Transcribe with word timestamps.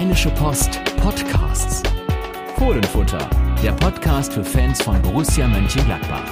Rheinische 0.00 0.30
Post 0.30 0.82
Podcasts. 0.96 1.82
Fohlenfutter, 2.56 3.28
der 3.62 3.72
Podcast 3.72 4.32
für 4.32 4.42
Fans 4.42 4.80
von 4.80 5.00
Borussia 5.02 5.46
Mönchengladbach. 5.46 6.24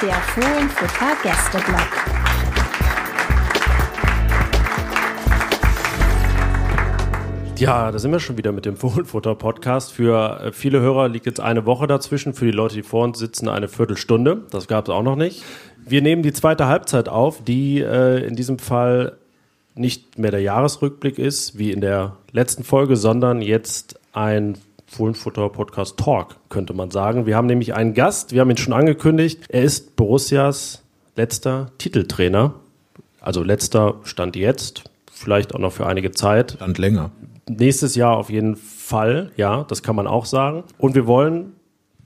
Der 0.00 0.14
Fohlenfutter 0.14 1.16
Gästeblock. 1.24 1.88
Ja, 7.58 7.90
da 7.90 7.98
sind 7.98 8.12
wir 8.12 8.20
schon 8.20 8.36
wieder 8.36 8.52
mit 8.52 8.64
dem 8.64 8.76
Fohlenfutter-Podcast. 8.76 9.92
Für 9.92 10.40
äh, 10.40 10.52
viele 10.52 10.80
Hörer 10.80 11.08
liegt 11.08 11.26
jetzt 11.26 11.40
eine 11.40 11.66
Woche 11.66 11.88
dazwischen, 11.88 12.32
für 12.32 12.44
die 12.44 12.52
Leute, 12.52 12.76
die 12.76 12.84
vor 12.84 13.02
uns 13.02 13.18
sitzen, 13.18 13.48
eine 13.48 13.66
Viertelstunde. 13.66 14.42
Das 14.52 14.68
gab 14.68 14.86
es 14.86 14.94
auch 14.94 15.02
noch 15.02 15.16
nicht. 15.16 15.42
Wir 15.84 16.00
nehmen 16.00 16.22
die 16.22 16.32
zweite 16.32 16.68
Halbzeit 16.68 17.08
auf, 17.08 17.42
die 17.42 17.80
äh, 17.80 18.24
in 18.24 18.36
diesem 18.36 18.60
Fall 18.60 19.18
nicht 19.74 20.18
mehr 20.18 20.30
der 20.30 20.40
Jahresrückblick 20.40 21.18
ist, 21.18 21.58
wie 21.58 21.72
in 21.72 21.80
der 21.80 22.16
letzten 22.32 22.64
Folge, 22.64 22.96
sondern 22.96 23.42
jetzt 23.42 23.98
ein 24.12 24.58
Fohlenfutter 24.86 25.48
Podcast 25.48 25.98
Talk, 25.98 26.36
könnte 26.50 26.74
man 26.74 26.90
sagen. 26.90 27.24
Wir 27.24 27.36
haben 27.36 27.46
nämlich 27.46 27.74
einen 27.74 27.94
Gast, 27.94 28.32
wir 28.32 28.42
haben 28.42 28.50
ihn 28.50 28.58
schon 28.58 28.74
angekündigt. 28.74 29.44
Er 29.48 29.62
ist 29.62 29.96
Borussias 29.96 30.82
letzter 31.16 31.72
Titeltrainer. 31.78 32.54
Also 33.20 33.42
letzter 33.42 34.00
Stand 34.02 34.36
jetzt, 34.36 34.84
vielleicht 35.10 35.54
auch 35.54 35.58
noch 35.58 35.72
für 35.72 35.86
einige 35.86 36.10
Zeit. 36.10 36.52
Stand 36.52 36.78
länger. 36.78 37.10
Nächstes 37.48 37.94
Jahr 37.94 38.16
auf 38.16 38.30
jeden 38.30 38.56
Fall, 38.56 39.30
ja, 39.36 39.64
das 39.64 39.82
kann 39.82 39.96
man 39.96 40.06
auch 40.06 40.26
sagen. 40.26 40.64
Und 40.76 40.94
wir 40.94 41.06
wollen 41.06 41.54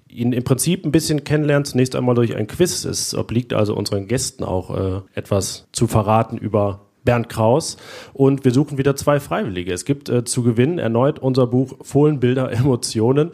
ihn 0.08 0.32
im 0.32 0.44
Prinzip 0.44 0.84
ein 0.84 0.92
bisschen 0.92 1.24
kennenlernen, 1.24 1.64
zunächst 1.64 1.96
einmal 1.96 2.14
durch 2.14 2.36
ein 2.36 2.46
Quiz. 2.46 2.84
Es 2.84 3.14
obliegt 3.14 3.52
also 3.52 3.74
unseren 3.74 4.06
Gästen 4.06 4.44
auch 4.44 4.76
äh, 4.76 5.00
etwas 5.14 5.66
zu 5.72 5.86
verraten 5.86 6.38
über 6.38 6.85
Bernd 7.06 7.30
Kraus. 7.30 7.78
Und 8.12 8.44
wir 8.44 8.52
suchen 8.52 8.76
wieder 8.76 8.94
zwei 8.96 9.18
Freiwillige. 9.18 9.72
Es 9.72 9.86
gibt 9.86 10.10
äh, 10.10 10.24
zu 10.24 10.42
gewinnen 10.42 10.78
erneut 10.78 11.18
unser 11.18 11.46
Buch 11.46 11.72
Fohlenbilder, 11.80 12.52
Emotionen. 12.52 13.30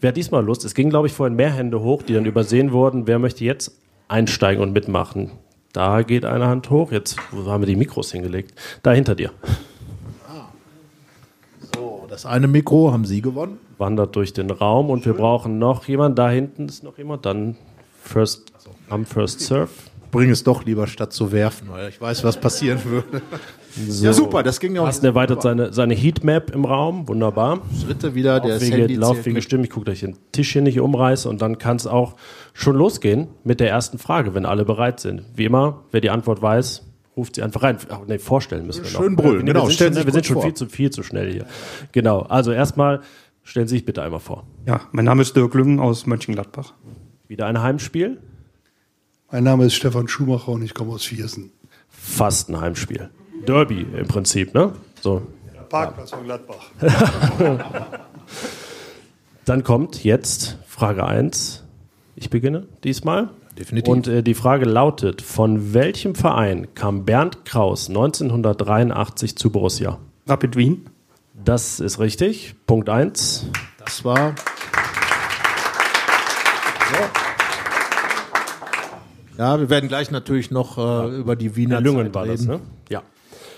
Wer 0.00 0.10
diesmal 0.10 0.44
Lust? 0.44 0.64
Es 0.64 0.74
ging, 0.74 0.90
glaube 0.90 1.06
ich, 1.06 1.12
vorhin 1.12 1.36
mehr 1.36 1.52
Hände 1.52 1.80
hoch, 1.80 2.02
die 2.02 2.14
dann 2.14 2.26
übersehen 2.26 2.72
wurden. 2.72 3.06
Wer 3.06 3.20
möchte 3.20 3.44
jetzt 3.44 3.78
einsteigen 4.08 4.60
und 4.60 4.72
mitmachen? 4.72 5.30
Da 5.72 6.02
geht 6.02 6.24
eine 6.24 6.48
Hand 6.48 6.70
hoch. 6.70 6.90
Jetzt, 6.90 7.16
wo 7.30 7.48
haben 7.48 7.62
wir 7.62 7.68
die 7.68 7.76
Mikros 7.76 8.10
hingelegt? 8.10 8.52
Da 8.82 8.90
hinter 8.90 9.14
dir. 9.14 9.30
So, 11.74 12.04
das 12.10 12.26
eine 12.26 12.48
Mikro 12.48 12.92
haben 12.92 13.04
Sie 13.04 13.22
gewonnen. 13.22 13.58
wandert 13.78 14.16
durch 14.16 14.32
den 14.32 14.50
Raum 14.50 14.90
und 14.90 15.06
wir 15.06 15.14
brauchen 15.14 15.58
noch 15.58 15.86
jemanden. 15.86 16.16
Da 16.16 16.28
hinten 16.30 16.66
ist 16.66 16.82
noch 16.82 16.98
jemand. 16.98 17.24
Dann 17.24 17.56
First 18.02 18.52
am 18.90 19.06
First 19.06 19.40
Surf. 19.40 19.70
Bring 20.12 20.28
es 20.28 20.44
doch 20.44 20.64
lieber 20.66 20.86
statt 20.86 21.14
zu 21.14 21.32
werfen, 21.32 21.68
weil 21.70 21.88
ich 21.88 21.98
weiß, 21.98 22.22
was 22.22 22.38
passieren 22.38 22.84
würde. 22.84 23.22
So. 23.88 24.04
Ja, 24.04 24.12
super, 24.12 24.42
das 24.42 24.60
ging 24.60 24.74
ja 24.74 24.82
auch. 24.82 24.84
Carsten 24.84 25.06
erweitert 25.06 25.40
seine, 25.40 25.72
seine 25.72 25.94
Heatmap 25.94 26.54
im 26.54 26.66
Raum. 26.66 27.08
Wunderbar. 27.08 27.62
Schritte 27.82 28.14
wieder, 28.14 28.38
der 28.38 28.58
das 28.58 28.60
Laufwege, 28.60 28.82
Handy 28.82 28.94
Laufwege 28.96 29.40
stimmen. 29.40 29.64
Ich 29.64 29.70
gucke, 29.70 29.86
dass 29.86 29.94
ich 29.94 30.00
den 30.00 30.18
Tisch 30.30 30.52
hier 30.52 30.60
nicht 30.60 30.78
umreiße. 30.78 31.26
Und 31.26 31.40
dann 31.40 31.56
kann 31.56 31.76
es 31.76 31.86
auch 31.86 32.16
schon 32.52 32.76
losgehen 32.76 33.28
mit 33.42 33.60
der 33.60 33.70
ersten 33.70 33.96
Frage, 33.96 34.34
wenn 34.34 34.44
alle 34.44 34.66
bereit 34.66 35.00
sind. 35.00 35.24
Wie 35.34 35.46
immer, 35.46 35.84
wer 35.90 36.02
die 36.02 36.10
Antwort 36.10 36.42
weiß, 36.42 36.86
ruft 37.16 37.36
sie 37.36 37.42
einfach 37.42 37.62
rein. 37.62 37.78
Ach, 37.88 38.00
nee, 38.06 38.18
vorstellen 38.18 38.66
müssen 38.66 38.84
wir 38.84 38.92
noch. 38.92 39.00
Schön 39.00 39.16
brüllen, 39.16 39.46
Wir 39.46 39.54
genau, 39.54 39.64
sind 39.64 39.72
stellen 39.72 39.94
schon, 39.94 40.02
Sie 40.02 40.06
wir 40.06 40.12
sind 40.12 40.26
schon 40.26 40.42
viel 40.42 40.54
zu, 40.54 40.66
viel 40.66 40.90
zu 40.90 41.02
schnell 41.02 41.32
hier. 41.32 41.46
Genau. 41.92 42.20
Also 42.20 42.52
erstmal 42.52 43.00
stellen 43.42 43.66
Sie 43.66 43.76
sich 43.76 43.86
bitte 43.86 44.02
einmal 44.02 44.20
vor. 44.20 44.44
Ja, 44.66 44.82
mein 44.92 45.06
Name 45.06 45.22
ist 45.22 45.34
Dirk 45.34 45.54
Lüngen 45.54 45.80
aus 45.80 46.04
Mönchengladbach. 46.04 46.74
Wieder 47.26 47.46
ein 47.46 47.62
Heimspiel? 47.62 48.18
Mein 49.32 49.44
Name 49.44 49.64
ist 49.64 49.76
Stefan 49.76 50.08
Schumacher 50.08 50.48
und 50.52 50.60
ich 50.60 50.74
komme 50.74 50.92
aus 50.92 51.06
Viersen. 51.06 51.52
Fast 51.88 52.50
ein 52.50 52.60
Heimspiel. 52.60 53.08
Derby 53.46 53.86
im 53.96 54.06
Prinzip, 54.06 54.52
ne? 54.52 54.74
So. 55.00 55.22
Parkplatz 55.70 56.10
von 56.10 56.24
Gladbach. 56.24 56.66
Dann 59.46 59.64
kommt 59.64 60.04
jetzt 60.04 60.58
Frage 60.68 61.06
1. 61.06 61.64
Ich 62.14 62.28
beginne 62.28 62.68
diesmal. 62.84 63.30
Definitiv. 63.58 63.90
Und 63.90 64.06
äh, 64.06 64.22
die 64.22 64.34
Frage 64.34 64.66
lautet: 64.66 65.22
Von 65.22 65.72
welchem 65.72 66.14
Verein 66.14 66.68
kam 66.74 67.06
Bernd 67.06 67.46
Kraus 67.46 67.88
1983 67.88 69.36
zu 69.36 69.48
Borussia? 69.48 69.98
Rapid 70.26 70.56
Wien. 70.56 70.90
Das 71.42 71.80
ist 71.80 72.00
richtig. 72.00 72.54
Punkt 72.66 72.90
1. 72.90 73.46
Das 73.78 74.04
war. 74.04 74.34
Ja, 79.38 79.58
wir 79.58 79.70
werden 79.70 79.88
gleich 79.88 80.10
natürlich 80.10 80.50
noch 80.50 80.78
äh, 80.78 81.16
über 81.16 81.36
die 81.36 81.56
Wiener 81.56 81.80
Lüngen 81.80 82.06
Zeit 82.06 82.14
war 82.14 82.26
das, 82.26 82.40
reden. 82.42 82.50
ne? 82.52 82.60
Ja. 82.90 83.02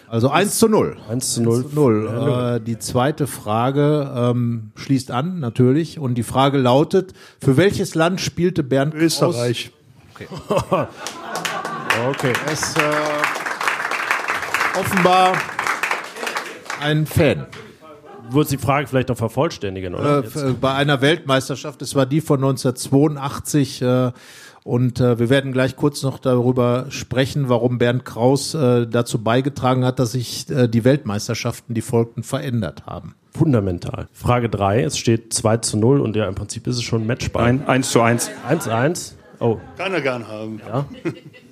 Also 0.08 0.28
1 0.30 0.58
zu 0.58 0.68
0. 0.68 0.96
1 1.08 1.34
zu 1.34 1.42
0. 1.42 1.64
Null. 1.72 2.56
Äh, 2.56 2.64
die 2.64 2.78
zweite 2.78 3.26
Frage 3.26 4.12
ähm, 4.14 4.70
schließt 4.76 5.10
an, 5.10 5.40
natürlich. 5.40 5.98
Und 5.98 6.14
die 6.14 6.22
Frage 6.22 6.58
lautet: 6.58 7.14
Für 7.40 7.56
welches 7.56 7.94
Land 7.94 8.20
spielte 8.20 8.62
Bernd 8.62 8.92
Kraus? 8.92 9.02
Österreich. 9.02 9.72
Okay. 10.14 10.28
Er 12.46 12.52
ist 12.52 12.76
äh, 12.76 12.82
offenbar 14.78 15.34
ein 16.80 17.06
Fan. 17.06 17.46
Würdest 18.30 18.52
die 18.52 18.58
Frage 18.58 18.86
vielleicht 18.88 19.10
noch 19.10 19.16
vervollständigen, 19.16 19.94
oder? 19.94 20.18
Äh, 20.24 20.52
bei 20.60 20.74
einer 20.74 21.00
Weltmeisterschaft. 21.00 21.82
Es 21.82 21.94
war 21.94 22.06
die 22.06 22.20
von 22.20 22.38
1982. 22.38 23.82
Äh, 23.82 24.12
und 24.64 24.98
äh, 24.98 25.18
wir 25.18 25.28
werden 25.28 25.52
gleich 25.52 25.76
kurz 25.76 26.02
noch 26.02 26.18
darüber 26.18 26.86
sprechen, 26.88 27.50
warum 27.50 27.76
Bernd 27.76 28.06
Kraus 28.06 28.54
äh, 28.54 28.86
dazu 28.86 29.22
beigetragen 29.22 29.84
hat, 29.84 29.98
dass 29.98 30.12
sich 30.12 30.48
äh, 30.50 30.68
die 30.68 30.84
Weltmeisterschaften, 30.84 31.74
die 31.74 31.82
folgten, 31.82 32.22
verändert 32.22 32.86
haben. 32.86 33.14
Fundamental. 33.30 34.08
Frage 34.12 34.48
3. 34.48 34.82
Es 34.82 34.96
steht 34.96 35.34
2 35.34 35.58
zu 35.58 35.76
0 35.76 36.00
und 36.00 36.16
ja, 36.16 36.26
im 36.26 36.34
Prinzip 36.34 36.66
ist 36.66 36.76
es 36.76 36.82
schon 36.82 37.02
ein 37.02 37.06
Matchball. 37.06 37.44
Ein 37.44 37.66
1 37.66 37.90
zu 37.90 38.00
1. 38.00 38.30
1-1. 38.48 39.12
Oh, 39.38 39.58
Kann 39.76 39.92
er 39.92 40.00
gern 40.00 40.26
haben. 40.26 40.60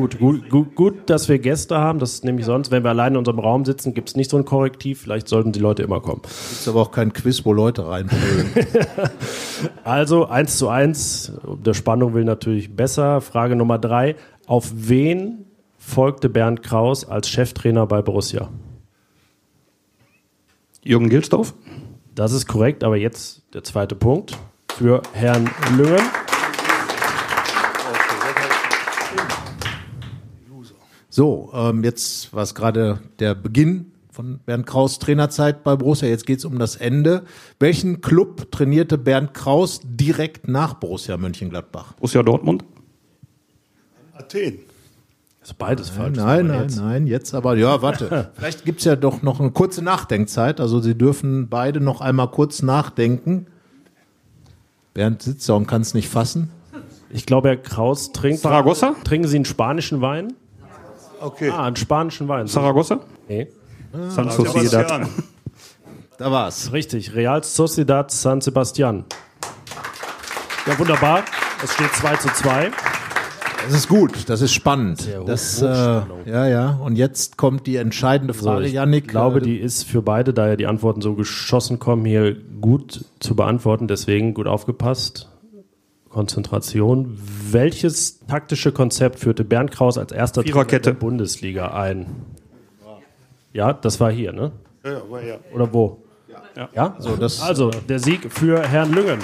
Gut, 0.00 0.18
gut, 0.18 0.48
gut, 0.48 0.74
gut, 0.76 1.10
dass 1.10 1.28
wir 1.28 1.38
Gäste 1.38 1.76
haben. 1.76 1.98
Das 1.98 2.14
ist 2.14 2.24
nämlich 2.24 2.46
sonst, 2.46 2.70
wenn 2.70 2.82
wir 2.82 2.88
allein 2.88 3.12
in 3.12 3.18
unserem 3.18 3.38
Raum 3.38 3.66
sitzen, 3.66 3.92
gibt 3.92 4.08
es 4.08 4.16
nicht 4.16 4.30
so 4.30 4.38
ein 4.38 4.46
Korrektiv. 4.46 5.02
Vielleicht 5.02 5.28
sollten 5.28 5.52
die 5.52 5.58
Leute 5.58 5.82
immer 5.82 6.00
kommen. 6.00 6.22
Ist 6.24 6.66
aber 6.68 6.80
auch 6.80 6.90
kein 6.90 7.12
Quiz, 7.12 7.44
wo 7.44 7.52
Leute 7.52 7.86
reinbrüllen. 7.86 8.50
Also 9.84 10.24
1 10.24 10.56
zu 10.56 10.70
1. 10.70 11.32
Der 11.62 11.74
Spannung 11.74 12.14
will 12.14 12.24
natürlich 12.24 12.74
besser. 12.74 13.20
Frage 13.20 13.56
Nummer 13.56 13.78
3. 13.78 14.16
Auf 14.46 14.72
wen 14.74 15.44
folgte 15.76 16.30
Bernd 16.30 16.62
Kraus 16.62 17.06
als 17.06 17.28
Cheftrainer 17.28 17.86
bei 17.86 18.00
Borussia? 18.00 18.48
Jürgen 20.82 21.10
Gilsdorf. 21.10 21.52
Das 22.14 22.32
ist 22.32 22.46
korrekt, 22.46 22.84
aber 22.84 22.96
jetzt 22.96 23.42
der 23.52 23.64
zweite 23.64 23.96
Punkt 23.96 24.38
für 24.78 25.02
Herrn 25.12 25.50
Lüngen. 25.76 26.00
So, 31.10 31.50
ähm, 31.52 31.82
jetzt 31.84 32.32
war 32.32 32.42
es 32.44 32.54
gerade 32.54 33.00
der 33.18 33.34
Beginn 33.34 33.92
von 34.12 34.38
Bernd 34.46 34.66
Kraus 34.66 34.98
Trainerzeit 35.00 35.64
bei 35.64 35.74
Borussia. 35.76 36.08
Jetzt 36.08 36.24
geht 36.26 36.38
es 36.38 36.44
um 36.44 36.58
das 36.58 36.76
Ende. 36.76 37.24
Welchen 37.58 38.00
Club 38.00 38.50
trainierte 38.52 38.96
Bernd 38.96 39.34
Kraus 39.34 39.80
direkt 39.84 40.46
nach 40.48 40.74
Borussia 40.74 41.16
Mönchengladbach? 41.16 41.94
Borussia 41.94 42.22
Dortmund. 42.22 42.64
Athen. 44.14 44.60
Das 45.40 45.50
ist 45.50 45.58
beides 45.58 45.88
falsch. 45.88 46.16
Nein, 46.18 46.46
nein, 46.48 46.62
jetzt- 46.62 46.76
nein, 46.76 47.06
jetzt 47.06 47.34
aber, 47.34 47.56
ja, 47.56 47.80
warte. 47.82 48.30
Vielleicht 48.34 48.64
gibt's 48.64 48.84
ja 48.84 48.94
doch 48.94 49.22
noch 49.22 49.40
eine 49.40 49.50
kurze 49.52 49.82
Nachdenkzeit. 49.82 50.60
Also 50.60 50.80
Sie 50.80 50.94
dürfen 50.94 51.48
beide 51.48 51.80
noch 51.80 52.00
einmal 52.02 52.30
kurz 52.30 52.62
nachdenken. 52.62 53.46
Bernd 54.92 55.22
sitzt 55.22 55.48
da 55.48 55.54
und 55.54 55.66
kann 55.66 55.80
es 55.82 55.94
nicht 55.94 56.08
fassen. 56.08 56.50
Ich 57.08 57.26
glaube, 57.26 57.48
Herr 57.48 57.56
Kraus 57.56 58.12
trinkt. 58.12 58.40
Saragossa? 58.40 58.94
Trinken 59.02 59.26
Sie 59.28 59.36
einen 59.36 59.44
spanischen 59.44 60.00
Wein? 60.00 60.34
Okay. 61.20 61.50
Ah, 61.50 61.64
einen 61.66 61.76
spanischen 61.76 62.28
Wein. 62.28 62.46
Saragossa. 62.46 63.00
Nee. 63.28 63.48
San 64.08 64.30
Sociedad. 64.30 64.70
Sebastian. 64.70 65.08
Da 66.18 66.30
war's. 66.30 66.72
Richtig, 66.72 67.14
Real 67.14 67.42
Sociedad 67.42 68.10
San 68.10 68.40
Sebastian. 68.40 69.04
Ja, 70.66 70.78
wunderbar. 70.78 71.22
Es 71.64 71.72
steht 71.74 71.92
2 71.94 72.16
zu 72.16 72.28
2. 72.28 72.70
Das 73.66 73.74
ist 73.74 73.88
gut, 73.88 74.28
das 74.28 74.40
ist 74.40 74.52
spannend. 74.52 75.02
Sehr 75.02 75.20
hoch- 75.20 75.26
Das, 75.26 75.60
äh, 75.60 75.66
ja, 75.66 76.46
ja. 76.46 76.70
Und 76.82 76.96
jetzt 76.96 77.36
kommt 77.36 77.66
die 77.66 77.76
entscheidende 77.76 78.32
So, 78.34 78.44
Frage, 78.44 78.66
ich 78.66 79.06
glaube, 79.06 79.38
Äh, 79.40 79.42
die 79.42 79.58
ist 79.58 79.84
für 79.86 80.00
beide, 80.02 80.32
da 80.32 80.48
ja 80.48 80.56
die 80.56 80.66
Antworten 80.66 81.02
so 81.02 81.14
geschossen 81.14 81.78
kommen, 81.78 82.04
hier 82.06 82.34
gut 82.60 83.04
zu 83.20 83.34
beantworten. 83.34 83.86
Deswegen 83.88 84.32
gut 84.34 84.46
aufgepasst. 84.46 85.29
Konzentration. 86.10 87.16
Welches 87.50 88.20
taktische 88.26 88.72
Konzept 88.72 89.18
führte 89.20 89.44
Bernd 89.44 89.70
Kraus 89.70 89.96
als 89.96 90.12
erster 90.12 90.42
Trainer 90.44 90.64
der 90.64 90.92
Bundesliga 90.92 91.72
ein? 91.72 92.06
Ja, 93.52 93.72
das 93.72 93.98
war 94.00 94.10
hier, 94.12 94.32
ne? 94.32 94.52
Ja, 94.84 94.92
ja, 94.92 95.02
war 95.10 95.22
ja. 95.22 95.36
Oder 95.54 95.72
wo? 95.72 95.98
Ja. 96.74 96.94
So, 96.98 97.16
das- 97.16 97.40
also, 97.40 97.70
der 97.88 97.98
Sieg 97.98 98.30
für 98.32 98.60
Herrn 98.66 98.92
Lüngen. 98.92 99.20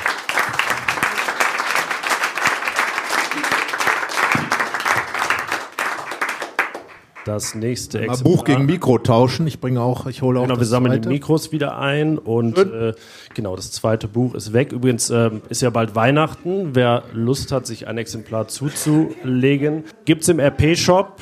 Das 7.27 7.57
nächste 7.57 8.07
Mal 8.07 8.17
Buch 8.19 8.45
gegen 8.45 8.67
Mikro 8.67 8.99
tauschen. 8.99 9.49
Ich 9.49 9.59
bringe 9.59 9.81
auch, 9.81 10.07
ich 10.07 10.23
hole 10.23 10.39
auch 10.39 10.45
Genau, 10.45 10.61
wir 10.61 10.65
sammeln 10.65 10.93
zweite. 10.93 11.09
die 11.09 11.15
Mikros 11.15 11.51
wieder 11.51 11.77
ein 11.77 12.19
und 12.19 12.57
äh, 12.57 12.95
genau, 13.35 13.57
das 13.57 13.73
zweite 13.73 14.07
Buch 14.07 14.37
ist 14.37 14.53
weg. 14.53 14.71
Übrigens 14.71 15.11
ähm, 15.11 15.43
ist 15.49 15.61
ja 15.61 15.71
bald 15.71 15.97
Weihnachten. 15.97 16.77
Wer 16.77 17.03
Lust 17.13 17.51
hat, 17.51 17.67
sich 17.67 17.89
ein 17.89 17.99
Exemplar 17.99 18.47
zuzulegen, 18.47 19.83
gibt's 20.05 20.29
im 20.29 20.39
RP-Shop. 20.39 21.21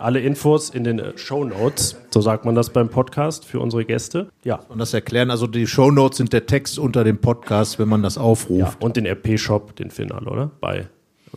Alle 0.00 0.18
Infos 0.20 0.70
in 0.70 0.82
den 0.82 1.16
Show 1.16 1.44
Notes, 1.44 1.96
so 2.10 2.20
sagt 2.20 2.44
man 2.44 2.56
das 2.56 2.70
beim 2.70 2.88
Podcast 2.88 3.44
für 3.44 3.60
unsere 3.60 3.84
Gäste. 3.84 4.30
Ja, 4.42 4.58
Und 4.68 4.78
das 4.78 4.92
erklären, 4.92 5.30
also 5.30 5.46
die 5.46 5.68
Shownotes 5.68 6.18
sind 6.18 6.32
der 6.32 6.46
Text 6.46 6.80
unter 6.80 7.04
dem 7.04 7.18
Podcast, 7.18 7.78
wenn 7.78 7.88
man 7.88 8.02
das 8.02 8.16
ja. 8.16 8.22
aufruft. 8.22 8.82
und 8.82 8.96
den 8.96 9.06
RP-Shop, 9.06 9.76
den 9.76 9.90
finden 9.92 10.14
alle, 10.14 10.30
oder? 10.30 10.50
Bei, 10.60 10.88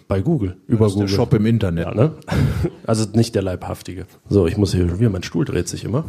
bei 0.07 0.21
Google, 0.21 0.57
über 0.67 0.85
Das 0.85 0.91
ist 0.91 0.93
Google. 0.95 1.07
der 1.09 1.15
Shop 1.15 1.33
im 1.33 1.45
Internet. 1.45 1.85
Ja, 1.87 1.93
ne? 1.93 2.13
Also 2.87 3.05
nicht 3.13 3.35
der 3.35 3.41
Leibhaftige. 3.43 4.05
So, 4.29 4.47
ich 4.47 4.57
muss 4.57 4.73
hier 4.73 4.87
schon 4.87 4.99
wieder, 4.99 5.09
mein 5.09 5.23
Stuhl 5.23 5.45
dreht 5.45 5.67
sich 5.67 5.83
immer. 5.83 6.03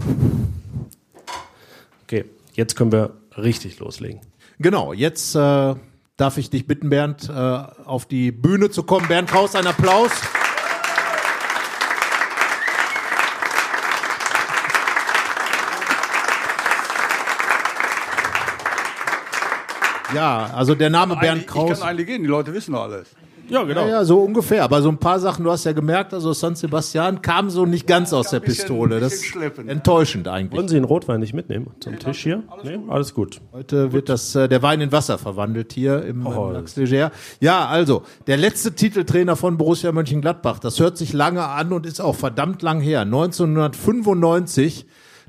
Okay, 2.04 2.24
jetzt 2.54 2.76
können 2.76 2.92
wir 2.92 3.10
richtig 3.36 3.78
loslegen. 3.78 4.20
Genau, 4.58 4.92
jetzt 4.92 5.34
äh, 5.34 5.74
darf 6.16 6.38
ich 6.38 6.50
dich 6.50 6.66
bitten, 6.66 6.90
Bernd, 6.90 7.28
äh, 7.28 7.32
auf 7.32 8.06
die 8.06 8.32
Bühne 8.32 8.70
zu 8.70 8.82
kommen. 8.82 9.06
Bernd 9.08 9.28
Kraus, 9.30 9.54
ein 9.54 9.66
Applaus. 9.66 10.10
Ja, 20.14 20.50
also 20.54 20.74
der 20.74 20.90
Name 20.90 21.16
Bernd 21.16 21.42
Ich 21.42 21.46
Kraus. 21.46 21.80
kann 21.80 21.88
eigentlich 21.88 22.06
gehen, 22.06 22.22
die 22.22 22.28
Leute 22.28 22.52
wissen 22.52 22.72
doch 22.72 22.82
alles. 22.82 23.08
Ja, 23.48 23.62
genau. 23.64 23.82
Ja, 23.82 23.88
ja, 23.88 24.04
so 24.04 24.20
ungefähr. 24.20 24.64
Aber 24.64 24.80
so 24.82 24.88
ein 24.88 24.98
paar 24.98 25.20
Sachen, 25.20 25.44
du 25.44 25.50
hast 25.50 25.64
ja 25.64 25.72
gemerkt, 25.72 26.14
also 26.14 26.32
San 26.32 26.54
Sebastian 26.54 27.20
kam 27.22 27.50
so 27.50 27.66
nicht 27.66 27.86
ganz 27.86 28.12
aus 28.12 28.30
der 28.30 28.40
bisschen- 28.40 28.66
Pistole. 28.68 29.00
Das 29.00 29.14
ist 29.14 29.34
enttäuschend 29.66 30.28
eigentlich. 30.28 30.56
Wollen 30.58 30.68
Sie 30.68 30.74
den 30.76 30.84
Rotwein 30.84 31.20
nicht 31.20 31.34
mitnehmen 31.34 31.68
zum 31.80 31.98
Tisch 31.98 32.22
hier? 32.22 32.42
Nee, 32.64 32.78
alles 32.88 33.12
gut. 33.14 33.40
Heute 33.52 33.92
wird 33.92 34.08
das, 34.08 34.34
äh, 34.34 34.48
der 34.48 34.62
Wein 34.62 34.80
in 34.80 34.92
Wasser 34.92 35.18
verwandelt 35.18 35.72
hier 35.72 36.02
im, 36.04 36.26
Oh, 36.26 36.48
im 36.48 36.52
Lachs 36.54 36.76
Leger. 36.76 37.10
Ja, 37.40 37.66
also, 37.66 38.02
der 38.26 38.36
letzte 38.36 38.72
Titeltrainer 38.74 39.36
von 39.36 39.56
Borussia 39.58 39.92
Mönchengladbach, 39.92 40.58
das 40.58 40.78
hört 40.80 40.96
sich 40.96 41.12
lange 41.12 41.44
an 41.44 41.72
und 41.72 41.84
ist 41.86 42.00
auch 42.00 42.16
verdammt 42.16 42.62
lang 42.62 42.80
her. 42.80 43.04
1995 43.04 44.86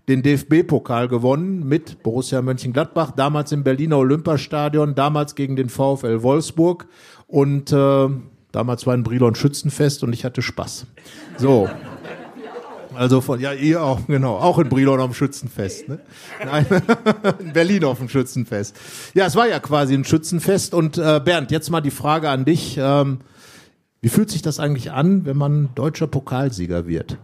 den 0.09 0.21
DFB-Pokal 0.21 1.07
gewonnen 1.07 1.65
mit 1.65 2.03
Borussia 2.03 2.41
Mönchengladbach, 2.41 3.11
damals 3.11 3.53
im 3.53 3.63
Berliner 3.63 3.97
Olympiastadion, 3.99 4.95
damals 4.95 5.33
gegen 5.35 5.55
den 5.55 5.69
VfL 5.69 6.23
Wolfsburg 6.23 6.87
und 7.33 7.71
äh, 7.71 8.09
damals 8.51 8.85
war 8.85 8.93
in 8.93 9.01
Brilon 9.01 9.33
Schützenfest 9.33 10.03
und 10.03 10.13
ich 10.13 10.23
hatte 10.23 10.43
Spaß. 10.43 10.85
So. 11.39 11.67
Also 12.93 13.21
von, 13.21 13.39
ja, 13.39 13.53
ihr 13.53 13.81
auch, 13.81 14.05
genau, 14.05 14.35
auch 14.35 14.59
in 14.59 14.69
Brilon 14.69 14.99
am 14.99 15.15
Schützenfest, 15.15 15.89
ne? 15.89 15.99
Nein, 16.45 16.67
in 17.39 17.51
Berlin 17.51 17.85
auf 17.85 17.97
dem 17.97 18.07
Schützenfest. 18.07 18.75
Ja, 19.15 19.25
es 19.25 19.35
war 19.35 19.47
ja 19.47 19.59
quasi 19.59 19.95
ein 19.95 20.05
Schützenfest 20.05 20.75
und 20.75 20.99
äh, 20.99 21.19
Bernd, 21.25 21.49
jetzt 21.49 21.71
mal 21.71 21.81
die 21.81 21.89
Frage 21.89 22.29
an 22.29 22.45
dich. 22.45 22.77
Ähm, 22.79 23.21
wie 24.01 24.09
fühlt 24.09 24.29
sich 24.29 24.43
das 24.43 24.59
eigentlich 24.59 24.91
an, 24.91 25.25
wenn 25.25 25.37
man 25.37 25.69
deutscher 25.73 26.05
Pokalsieger 26.05 26.85
wird? 26.85 27.17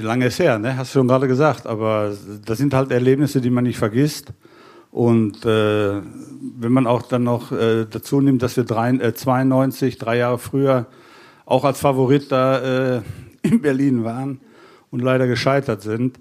Lange 0.00 0.26
ist 0.26 0.38
her, 0.38 0.60
ne? 0.60 0.76
Hast 0.76 0.94
du 0.94 1.00
schon 1.00 1.08
gerade 1.08 1.26
gesagt. 1.26 1.66
Aber 1.66 2.16
das 2.44 2.58
sind 2.58 2.72
halt 2.72 2.92
Erlebnisse, 2.92 3.40
die 3.40 3.50
man 3.50 3.64
nicht 3.64 3.78
vergisst. 3.78 4.32
Und 4.94 5.44
äh, 5.44 6.00
wenn 6.56 6.70
man 6.70 6.86
auch 6.86 7.02
dann 7.02 7.24
noch 7.24 7.50
äh, 7.50 7.84
dazu 7.84 8.20
nimmt, 8.20 8.44
dass 8.44 8.56
wir 8.56 8.62
drei, 8.62 8.90
äh, 8.90 9.12
92, 9.12 9.98
drei 9.98 10.18
Jahre 10.18 10.38
früher, 10.38 10.86
auch 11.46 11.64
als 11.64 11.80
Favorit 11.80 12.30
da 12.30 12.98
äh, 12.98 13.02
in 13.42 13.60
Berlin 13.60 14.04
waren 14.04 14.38
und 14.92 15.02
leider 15.02 15.26
gescheitert 15.26 15.82
sind, 15.82 16.20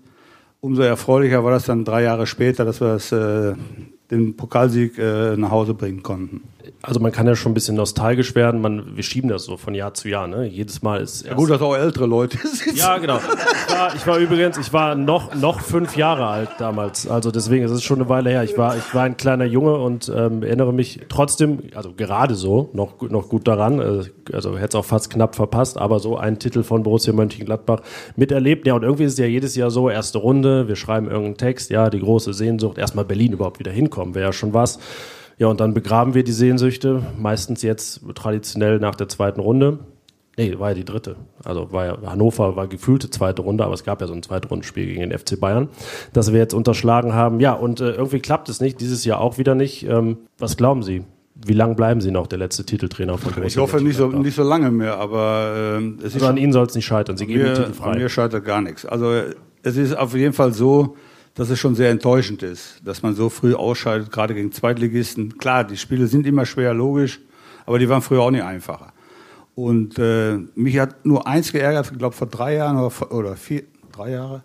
umso 0.60 0.82
erfreulicher 0.82 1.44
war 1.44 1.52
das 1.52 1.66
dann 1.66 1.86
drei 1.86 2.02
Jahre 2.02 2.26
später, 2.26 2.66
dass 2.66 2.82
wir 2.82 2.94
das, 2.94 3.12
äh, 3.12 3.54
den 4.10 4.36
Pokalsieg 4.36 4.98
äh, 4.98 5.38
nach 5.38 5.52
Hause 5.52 5.76
bringen 5.76 6.02
konnten. 6.02 6.42
Also 6.86 7.00
man 7.00 7.14
kann 7.14 7.26
ja 7.28 7.36
schon 7.38 7.52
ein 7.52 7.56
bisschen 7.56 7.78
nostalgisch 7.78 8.36
werden. 8.36 8.60
Man, 8.60 8.98
wir 8.98 9.04
schieben 9.04 9.30
das 9.30 9.46
so 9.46 9.56
von 9.56 9.74
Jahr 9.74 9.94
zu 9.94 10.10
Jahr. 10.10 10.28
Ne? 10.28 10.46
Jedes 10.46 10.82
Mal 10.82 11.00
ist 11.00 11.26
Ja, 11.26 11.34
gut, 11.34 11.50
dass 11.50 11.62
auch 11.62 11.76
ältere 11.78 12.06
Leute 12.06 12.38
sitzen. 12.44 12.76
Ja, 12.76 12.98
genau. 12.98 13.20
Ich 13.20 13.74
war, 13.74 13.96
ich 13.96 14.08
war 14.08 14.18
übrigens, 14.18 14.58
ich 14.58 14.74
war 14.74 14.94
noch, 14.94 15.34
noch 15.34 15.62
fünf 15.62 15.96
Jahre 15.96 16.28
alt 16.28 16.50
damals. 16.58 17.08
Also 17.08 17.32
deswegen, 17.32 17.64
es 17.64 17.72
ist 17.72 17.84
schon 17.84 18.00
eine 18.02 18.10
Weile 18.10 18.32
her. 18.32 18.44
Ich 18.44 18.58
war, 18.58 18.76
ich 18.76 18.94
war 18.94 19.04
ein 19.04 19.16
kleiner 19.16 19.46
Junge 19.46 19.76
und 19.78 20.12
ähm, 20.14 20.44
erinnere 20.44 20.74
mich 20.74 21.00
trotzdem, 21.08 21.60
also 21.74 21.94
gerade 21.94 22.36
so, 22.36 22.70
noch, 22.74 23.00
noch 23.02 23.30
gut 23.30 23.48
daran. 23.48 23.80
Äh, 23.80 24.34
Also 24.36 24.58
hätte 24.58 24.70
es 24.70 24.76
auch 24.76 24.86
fast 24.86 25.10
knapp 25.10 25.36
verpasst, 25.36 25.78
aber 25.78 26.00
so 26.00 26.18
einen 26.18 26.38
Titel 26.38 26.64
von 26.64 26.84
Borussia 26.84 27.14
Mönchengladbach 27.14 27.80
miterlebt. 28.18 28.68
Ja, 28.68 28.74
und 28.74 28.84
irgendwie 28.84 29.06
ist 29.06 29.14
es 29.14 29.20
ja 29.20 29.26
jedes 29.26 29.56
Jahr 29.56 29.72
so, 29.72 29.90
erste 29.90 30.18
Runde, 30.18 30.68
wir 30.68 30.76
schreiben 30.76 31.08
irgendeinen 31.08 31.38
Text, 31.38 31.70
ja, 31.70 31.90
die 31.90 32.02
große 32.02 32.34
Sehnsucht, 32.34 32.78
erstmal 32.78 33.06
Berlin 33.06 33.32
überhaupt 33.32 33.60
wieder 33.60 33.72
hinkommen, 33.72 34.16
wäre 34.16 34.26
ja 34.26 34.34
schon 34.34 34.54
was. 34.54 34.80
Ja, 35.44 35.50
und 35.50 35.60
dann 35.60 35.74
begraben 35.74 36.14
wir 36.14 36.24
die 36.24 36.32
Sehnsüchte, 36.32 37.02
meistens 37.20 37.64
jetzt 37.64 38.00
traditionell 38.16 38.80
nach 38.80 38.96
der 38.96 39.10
zweiten 39.10 39.42
Runde. 39.42 39.80
Nee, 40.38 40.58
war 40.58 40.70
ja 40.70 40.74
die 40.74 40.86
dritte. 40.86 41.18
Also 41.44 41.74
war 41.74 41.86
ja, 41.86 41.98
Hannover 42.06 42.56
war 42.56 42.68
gefühlte 42.68 43.10
zweite 43.10 43.42
Runde, 43.42 43.66
aber 43.66 43.74
es 43.74 43.84
gab 43.84 44.00
ja 44.00 44.08
so 44.08 44.14
ein 44.14 44.24
Zweitrundenspiel 44.24 44.86
gegen 44.86 45.02
den 45.02 45.12
FC 45.12 45.38
Bayern, 45.38 45.68
das 46.14 46.32
wir 46.32 46.40
jetzt 46.40 46.54
unterschlagen 46.54 47.14
haben. 47.14 47.42
Ja, 47.42 47.52
und 47.52 47.82
äh, 47.82 47.92
irgendwie 47.92 48.22
klappt 48.22 48.48
es 48.48 48.62
nicht, 48.62 48.80
dieses 48.80 49.04
Jahr 49.04 49.20
auch 49.20 49.38
wieder 49.38 49.54
nicht. 49.54 49.86
Ähm, 49.86 50.16
was 50.38 50.56
glauben 50.56 50.82
Sie? 50.82 51.04
Wie 51.36 51.52
lange 51.52 51.76
bleiben 51.76 52.00
Sie 52.00 52.12
noch 52.12 52.28
der 52.28 52.40
letzte 52.40 52.66
Titeltrainer 52.66 53.18
von 53.18 53.34
Borussia 53.34 53.48
Ich 53.48 53.58
hoffe 53.58 53.84
nicht 53.84 53.98
so, 53.98 54.08
nicht 54.08 54.36
so 54.36 54.44
lange 54.44 54.72
mehr, 54.72 54.98
aber 54.98 55.76
ähm, 55.76 55.98
es 56.00 56.06
ist 56.06 56.14
Also 56.16 56.28
an 56.28 56.38
Ihnen 56.38 56.54
soll 56.54 56.68
es 56.68 56.74
nicht 56.74 56.86
scheitern. 56.86 57.18
Sie 57.18 57.28
geben 57.28 57.40
den 57.40 57.50
mir, 57.50 57.54
Titel 57.56 57.68
an 57.68 57.74
frei. 57.74 57.96
mir 57.98 58.08
scheitert 58.08 58.46
gar 58.46 58.62
nichts. 58.62 58.86
Also 58.86 59.12
äh, 59.12 59.36
es 59.62 59.76
ist 59.76 59.94
auf 59.94 60.16
jeden 60.16 60.32
Fall 60.32 60.54
so, 60.54 60.96
dass 61.36 61.50
es 61.50 61.60
schon 61.60 61.76
sehr 61.76 61.90
enttäuschend 61.90 62.44
ist, 62.44 62.82
dass 62.86 63.02
man 63.02 63.16
so 63.16 63.30
früh 63.30 63.56
ausscheidet, 63.56 64.12
gerade 64.12 64.36
gegen 64.36 64.52
Zweitligisten. 64.52 65.38
Klar, 65.38 65.64
die 65.64 65.78
Spiele 65.78 66.08
sind 66.08 66.28
immer 66.28 66.46
schwer, 66.46 66.74
logisch, 66.74 67.20
aber 67.66 67.80
die 67.80 67.90
waren 67.90 68.02
früher 68.02 68.22
auch 68.22 68.32
nicht 68.32 68.44
einfacher. 68.44 68.94
Und 69.56 69.98
äh, 70.00 70.38
mich 70.56 70.80
hat 70.80 71.06
nur 71.06 71.28
eins 71.28 71.52
geärgert, 71.52 71.90
ich 71.92 71.98
glaube 71.98 72.16
vor 72.16 72.28
drei 72.28 72.56
Jahren 72.56 72.78
oder, 72.78 72.90
vor- 72.90 73.12
oder 73.12 73.36
vier, 73.36 73.64
drei 73.92 74.12
Jahre, 74.12 74.44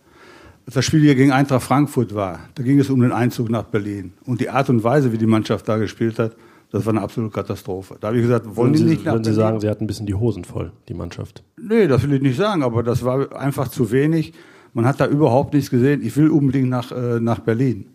als 0.66 0.74
das 0.74 0.84
Spiel 0.84 1.00
hier 1.00 1.14
gegen 1.14 1.32
Eintracht 1.32 1.62
Frankfurt 1.62 2.14
war. 2.14 2.40
Da 2.54 2.62
ging 2.62 2.78
es 2.78 2.90
um 2.90 3.00
den 3.00 3.12
Einzug 3.12 3.48
nach 3.48 3.64
Berlin. 3.64 4.12
Und 4.24 4.40
die 4.40 4.50
Art 4.50 4.68
und 4.68 4.84
Weise, 4.84 5.12
wie 5.12 5.18
die 5.18 5.26
Mannschaft 5.26 5.68
da 5.68 5.78
gespielt 5.78 6.18
hat, 6.18 6.36
das 6.70 6.84
war 6.84 6.92
eine 6.92 7.00
absolute 7.00 7.32
Katastrophe. 7.32 7.96
Da 7.98 8.08
habe 8.08 8.18
ich 8.18 8.22
gesagt, 8.22 8.44
wollen 8.44 8.72
Würden 8.72 8.72
die 8.72 8.78
Sie, 8.78 8.84
nicht 8.84 9.04
nach 9.06 9.14
würden 9.14 9.24
Sie 9.24 9.32
sagen, 9.32 9.60
Sie 9.60 9.68
hatten 9.68 9.84
ein 9.84 9.86
bisschen 9.86 10.04
die 10.04 10.14
Hosen 10.14 10.44
voll, 10.44 10.72
die 10.88 10.94
Mannschaft? 10.94 11.42
Nee, 11.56 11.86
das 11.86 12.02
will 12.02 12.12
ich 12.12 12.22
nicht 12.22 12.36
sagen, 12.36 12.62
aber 12.62 12.82
das 12.82 13.02
war 13.02 13.34
einfach 13.34 13.68
zu 13.68 13.90
wenig. 13.90 14.34
Man 14.74 14.86
hat 14.86 15.00
da 15.00 15.06
überhaupt 15.06 15.54
nichts 15.54 15.70
gesehen. 15.70 16.02
Ich 16.02 16.16
will 16.16 16.30
unbedingt 16.30 16.68
nach, 16.68 16.92
äh, 16.92 17.20
nach 17.20 17.40
Berlin. 17.40 17.86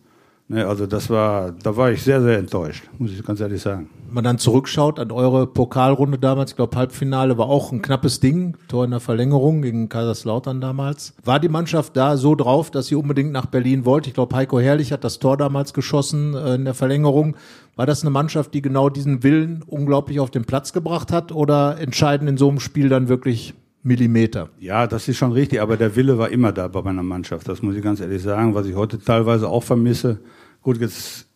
Ne, 0.49 0.67
also 0.67 0.85
das 0.85 1.09
war, 1.09 1.53
da 1.63 1.75
war 1.77 1.91
ich 1.91 2.03
sehr, 2.03 2.21
sehr 2.21 2.37
enttäuscht, 2.37 2.83
muss 2.97 3.11
ich 3.11 3.23
ganz 3.23 3.39
ehrlich 3.39 3.61
sagen. 3.61 3.89
Wenn 4.07 4.15
man 4.15 4.23
dann 4.25 4.37
zurückschaut 4.37 4.99
an 4.99 5.09
eure 5.09 5.47
Pokalrunde 5.47 6.19
damals, 6.19 6.51
ich 6.51 6.57
glaube 6.57 6.75
Halbfinale 6.75 7.37
war 7.37 7.47
auch 7.47 7.71
ein 7.71 7.81
knappes 7.81 8.19
Ding, 8.19 8.57
Tor 8.67 8.83
in 8.83 8.91
der 8.91 8.99
Verlängerung 8.99 9.61
gegen 9.61 9.87
Kaiserslautern 9.87 10.59
damals. 10.59 11.13
War 11.23 11.39
die 11.39 11.47
Mannschaft 11.47 11.95
da 11.95 12.17
so 12.17 12.35
drauf, 12.35 12.71
dass 12.71 12.87
sie 12.87 12.95
unbedingt 12.95 13.31
nach 13.31 13.45
Berlin 13.45 13.85
wollte? 13.85 14.09
Ich 14.09 14.15
glaube 14.15 14.35
Heiko 14.35 14.59
Herrlich 14.59 14.91
hat 14.91 15.05
das 15.05 15.19
Tor 15.19 15.37
damals 15.37 15.73
geschossen 15.73 16.35
äh, 16.35 16.55
in 16.55 16.65
der 16.65 16.73
Verlängerung. 16.73 17.37
War 17.77 17.85
das 17.85 18.01
eine 18.01 18.11
Mannschaft, 18.11 18.53
die 18.53 18.61
genau 18.61 18.89
diesen 18.89 19.23
Willen 19.23 19.63
unglaublich 19.65 20.19
auf 20.19 20.29
den 20.29 20.43
Platz 20.43 20.73
gebracht 20.73 21.13
hat 21.13 21.31
oder 21.31 21.79
entscheiden 21.79 22.27
in 22.27 22.37
so 22.37 22.49
einem 22.49 22.59
Spiel 22.59 22.89
dann 22.89 23.07
wirklich 23.07 23.53
Millimeter? 23.83 24.49
Ja, 24.59 24.87
das 24.87 25.07
ist 25.07 25.17
schon 25.17 25.33
richtig, 25.33 25.61
aber 25.61 25.77
der 25.77 25.95
Wille 25.95 26.17
war 26.17 26.29
immer 26.29 26.51
da 26.51 26.67
bei 26.69 26.81
meiner 26.81 27.03
Mannschaft. 27.03 27.47
Das 27.47 27.61
muss 27.61 27.75
ich 27.75 27.83
ganz 27.83 27.99
ehrlich 27.99 28.21
sagen, 28.21 28.55
was 28.55 28.65
ich 28.65 28.75
heute 28.75 28.97
teilweise 28.97 29.49
auch 29.49 29.63
vermisse. 29.63 30.19
Gut, 30.61 30.79
jetzt, 30.79 31.27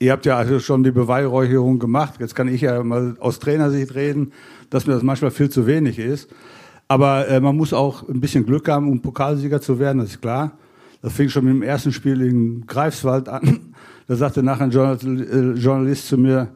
ihr 0.00 0.10
habt 0.10 0.26
ja 0.26 0.36
also 0.36 0.58
schon 0.58 0.82
die 0.82 0.90
Beweihräucherung 0.90 1.78
gemacht. 1.78 2.14
Jetzt 2.18 2.34
kann 2.34 2.48
ich 2.48 2.62
ja 2.62 2.82
mal 2.82 3.16
aus 3.20 3.38
Trainersicht 3.38 3.94
reden, 3.94 4.32
dass 4.70 4.86
mir 4.86 4.94
das 4.94 5.04
manchmal 5.04 5.30
viel 5.30 5.48
zu 5.48 5.66
wenig 5.66 5.98
ist. 6.00 6.28
Aber 6.88 7.28
äh, 7.28 7.40
man 7.40 7.56
muss 7.56 7.72
auch 7.72 8.08
ein 8.08 8.20
bisschen 8.20 8.44
Glück 8.44 8.68
haben, 8.68 8.90
um 8.90 9.00
Pokalsieger 9.00 9.60
zu 9.60 9.78
werden, 9.78 9.98
das 9.98 10.10
ist 10.10 10.20
klar. 10.20 10.58
Das 11.00 11.12
fing 11.12 11.28
schon 11.28 11.44
mit 11.44 11.54
dem 11.54 11.62
ersten 11.62 11.92
Spiel 11.92 12.20
in 12.22 12.66
Greifswald 12.66 13.28
an. 13.28 13.74
Da 14.06 14.16
sagte 14.16 14.42
nachher 14.42 14.64
ein 14.64 14.70
äh, 14.70 15.58
Journalist 15.58 16.08
zu 16.08 16.18
mir, 16.18 16.48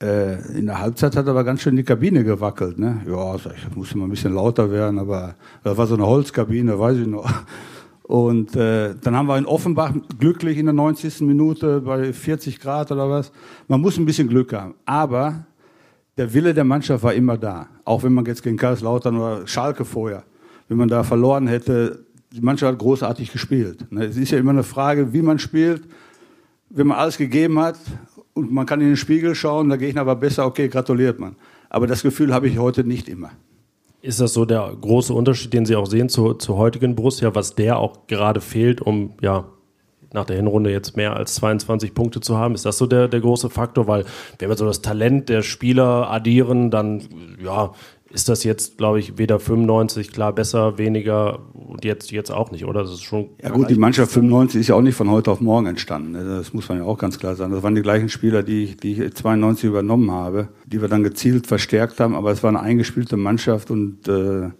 in 0.00 0.66
der 0.66 0.80
Halbzeit 0.80 1.16
hat 1.16 1.26
aber 1.26 1.42
ganz 1.42 1.62
schön 1.62 1.74
die 1.74 1.82
Kabine 1.82 2.22
gewackelt. 2.22 2.78
Ne? 2.78 3.02
Ja, 3.08 3.34
ich, 3.34 3.76
musste 3.76 3.98
mal 3.98 4.04
ein 4.04 4.10
bisschen 4.10 4.32
lauter 4.32 4.70
werden, 4.70 4.98
aber 4.98 5.34
das 5.64 5.76
war 5.76 5.88
so 5.88 5.94
eine 5.94 6.06
Holzkabine, 6.06 6.78
weiß 6.78 6.98
ich 6.98 7.06
noch. 7.06 7.28
Und 8.04 8.56
äh, 8.56 8.94
dann 9.02 9.16
haben 9.16 9.26
wir 9.26 9.36
in 9.36 9.44
Offenbach 9.44 9.92
glücklich 10.18 10.56
in 10.56 10.66
der 10.66 10.72
90. 10.72 11.20
Minute 11.22 11.80
bei 11.80 12.12
40 12.12 12.58
Grad 12.60 12.90
oder 12.90 13.10
was. 13.10 13.32
Man 13.66 13.80
muss 13.80 13.98
ein 13.98 14.06
bisschen 14.06 14.28
Glück 14.28 14.52
haben. 14.52 14.76
Aber 14.86 15.44
der 16.16 16.32
Wille 16.32 16.54
der 16.54 16.64
Mannschaft 16.64 17.04
war 17.04 17.12
immer 17.12 17.36
da. 17.36 17.66
Auch 17.84 18.02
wenn 18.04 18.14
man 18.14 18.24
jetzt 18.24 18.42
gegen 18.42 18.56
Kaiserslautern 18.56 19.16
oder 19.16 19.46
Schalke 19.46 19.84
vorher, 19.84 20.22
wenn 20.68 20.78
man 20.78 20.88
da 20.88 21.02
verloren 21.02 21.48
hätte, 21.48 22.04
die 22.32 22.40
Mannschaft 22.40 22.72
hat 22.72 22.78
großartig 22.78 23.30
gespielt. 23.30 23.90
Ne? 23.92 24.04
Es 24.04 24.16
ist 24.16 24.30
ja 24.30 24.38
immer 24.38 24.52
eine 24.52 24.62
Frage, 24.62 25.12
wie 25.12 25.22
man 25.22 25.38
spielt. 25.38 25.82
Wenn 26.70 26.86
man 26.86 26.98
alles 26.98 27.18
gegeben 27.18 27.58
hat 27.58 27.76
und 28.34 28.52
man 28.52 28.66
kann 28.66 28.80
in 28.80 28.88
den 28.88 28.96
Spiegel 28.96 29.34
schauen, 29.34 29.68
der 29.68 29.78
Gegner 29.78 30.06
war 30.06 30.16
besser, 30.16 30.46
okay, 30.46 30.68
gratuliert 30.68 31.18
man. 31.18 31.36
Aber 31.70 31.86
das 31.86 32.02
Gefühl 32.02 32.32
habe 32.32 32.48
ich 32.48 32.58
heute 32.58 32.84
nicht 32.84 33.08
immer. 33.08 33.30
Ist 34.00 34.20
das 34.20 34.32
so 34.32 34.44
der 34.44 34.72
große 34.80 35.12
Unterschied, 35.12 35.52
den 35.52 35.66
Sie 35.66 35.74
auch 35.74 35.86
sehen 35.86 36.08
zu, 36.08 36.34
zur 36.34 36.56
heutigen 36.56 36.94
Borussia, 36.94 37.34
was 37.34 37.56
der 37.56 37.78
auch 37.78 38.06
gerade 38.06 38.40
fehlt, 38.40 38.80
um 38.80 39.14
ja 39.20 39.48
nach 40.12 40.24
der 40.24 40.36
Hinrunde 40.36 40.70
jetzt 40.70 40.96
mehr 40.96 41.16
als 41.16 41.34
22 41.34 41.94
Punkte 41.94 42.20
zu 42.20 42.38
haben? 42.38 42.54
Ist 42.54 42.64
das 42.64 42.78
so 42.78 42.86
der, 42.86 43.08
der 43.08 43.20
große 43.20 43.50
Faktor? 43.50 43.88
Weil 43.88 44.04
wenn 44.38 44.48
wir 44.48 44.56
so 44.56 44.66
das 44.66 44.82
Talent 44.82 45.28
der 45.28 45.42
Spieler 45.42 46.10
addieren, 46.10 46.70
dann 46.70 47.02
ja, 47.42 47.72
ist 48.10 48.28
das 48.28 48.42
jetzt, 48.44 48.78
glaube 48.78 49.00
ich, 49.00 49.18
weder 49.18 49.38
95 49.38 50.12
klar 50.12 50.32
besser, 50.32 50.78
weniger 50.78 51.40
und 51.52 51.84
jetzt, 51.84 52.10
jetzt 52.10 52.30
auch 52.30 52.50
nicht, 52.50 52.64
oder? 52.64 52.82
Das 52.82 52.92
ist 52.92 53.02
schon. 53.02 53.30
Ja 53.42 53.50
gut, 53.50 53.68
die 53.68 53.74
Mannschaft 53.74 54.12
95 54.12 54.60
ist 54.60 54.68
ja 54.68 54.74
auch 54.74 54.82
nicht 54.82 54.94
von 54.94 55.10
heute 55.10 55.30
auf 55.30 55.40
morgen 55.40 55.66
entstanden. 55.66 56.12
ne? 56.12 56.24
Das 56.24 56.54
muss 56.54 56.68
man 56.68 56.78
ja 56.78 56.84
auch 56.84 56.98
ganz 56.98 57.18
klar 57.18 57.36
sagen. 57.36 57.52
Das 57.52 57.62
waren 57.62 57.74
die 57.74 57.82
gleichen 57.82 58.08
Spieler, 58.08 58.42
die 58.42 58.64
ich, 58.64 58.76
die 58.78 58.92
ich 58.92 59.14
92 59.14 59.64
übernommen 59.64 60.10
habe, 60.10 60.48
die 60.64 60.80
wir 60.80 60.88
dann 60.88 61.02
gezielt 61.02 61.46
verstärkt 61.46 62.00
haben. 62.00 62.14
Aber 62.14 62.30
es 62.30 62.42
war 62.42 62.48
eine 62.48 62.60
eingespielte 62.60 63.18
Mannschaft 63.18 63.70
und 63.70 64.08
äh, 64.08 64.50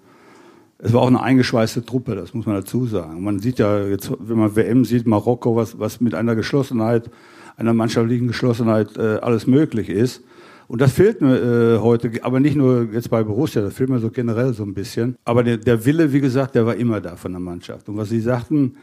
es 0.80 0.92
war 0.92 1.02
auch 1.02 1.08
eine 1.08 1.22
eingeschweißte 1.22 1.84
Truppe, 1.84 2.14
das 2.14 2.34
muss 2.34 2.46
man 2.46 2.54
dazu 2.54 2.86
sagen. 2.86 3.22
Man 3.22 3.40
sieht 3.40 3.58
ja 3.58 3.84
jetzt, 3.84 4.12
wenn 4.20 4.38
man 4.38 4.54
WM 4.54 4.84
sieht, 4.84 5.06
Marokko, 5.06 5.56
was, 5.56 5.78
was 5.78 6.00
mit 6.00 6.14
einer 6.14 6.36
Geschlossenheit, 6.36 7.10
einer 7.56 7.74
mannschaftlichen 7.74 8.28
Geschlossenheit 8.28 8.96
äh, 8.96 9.18
alles 9.20 9.46
möglich 9.46 9.88
ist. 9.88 10.22
Und 10.68 10.82
das 10.82 10.92
fehlt 10.92 11.22
mir 11.22 11.36
äh, 11.36 11.78
heute, 11.78 12.10
aber 12.22 12.40
nicht 12.40 12.54
nur 12.54 12.92
jetzt 12.92 13.08
bei 13.08 13.22
Borussia, 13.22 13.62
das 13.62 13.74
fehlt 13.74 13.88
mir 13.88 13.98
so 13.98 14.10
generell 14.10 14.52
so 14.52 14.62
ein 14.64 14.74
bisschen. 14.74 15.16
Aber 15.24 15.42
der, 15.42 15.56
der 15.56 15.84
Wille, 15.84 16.12
wie 16.12 16.20
gesagt, 16.20 16.54
der 16.54 16.66
war 16.66 16.76
immer 16.76 17.00
da 17.00 17.16
von 17.16 17.32
der 17.32 17.40
Mannschaft. 17.40 17.88
Und 17.88 17.96
was 17.96 18.10
Sie 18.10 18.20
sagten, 18.20 18.76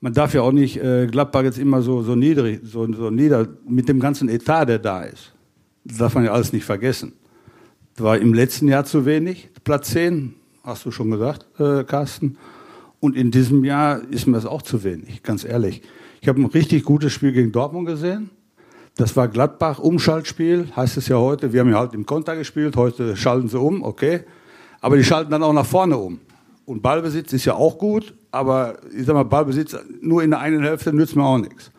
man 0.00 0.14
darf 0.14 0.32
ja 0.32 0.40
auch 0.40 0.52
nicht 0.52 0.82
äh, 0.82 1.06
Gladbach 1.06 1.42
jetzt 1.42 1.58
immer 1.58 1.82
so, 1.82 2.02
so 2.02 2.16
niedrig, 2.16 2.60
so, 2.64 2.90
so 2.94 3.10
nieder, 3.10 3.46
mit 3.68 3.90
dem 3.90 4.00
ganzen 4.00 4.30
Etat, 4.30 4.64
der 4.66 4.78
da 4.78 5.02
ist. 5.02 5.34
Das 5.84 5.98
darf 5.98 6.14
man 6.14 6.24
ja 6.24 6.32
alles 6.32 6.52
nicht 6.54 6.64
vergessen. 6.64 7.12
Das 7.94 8.04
war 8.04 8.16
im 8.16 8.32
letzten 8.32 8.66
Jahr 8.68 8.84
zu 8.84 9.04
wenig, 9.04 9.50
Platz 9.64 9.90
10, 9.90 10.34
hast 10.62 10.86
du 10.86 10.90
schon 10.90 11.10
gesagt, 11.10 11.46
äh, 11.60 11.84
Carsten. 11.84 12.38
Und 13.00 13.16
in 13.16 13.30
diesem 13.30 13.64
Jahr 13.64 14.00
ist 14.10 14.26
mir 14.26 14.34
das 14.34 14.46
auch 14.46 14.62
zu 14.62 14.82
wenig, 14.82 15.22
ganz 15.22 15.44
ehrlich. 15.44 15.82
Ich 16.22 16.28
habe 16.28 16.40
ein 16.40 16.46
richtig 16.46 16.84
gutes 16.84 17.12
Spiel 17.12 17.32
gegen 17.32 17.52
Dortmund 17.52 17.86
gesehen. 17.86 18.30
Das 18.98 19.14
war 19.14 19.28
Gladbach, 19.28 19.78
Umschaltspiel, 19.78 20.72
heißt 20.74 20.96
es 20.96 21.06
ja 21.06 21.18
heute. 21.18 21.52
Wir 21.52 21.60
haben 21.60 21.70
ja 21.70 21.78
halt 21.78 21.94
im 21.94 22.04
Konter 22.04 22.34
gespielt, 22.34 22.74
heute 22.74 23.16
schalten 23.16 23.46
sie 23.46 23.56
um, 23.56 23.84
okay. 23.84 24.24
Aber 24.80 24.96
die 24.96 25.04
schalten 25.04 25.30
dann 25.30 25.44
auch 25.44 25.52
nach 25.52 25.64
vorne 25.64 25.96
um. 25.96 26.18
Und 26.66 26.82
Ballbesitz 26.82 27.32
ist 27.32 27.44
ja 27.44 27.54
auch 27.54 27.78
gut, 27.78 28.12
aber 28.32 28.78
ich 28.92 29.06
sag 29.06 29.14
mal, 29.14 29.22
Ballbesitz 29.22 29.76
nur 30.00 30.24
in 30.24 30.30
der 30.30 30.40
einen 30.40 30.64
Hälfte 30.64 30.92
nützt 30.92 31.14
mir 31.14 31.22
auch 31.22 31.38
nichts. 31.38 31.70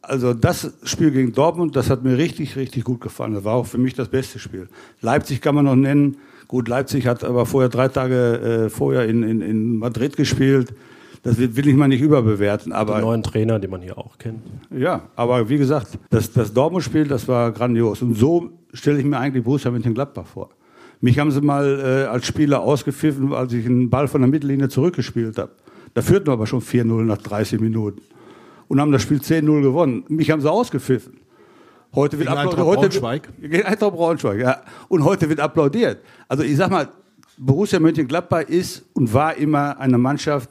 Also 0.00 0.34
das 0.34 0.72
Spiel 0.82 1.12
gegen 1.12 1.32
Dortmund, 1.32 1.76
das 1.76 1.88
hat 1.88 2.02
mir 2.02 2.18
richtig, 2.18 2.56
richtig 2.56 2.82
gut 2.82 3.00
gefallen. 3.00 3.34
Das 3.34 3.44
war 3.44 3.54
auch 3.54 3.66
für 3.66 3.78
mich 3.78 3.94
das 3.94 4.08
beste 4.08 4.40
Spiel. 4.40 4.68
Leipzig 5.00 5.42
kann 5.42 5.54
man 5.54 5.66
noch 5.66 5.76
nennen. 5.76 6.16
Gut, 6.48 6.66
Leipzig 6.66 7.06
hat 7.06 7.22
aber 7.22 7.46
vorher 7.46 7.68
drei 7.68 7.86
Tage 7.86 8.64
äh, 8.64 8.68
vorher 8.68 9.08
in, 9.08 9.22
in, 9.22 9.42
in 9.42 9.76
Madrid 9.76 10.16
gespielt. 10.16 10.74
Das 11.22 11.38
will, 11.38 11.68
ich 11.68 11.76
mal 11.76 11.86
nicht 11.86 12.00
überbewerten. 12.00 12.72
Aber 12.72 12.96
Den 12.96 13.02
neuen 13.02 13.22
Trainer, 13.22 13.60
den 13.60 13.70
man 13.70 13.80
hier 13.80 13.96
auch 13.96 14.18
kennt. 14.18 14.42
ja, 14.76 15.02
aber 15.14 15.48
wie 15.48 15.56
gesagt, 15.58 15.98
das, 16.10 16.32
das 16.32 16.52
Dortmund-Spiel, 16.52 17.06
das 17.06 17.28
war 17.28 17.52
grandios. 17.52 18.02
Und 18.02 18.16
so 18.16 18.50
stelle 18.72 18.98
ich 18.98 19.04
mir 19.04 19.18
eigentlich 19.18 19.44
Borussia 19.44 19.70
Mönchengladbach 19.70 20.26
vor. 20.26 20.50
Mich 21.00 21.18
haben 21.18 21.30
sie 21.30 21.40
mal 21.40 21.80
äh, 21.80 22.08
als 22.08 22.26
Spieler 22.26 22.60
ausgepfiffen, 22.60 23.32
als 23.32 23.52
ich 23.52 23.66
einen 23.66 23.88
Ball 23.88 24.08
von 24.08 24.20
der 24.20 24.30
Mittellinie 24.30 24.68
zurückgespielt 24.68 25.38
habe. 25.38 25.52
Da 25.94 26.02
führten 26.02 26.26
wir 26.26 26.32
aber 26.32 26.46
schon 26.46 26.60
4-0 26.60 26.84
nach 27.02 27.18
30 27.18 27.60
Minuten. 27.60 28.00
Und 28.68 28.80
haben 28.80 28.90
das 28.90 29.02
Spiel 29.02 29.18
10-0 29.18 29.62
gewonnen. 29.62 30.04
Mich 30.08 30.30
haben 30.30 30.40
sie 30.40 30.50
ausgepfiffen. 30.50 31.18
Heute 31.94 32.18
wird 32.18 32.28
applaudiert. 32.28 32.58
Heute, 32.64 32.80
Braunschweig? 32.80 33.28
Gegen 33.40 33.62
Eintracht 33.64 33.92
Braunschweig, 33.92 34.40
ja. 34.40 34.62
Und 34.88 35.04
heute 35.04 35.28
wird 35.28 35.40
applaudiert. 35.40 35.98
Also 36.26 36.42
ich 36.42 36.56
sag 36.56 36.70
mal, 36.70 36.88
Borussia 37.36 37.78
Mönchengladbach 37.78 38.42
ist 38.42 38.84
und 38.94 39.12
war 39.12 39.36
immer 39.36 39.78
eine 39.78 39.98
Mannschaft, 39.98 40.50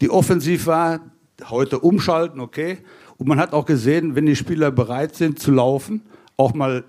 die 0.00 0.10
offensiv 0.10 0.66
war, 0.66 1.00
heute 1.48 1.78
umschalten, 1.80 2.40
okay. 2.40 2.78
Und 3.18 3.28
man 3.28 3.38
hat 3.38 3.52
auch 3.52 3.66
gesehen, 3.66 4.14
wenn 4.14 4.26
die 4.26 4.36
Spieler 4.36 4.70
bereit 4.70 5.14
sind 5.16 5.38
zu 5.38 5.50
laufen, 5.50 6.02
auch 6.36 6.54
mal 6.54 6.84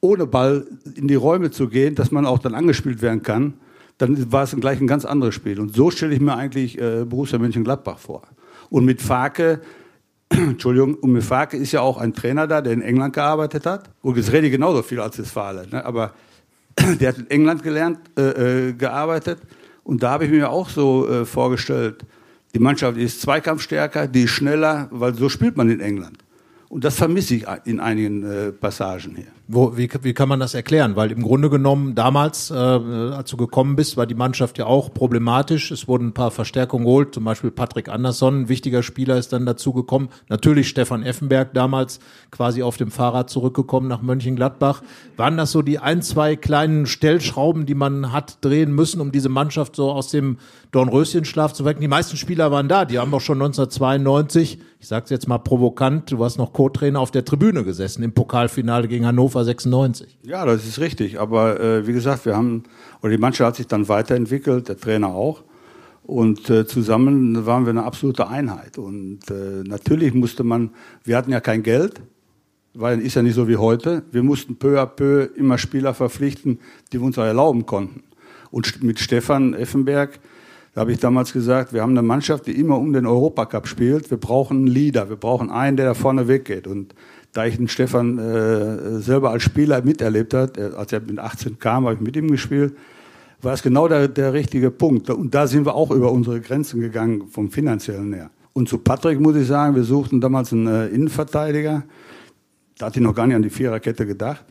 ohne 0.00 0.26
Ball 0.26 0.66
in 0.94 1.08
die 1.08 1.14
Räume 1.14 1.50
zu 1.50 1.68
gehen, 1.68 1.94
dass 1.94 2.10
man 2.10 2.26
auch 2.26 2.38
dann 2.38 2.54
angespielt 2.54 3.02
werden 3.02 3.22
kann, 3.22 3.54
dann 3.98 4.32
war 4.32 4.42
es 4.42 4.56
gleich 4.58 4.80
ein 4.80 4.86
ganz 4.86 5.04
anderes 5.04 5.34
Spiel. 5.34 5.60
Und 5.60 5.76
so 5.76 5.90
stelle 5.90 6.14
ich 6.14 6.20
mir 6.20 6.36
eigentlich 6.36 6.80
äh, 6.80 7.04
Borussia 7.04 7.38
Mönchengladbach 7.38 7.98
vor. 7.98 8.22
Und 8.68 8.84
mit 8.84 9.00
Farke, 9.00 9.60
Entschuldigung, 10.28 10.94
und 10.94 11.12
mit 11.12 11.22
Farke 11.22 11.56
ist 11.56 11.72
ja 11.72 11.82
auch 11.82 11.98
ein 11.98 12.12
Trainer 12.12 12.48
da, 12.48 12.60
der 12.60 12.72
in 12.72 12.82
England 12.82 13.14
gearbeitet 13.14 13.64
hat. 13.64 13.90
Und 14.02 14.16
jetzt 14.16 14.32
rede 14.32 14.46
ich 14.46 14.52
genauso 14.52 14.82
viel 14.82 14.98
als 14.98 15.18
Westfale, 15.18 15.68
ne? 15.70 15.84
aber 15.84 16.14
der 17.00 17.10
hat 17.10 17.18
in 17.18 17.30
England 17.30 17.62
gelernt, 17.62 17.98
äh, 18.18 18.70
äh, 18.70 18.72
gearbeitet. 18.72 19.38
Und 19.84 20.02
da 20.02 20.10
habe 20.10 20.24
ich 20.24 20.30
mir 20.30 20.50
auch 20.50 20.68
so 20.68 21.08
äh, 21.08 21.24
vorgestellt, 21.24 22.04
die 22.54 22.58
Mannschaft 22.58 22.98
ist 22.98 23.20
zweikampfstärker, 23.20 24.06
die 24.06 24.22
ist 24.22 24.30
schneller, 24.30 24.88
weil 24.90 25.14
so 25.14 25.28
spielt 25.28 25.56
man 25.56 25.70
in 25.70 25.80
England. 25.80 26.18
Und 26.68 26.84
das 26.84 26.96
vermisse 26.96 27.34
ich 27.34 27.46
in 27.64 27.80
einigen 27.80 28.22
äh, 28.22 28.52
Passagen 28.52 29.14
hier. 29.16 29.26
Wo, 29.48 29.76
wie, 29.76 29.90
wie 30.02 30.14
kann 30.14 30.28
man 30.28 30.38
das 30.38 30.54
erklären? 30.54 30.94
Weil 30.94 31.10
im 31.10 31.22
Grunde 31.22 31.50
genommen 31.50 31.96
damals, 31.96 32.52
äh, 32.52 32.54
als 32.54 33.28
du 33.28 33.36
gekommen 33.36 33.74
bist, 33.74 33.96
war 33.96 34.06
die 34.06 34.14
Mannschaft 34.14 34.56
ja 34.56 34.66
auch 34.66 34.94
problematisch. 34.94 35.72
Es 35.72 35.88
wurden 35.88 36.08
ein 36.08 36.14
paar 36.14 36.30
Verstärkungen 36.30 36.84
geholt, 36.84 37.12
zum 37.12 37.24
Beispiel 37.24 37.50
Patrick 37.50 37.88
Andersson, 37.88 38.42
ein 38.42 38.48
wichtiger 38.48 38.84
Spieler 38.84 39.16
ist 39.16 39.32
dann 39.32 39.44
dazu 39.44 39.72
gekommen. 39.72 40.10
Natürlich 40.28 40.68
Stefan 40.68 41.02
Effenberg 41.02 41.54
damals 41.54 41.98
quasi 42.30 42.62
auf 42.62 42.76
dem 42.76 42.92
Fahrrad 42.92 43.30
zurückgekommen 43.30 43.88
nach 43.88 44.00
Mönchengladbach. 44.00 44.82
Waren 45.16 45.36
das 45.36 45.50
so 45.50 45.60
die 45.60 45.80
ein, 45.80 46.02
zwei 46.02 46.36
kleinen 46.36 46.86
Stellschrauben, 46.86 47.66
die 47.66 47.74
man 47.74 48.12
hat 48.12 48.38
drehen 48.42 48.72
müssen, 48.72 49.00
um 49.00 49.10
diese 49.10 49.28
Mannschaft 49.28 49.74
so 49.74 49.90
aus 49.90 50.08
dem 50.08 50.38
Dornröschenschlaf 50.70 51.52
zu 51.52 51.64
wecken? 51.64 51.80
Die 51.80 51.88
meisten 51.88 52.16
Spieler 52.16 52.52
waren 52.52 52.68
da, 52.68 52.84
die 52.84 53.00
haben 53.00 53.12
auch 53.12 53.20
schon 53.20 53.42
1992, 53.42 54.60
ich 54.78 54.88
sag's 54.88 55.10
jetzt 55.10 55.28
mal 55.28 55.38
provokant, 55.38 56.10
du 56.10 56.18
warst 56.18 56.38
noch 56.38 56.52
Co-Trainer 56.52 57.00
auf 57.00 57.10
der 57.10 57.24
Tribüne 57.24 57.64
gesessen 57.64 58.02
im 58.02 58.12
Pokalfinale 58.12 58.88
gegen 58.88 59.06
Hannover 59.06 59.41
96. 59.44 60.18
Ja, 60.22 60.44
das 60.44 60.66
ist 60.66 60.78
richtig. 60.78 61.20
Aber 61.20 61.60
äh, 61.60 61.86
wie 61.86 61.92
gesagt, 61.92 62.26
wir 62.26 62.36
haben, 62.36 62.64
oder 63.00 63.10
die 63.10 63.18
Mannschaft 63.18 63.48
hat 63.48 63.56
sich 63.56 63.66
dann 63.66 63.88
weiterentwickelt, 63.88 64.68
der 64.68 64.76
Trainer 64.78 65.08
auch. 65.08 65.42
Und 66.04 66.50
äh, 66.50 66.66
zusammen 66.66 67.46
waren 67.46 67.64
wir 67.64 67.70
eine 67.70 67.84
absolute 67.84 68.28
Einheit. 68.28 68.78
Und 68.78 69.30
äh, 69.30 69.62
natürlich 69.64 70.14
musste 70.14 70.42
man, 70.42 70.70
wir 71.04 71.16
hatten 71.16 71.30
ja 71.30 71.40
kein 71.40 71.62
Geld, 71.62 72.00
weil 72.74 73.00
ist 73.00 73.14
ja 73.14 73.22
nicht 73.22 73.34
so 73.34 73.48
wie 73.48 73.56
heute. 73.56 74.02
Wir 74.10 74.22
mussten 74.22 74.56
peu 74.56 74.80
à 74.80 74.86
peu 74.86 75.28
immer 75.36 75.58
Spieler 75.58 75.94
verpflichten, 75.94 76.58
die 76.92 77.00
wir 77.00 77.06
uns 77.06 77.18
auch 77.18 77.24
erlauben 77.24 77.66
konnten. 77.66 78.02
Und 78.50 78.82
mit 78.82 78.98
Stefan 78.98 79.54
Effenberg, 79.54 80.18
da 80.74 80.82
habe 80.82 80.92
ich 80.92 80.98
damals 80.98 81.32
gesagt, 81.32 81.72
wir 81.72 81.82
haben 81.82 81.90
eine 81.90 82.02
Mannschaft, 82.02 82.46
die 82.46 82.58
immer 82.58 82.78
um 82.78 82.92
den 82.92 83.06
Europacup 83.06 83.68
spielt. 83.68 84.10
Wir 84.10 84.16
brauchen 84.16 84.58
einen 84.58 84.66
Leader, 84.66 85.08
wir 85.08 85.16
brauchen 85.16 85.50
einen, 85.50 85.76
der 85.76 85.86
da 85.86 85.94
vorne 85.94 86.28
weggeht. 86.28 86.66
Und 86.66 86.94
da 87.32 87.46
ich 87.46 87.56
den 87.56 87.68
Stefan 87.68 88.18
äh, 88.18 89.00
selber 89.00 89.30
als 89.30 89.42
Spieler 89.42 89.82
miterlebt 89.82 90.34
hat, 90.34 90.56
er- 90.58 90.76
als 90.78 90.92
er 90.92 91.00
mit 91.00 91.18
18 91.18 91.58
kam, 91.58 91.84
habe 91.84 91.94
ich 91.94 92.00
mit 92.00 92.14
ihm 92.16 92.30
gespielt, 92.30 92.74
war 93.40 93.54
es 93.54 93.62
genau 93.62 93.88
der, 93.88 94.08
der 94.08 94.32
richtige 94.32 94.70
Punkt. 94.70 95.10
Und 95.10 95.34
da 95.34 95.46
sind 95.46 95.66
wir 95.66 95.74
auch 95.74 95.90
über 95.90 96.12
unsere 96.12 96.40
Grenzen 96.40 96.80
gegangen, 96.80 97.28
vom 97.28 97.50
finanziellen 97.50 98.12
her. 98.12 98.30
Und 98.52 98.68
zu 98.68 98.78
Patrick 98.78 99.18
muss 99.18 99.34
ich 99.36 99.46
sagen, 99.46 99.74
wir 99.74 99.82
suchten 99.84 100.20
damals 100.20 100.52
einen 100.52 100.66
äh, 100.66 100.88
Innenverteidiger. 100.88 101.84
Da 102.78 102.86
hatte 102.86 103.00
ich 103.00 103.04
noch 103.04 103.14
gar 103.14 103.26
nicht 103.26 103.36
an 103.36 103.42
die 103.42 103.50
Viererkette 103.50 104.06
gedacht. 104.06 104.44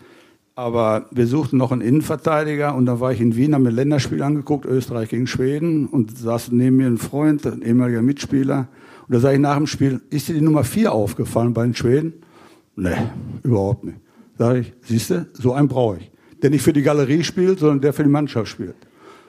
Aber 0.55 1.05
wir 1.11 1.27
suchten 1.27 1.57
noch 1.57 1.71
einen 1.71 1.81
Innenverteidiger 1.81 2.75
und 2.75 2.85
da 2.85 3.00
war 3.00 3.11
ich 3.13 3.21
in 3.21 3.35
Wien, 3.35 3.53
haben 3.55 3.63
mir 3.63 3.69
ein 3.69 3.75
Länderspiel 3.75 4.21
angeguckt, 4.21 4.65
Österreich 4.65 5.09
gegen 5.09 5.25
Schweden 5.27 5.85
und 5.88 6.17
saß 6.17 6.51
neben 6.51 6.75
mir 6.77 6.88
ein 6.88 6.97
Freund, 6.97 7.45
ein 7.45 7.61
ehemaliger 7.61 8.01
Mitspieler. 8.01 8.67
Und 9.07 9.13
da 9.15 9.19
sage 9.19 9.35
ich 9.35 9.41
nach 9.41 9.55
dem 9.55 9.67
Spiel, 9.67 10.01
ist 10.09 10.27
dir 10.27 10.33
die 10.33 10.41
Nummer 10.41 10.63
vier 10.65 10.91
aufgefallen 10.91 11.53
bei 11.53 11.63
den 11.63 11.73
Schweden? 11.75 12.13
Nee, 12.81 12.97
überhaupt 13.43 13.83
nicht. 13.83 14.00
Sag 14.39 14.57
ich, 14.57 14.73
siehst 14.81 15.11
du, 15.11 15.27
so 15.33 15.53
einen 15.53 15.67
brauche 15.67 15.97
ich. 15.97 16.11
Der 16.41 16.50
nicht 16.50 16.63
für 16.63 16.73
die 16.73 16.81
Galerie 16.81 17.23
spielt, 17.23 17.59
sondern 17.59 17.79
der 17.79 17.93
für 17.93 18.01
die 18.01 18.09
Mannschaft 18.09 18.47
spielt. 18.47 18.75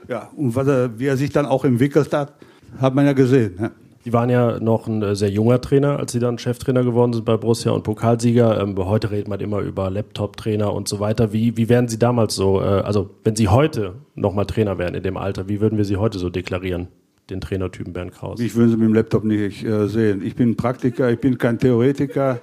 Ja, 0.08 0.30
und 0.34 0.56
was 0.56 0.66
er, 0.66 0.98
wie 0.98 1.04
er 1.04 1.18
sich 1.18 1.30
dann 1.30 1.44
auch 1.44 1.66
entwickelt 1.66 2.14
hat, 2.14 2.32
hat 2.80 2.94
man 2.94 3.04
ja 3.04 3.12
gesehen. 3.12 3.56
Ja. 3.60 3.70
Die 4.06 4.12
waren 4.14 4.30
ja 4.30 4.58
noch 4.58 4.88
ein 4.88 5.02
äh, 5.02 5.14
sehr 5.14 5.28
junger 5.28 5.60
Trainer, 5.60 5.98
als 5.98 6.12
sie 6.12 6.18
dann 6.18 6.38
Cheftrainer 6.38 6.82
geworden 6.82 7.12
sind 7.12 7.26
bei 7.26 7.36
Borussia 7.36 7.72
und 7.72 7.84
Pokalsieger. 7.84 8.58
Ähm, 8.62 8.74
heute 8.78 9.10
redet 9.10 9.28
man 9.28 9.38
immer 9.40 9.60
über 9.60 9.90
Laptop-Trainer 9.90 10.72
und 10.72 10.88
so 10.88 10.98
weiter. 10.98 11.34
Wie, 11.34 11.54
wie 11.58 11.68
wären 11.68 11.88
Sie 11.88 11.98
damals 11.98 12.34
so, 12.34 12.62
äh, 12.62 12.64
also 12.64 13.10
wenn 13.22 13.36
Sie 13.36 13.48
heute 13.48 13.96
nochmal 14.14 14.46
Trainer 14.46 14.78
wären 14.78 14.94
in 14.94 15.02
dem 15.02 15.18
Alter, 15.18 15.46
wie 15.50 15.60
würden 15.60 15.76
wir 15.76 15.84
Sie 15.84 15.98
heute 15.98 16.18
so 16.18 16.30
deklarieren, 16.30 16.88
den 17.28 17.42
Trainertypen 17.42 17.92
Bernd 17.92 18.12
Kraus? 18.12 18.40
Ich 18.40 18.56
will 18.56 18.68
sie 18.70 18.78
mit 18.78 18.88
dem 18.88 18.94
Laptop 18.94 19.24
nicht 19.24 19.62
äh, 19.62 19.88
sehen. 19.88 20.22
Ich 20.24 20.36
bin 20.36 20.52
ein 20.52 20.56
Praktiker, 20.56 21.10
ich 21.10 21.20
bin 21.20 21.36
kein 21.36 21.58
Theoretiker. 21.58 22.40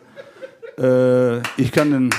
Äh, 0.80 1.40
ich 1.58 1.72
kann 1.72 1.92
den. 1.92 2.10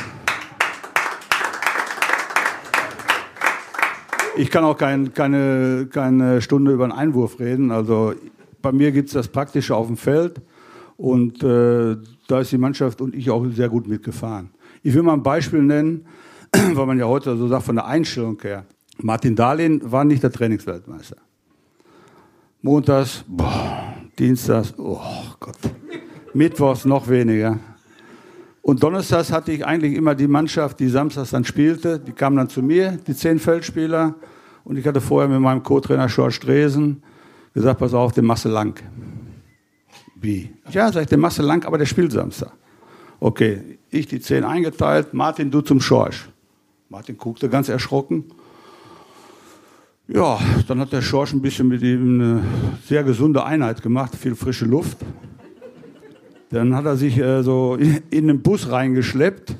Ich 4.36 4.50
kann 4.50 4.64
auch 4.64 4.76
kein, 4.76 5.12
keine, 5.12 5.88
keine 5.90 6.40
Stunde 6.40 6.72
über 6.72 6.84
einen 6.84 6.92
Einwurf 6.92 7.40
reden. 7.40 7.70
Also 7.70 8.14
bei 8.62 8.72
mir 8.72 8.92
gibt 8.92 9.08
es 9.08 9.14
das 9.14 9.28
Praktische 9.28 9.74
auf 9.74 9.86
dem 9.86 9.96
Feld 9.96 10.40
und 10.96 11.42
äh, 11.42 11.96
da 12.28 12.40
ist 12.40 12.52
die 12.52 12.58
Mannschaft 12.58 13.00
und 13.00 13.14
ich 13.14 13.30
auch 13.30 13.44
sehr 13.52 13.68
gut 13.68 13.88
mitgefahren. 13.88 14.50
Ich 14.82 14.94
will 14.94 15.02
mal 15.02 15.14
ein 15.14 15.22
Beispiel 15.22 15.62
nennen, 15.62 16.06
weil 16.52 16.86
man 16.86 16.98
ja 16.98 17.06
heute 17.06 17.36
so 17.36 17.48
sagt 17.48 17.64
von 17.64 17.76
der 17.76 17.86
Einstellung 17.86 18.38
her. 18.40 18.64
Martin 18.98 19.34
Dahlin 19.34 19.80
war 19.90 20.04
nicht 20.04 20.22
der 20.22 20.30
Trainingsweltmeister. 20.30 21.16
Montags, 22.62 23.24
boah, 23.26 23.94
Dienstags, 24.18 24.74
oh 24.78 25.00
Gott. 25.38 25.56
Mittwochs 26.32 26.84
noch 26.84 27.08
weniger. 27.08 27.58
Und 28.62 28.82
donnerstags 28.82 29.32
hatte 29.32 29.52
ich 29.52 29.64
eigentlich 29.64 29.94
immer 29.94 30.14
die 30.14 30.28
Mannschaft, 30.28 30.80
die 30.80 30.88
samstags 30.88 31.30
dann 31.30 31.44
spielte. 31.44 31.98
Die 31.98 32.12
kamen 32.12 32.36
dann 32.36 32.48
zu 32.48 32.62
mir, 32.62 32.98
die 33.06 33.14
zehn 33.14 33.38
Feldspieler. 33.38 34.14
Und 34.64 34.76
ich 34.76 34.86
hatte 34.86 35.00
vorher 35.00 35.28
mit 35.28 35.40
meinem 35.40 35.62
Co-Trainer 35.62 36.06
George 36.08 36.38
Dresen 36.42 37.02
gesagt, 37.54 37.80
pass 37.80 37.94
auf, 37.94 38.12
den 38.12 38.26
du 38.26 38.48
lang. 38.48 38.78
Wie? 40.20 40.50
Ja, 40.70 40.92
sag 40.92 41.02
ich, 41.02 41.08
den 41.08 41.20
du 41.20 41.42
lang, 41.42 41.64
aber 41.64 41.78
der 41.78 41.86
spielt 41.86 42.12
Samstag. 42.12 42.52
Okay, 43.18 43.78
ich 43.90 44.06
die 44.06 44.20
zehn 44.20 44.44
eingeteilt, 44.44 45.14
Martin, 45.14 45.50
du 45.50 45.62
zum 45.62 45.80
Schorsch. 45.80 46.28
Martin 46.88 47.16
guckte 47.16 47.48
ganz 47.48 47.68
erschrocken. 47.68 48.24
Ja, 50.08 50.38
dann 50.66 50.80
hat 50.80 50.92
der 50.92 51.02
Schorsch 51.02 51.32
ein 51.32 51.40
bisschen 51.40 51.68
mit 51.68 51.82
ihm 51.82 52.20
eine 52.20 52.42
sehr 52.84 53.04
gesunde 53.04 53.44
Einheit 53.44 53.80
gemacht, 53.80 54.16
viel 54.16 54.34
frische 54.34 54.64
Luft. 54.64 54.98
Dann 56.50 56.74
hat 56.74 56.84
er 56.84 56.96
sich 56.96 57.16
äh, 57.16 57.42
so 57.42 57.76
in, 57.76 58.26
den 58.26 58.42
Bus 58.42 58.70
reingeschleppt, 58.70 59.54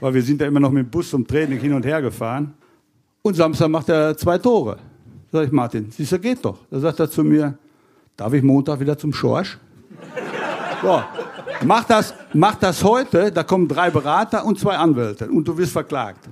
weil 0.00 0.14
wir 0.14 0.22
sind 0.22 0.40
ja 0.40 0.46
immer 0.46 0.60
noch 0.60 0.70
mit 0.70 0.86
dem 0.86 0.90
Bus 0.90 1.10
zum 1.10 1.26
Training 1.26 1.58
hin 1.58 1.72
und 1.72 1.84
her 1.84 2.00
gefahren. 2.00 2.54
Und 3.22 3.34
Samstag 3.34 3.68
macht 3.68 3.88
er 3.88 4.16
zwei 4.16 4.38
Tore. 4.38 4.78
Sag 5.32 5.46
ich, 5.46 5.52
Martin, 5.52 5.90
siehst 5.90 6.12
du, 6.12 6.18
geht 6.18 6.44
doch. 6.44 6.58
Da 6.70 6.78
sagt 6.78 7.00
er 7.00 7.10
zu 7.10 7.24
mir, 7.24 7.58
darf 8.16 8.32
ich 8.32 8.42
Montag 8.42 8.78
wieder 8.80 8.96
zum 8.96 9.12
Schorsch? 9.12 9.58
So, 10.82 11.00
mach 11.64 11.84
das, 11.84 12.12
mach 12.32 12.56
das 12.56 12.82
heute, 12.82 13.30
da 13.30 13.44
kommen 13.44 13.68
drei 13.68 13.88
Berater 13.88 14.44
und 14.44 14.58
zwei 14.58 14.76
Anwälte 14.76 15.28
und 15.30 15.46
du 15.46 15.56
wirst 15.56 15.70
verklagt. 15.70 16.28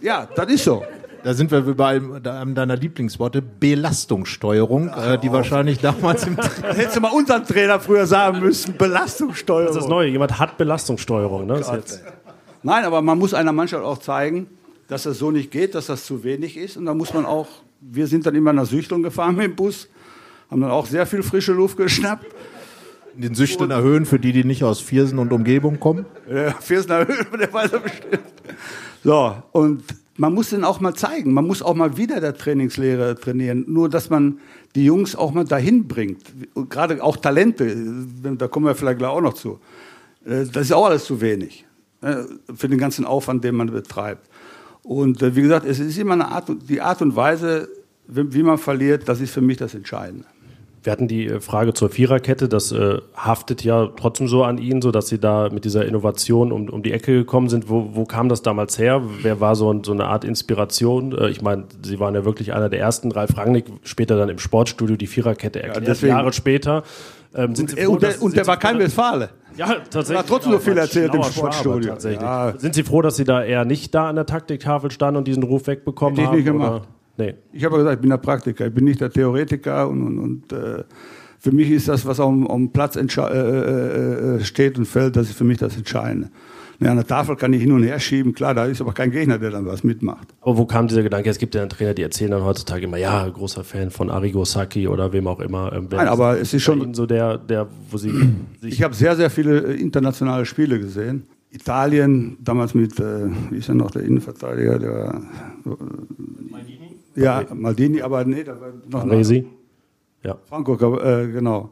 Ja, 0.00 0.26
das 0.34 0.48
ist 0.48 0.64
so. 0.64 0.82
Da 1.24 1.32
sind 1.32 1.50
wir 1.50 1.62
bei 1.62 2.02
einem 2.26 2.54
deiner 2.54 2.76
Lieblingsworte, 2.76 3.40
Belastungssteuerung, 3.40 4.88
äh, 4.88 5.18
die 5.18 5.32
wahrscheinlich 5.32 5.78
damals 5.80 6.26
im 6.26 6.36
Das 6.62 6.76
hättest 6.76 6.96
du 6.96 7.00
mal 7.00 7.12
unseren 7.12 7.44
Trainer 7.46 7.80
früher 7.80 8.06
sagen 8.06 8.40
müssen, 8.40 8.76
Belastungssteuerung. 8.76 9.68
Das 9.68 9.76
ist 9.76 9.82
das 9.84 9.88
Neue. 9.88 10.10
Jemand 10.10 10.38
hat 10.38 10.58
Belastungssteuerung. 10.58 11.46
Ne? 11.46 11.54
Das 11.54 11.68
ist 11.68 11.72
jetzt, 11.72 12.04
Nein, 12.62 12.84
aber 12.84 13.00
man 13.00 13.18
muss 13.18 13.32
einer 13.32 13.52
Mannschaft 13.52 13.82
auch 13.82 13.98
zeigen, 13.98 14.48
dass 14.88 15.04
das 15.04 15.18
so 15.18 15.30
nicht 15.30 15.50
geht, 15.50 15.74
dass 15.74 15.86
das 15.86 16.04
zu 16.04 16.24
wenig 16.24 16.58
ist. 16.58 16.76
Und 16.76 16.84
da 16.84 16.92
muss 16.92 17.14
man 17.14 17.24
auch, 17.24 17.48
wir 17.80 18.06
sind 18.06 18.26
dann 18.26 18.34
immer 18.34 18.52
nach 18.52 18.66
Süchteln 18.66 19.02
gefahren 19.02 19.36
mit 19.36 19.46
dem 19.46 19.56
Bus, 19.56 19.88
haben 20.50 20.60
dann 20.60 20.70
auch 20.70 20.84
sehr 20.84 21.06
viel 21.06 21.22
frische 21.22 21.52
Luft 21.52 21.78
geschnappt. 21.78 22.26
den 23.14 23.34
Süchteln 23.34 23.70
erhöhen 23.70 24.04
für 24.04 24.18
die, 24.18 24.32
die 24.32 24.44
nicht 24.44 24.62
aus 24.62 24.80
Viersen 24.80 25.18
und 25.18 25.32
Umgebung 25.32 25.80
kommen. 25.80 26.04
Ja, 26.30 26.52
Viersner 26.60 27.06
Höhe, 27.06 27.24
der 27.38 27.50
weiß 27.50 27.72
er 27.72 27.78
bestimmt. 27.78 28.20
So, 29.02 29.36
und 29.52 29.84
man 30.16 30.32
muss 30.32 30.50
den 30.50 30.64
auch 30.64 30.80
mal 30.80 30.94
zeigen. 30.94 31.32
Man 31.32 31.46
muss 31.46 31.62
auch 31.62 31.74
mal 31.74 31.96
wieder 31.96 32.20
der 32.20 32.34
Trainingslehre 32.34 33.16
trainieren. 33.16 33.64
Nur, 33.66 33.88
dass 33.88 34.10
man 34.10 34.38
die 34.74 34.84
Jungs 34.84 35.16
auch 35.16 35.32
mal 35.32 35.44
dahin 35.44 35.88
bringt. 35.88 36.22
Und 36.54 36.70
gerade 36.70 37.02
auch 37.02 37.16
Talente, 37.16 37.74
da 38.38 38.48
kommen 38.48 38.66
wir 38.66 38.74
vielleicht 38.74 38.98
gleich 38.98 39.10
auch 39.10 39.20
noch 39.20 39.34
zu. 39.34 39.58
Äh, 40.24 40.44
Das 40.44 40.66
ist 40.66 40.72
auch 40.72 40.86
alles 40.86 41.04
zu 41.04 41.20
wenig 41.20 41.64
äh, 42.00 42.16
für 42.54 42.68
den 42.68 42.78
ganzen 42.78 43.04
Aufwand, 43.04 43.42
den 43.44 43.56
man 43.56 43.70
betreibt. 43.70 44.28
Und 44.82 45.22
äh, 45.22 45.34
wie 45.34 45.42
gesagt, 45.42 45.66
es 45.66 45.80
ist 45.80 45.98
immer 45.98 46.14
eine 46.14 46.28
Art, 46.28 46.48
die 46.68 46.80
Art 46.80 47.02
und 47.02 47.16
Weise, 47.16 47.68
wie 48.06 48.42
man 48.42 48.58
verliert, 48.58 49.08
das 49.08 49.20
ist 49.20 49.32
für 49.32 49.40
mich 49.40 49.56
das 49.56 49.74
Entscheidende. 49.74 50.26
Wir 50.84 50.92
hatten 50.92 51.08
die 51.08 51.26
äh, 51.26 51.40
Frage 51.40 51.74
zur 51.74 51.88
Viererkette. 51.88 52.48
Das 52.48 52.70
äh, 52.72 52.98
haftet 53.16 53.64
ja 53.64 53.86
trotzdem 53.96 54.28
so 54.28 54.44
an 54.44 54.58
Ihnen, 54.58 54.82
so 54.82 54.90
dass 54.92 55.08
Sie 55.08 55.18
da 55.18 55.48
mit 55.50 55.64
dieser 55.64 55.84
Innovation 55.86 56.52
um, 56.52 56.68
um 56.68 56.82
die 56.82 56.92
Ecke 56.92 57.12
gekommen 57.14 57.48
sind. 57.48 57.68
Wo, 57.68 57.90
wo 57.94 58.04
kam 58.04 58.28
das 58.28 58.42
damals 58.42 58.78
her? 58.78 59.02
Wer 59.22 59.40
war 59.40 59.56
so, 59.56 59.72
ein, 59.72 59.82
so 59.82 59.92
eine 59.92 60.04
Art 60.06 60.24
Inspiration? 60.24 61.16
Äh, 61.16 61.30
ich 61.30 61.42
meine, 61.42 61.64
Sie 61.82 61.98
waren 62.00 62.14
ja 62.14 62.24
wirklich 62.24 62.52
einer 62.52 62.68
der 62.68 62.80
ersten. 62.80 63.10
Ralf 63.12 63.36
Rangnick 63.36 63.64
später 63.82 64.16
dann 64.16 64.28
im 64.28 64.38
Sportstudio 64.38 64.96
die 64.96 65.06
Viererkette 65.06 65.62
erklärt. 65.62 65.86
deswegen- 65.88 66.12
Jahre 66.14 66.32
später. 66.32 66.82
Ähm, 67.36 67.54
sind 67.56 67.70
Sie 67.70 67.76
froh, 67.82 67.92
Und 67.94 68.02
der, 68.02 68.10
dass- 68.12 68.18
und 68.22 68.36
der 68.36 68.46
war 68.46 68.58
kein 68.58 68.78
Westfale. 68.78 69.30
Ja, 69.56 69.76
tatsächlich. 69.90 70.18
Hat 70.18 70.28
trotzdem 70.28 70.52
so 70.52 70.58
viel 70.58 70.76
erzählt 70.78 71.14
im 71.14 71.22
Sportstudio. 71.22 71.90
Tatsächlich. 71.90 72.20
Ja. 72.20 72.54
Sind 72.58 72.74
Sie 72.74 72.82
froh, 72.82 73.02
dass 73.02 73.16
Sie 73.16 73.24
da 73.24 73.42
eher 73.42 73.64
nicht 73.64 73.94
da 73.94 74.08
an 74.08 74.16
der 74.16 74.26
Taktiktafel 74.26 74.90
standen 74.90 75.18
und 75.18 75.26
diesen 75.28 75.42
Ruf 75.44 75.66
wegbekommen 75.66 76.14
Hätte 76.16 76.22
ich 76.22 76.28
haben? 76.28 76.36
nicht 76.36 76.46
gemacht. 76.46 76.70
Oder? 76.82 76.86
Nee. 77.16 77.34
Ich 77.52 77.64
habe 77.64 77.76
gesagt, 77.76 77.96
ich 77.96 78.00
bin 78.00 78.10
der 78.10 78.16
Praktiker, 78.18 78.66
ich 78.66 78.74
bin 78.74 78.84
nicht 78.84 79.00
der 79.00 79.10
Theoretiker 79.10 79.88
und, 79.88 80.02
und, 80.02 80.18
und 80.18 80.52
äh, 80.52 80.84
für 81.38 81.52
mich 81.52 81.70
ist 81.70 81.88
das, 81.88 82.04
was 82.06 82.18
am, 82.20 82.46
am 82.46 82.70
Platz 82.72 82.96
äh, 82.96 83.00
äh, 83.02 84.36
äh, 84.36 84.40
steht 84.44 84.78
und 84.78 84.86
fällt, 84.86 85.16
das 85.16 85.28
ist 85.28 85.36
für 85.38 85.44
mich 85.44 85.58
das 85.58 85.76
Entscheidende. 85.76 86.30
Ja, 86.80 86.90
an 86.90 86.96
der 86.96 87.06
Tafel 87.06 87.36
kann 87.36 87.52
ich 87.52 87.60
hin 87.62 87.70
und 87.70 87.84
her 87.84 88.00
schieben, 88.00 88.32
klar, 88.34 88.52
da 88.52 88.64
ist 88.64 88.80
aber 88.80 88.92
kein 88.92 89.12
Gegner, 89.12 89.38
der 89.38 89.50
dann 89.50 89.64
was 89.64 89.84
mitmacht. 89.84 90.34
Aber 90.40 90.58
wo 90.58 90.66
kam 90.66 90.88
dieser 90.88 91.04
Gedanke? 91.04 91.30
Es 91.30 91.38
gibt 91.38 91.54
ja 91.54 91.60
einen 91.60 91.70
Trainer, 91.70 91.94
die 91.94 92.02
erzählen 92.02 92.32
dann 92.32 92.42
heutzutage 92.44 92.84
immer, 92.84 92.96
ja, 92.96 93.28
großer 93.28 93.62
Fan 93.62 93.90
von 93.90 94.10
Arrigo 94.10 94.44
Sacchi 94.44 94.88
oder 94.88 95.12
wem 95.12 95.28
auch 95.28 95.38
immer. 95.38 95.72
Ähm, 95.72 95.86
wer 95.90 95.98
Nein, 95.98 96.08
aber 96.08 96.40
es 96.40 96.52
ist 96.52 96.62
schon- 96.64 96.92
so 96.94 97.06
der, 97.06 97.38
der, 97.38 97.68
wo 97.90 97.96
Sie 97.96 98.10
sich 98.60 98.72
Ich 98.74 98.82
habe 98.82 98.92
sehr, 98.94 99.14
sehr 99.14 99.30
viele 99.30 99.60
äh, 99.60 99.74
internationale 99.80 100.44
Spiele 100.46 100.80
gesehen. 100.80 101.26
Italien, 101.50 102.36
damals 102.40 102.74
mit, 102.74 102.98
äh, 102.98 103.26
wie 103.50 103.58
ist 103.58 103.68
er 103.68 103.76
noch, 103.76 103.92
der 103.92 104.02
Innenverteidiger, 104.02 104.78
der 104.80 105.22
äh, 105.64 105.70
Ja, 107.16 107.44
Maldini, 107.52 108.02
aber 108.02 108.24
nee, 108.24 108.44
da 108.44 108.60
war 108.60 108.72
noch 108.88 109.10
Resi. 109.10 109.46
Ja. 110.22 110.38
Franco, 110.48 110.74
äh, 110.98 111.28
genau. 111.28 111.70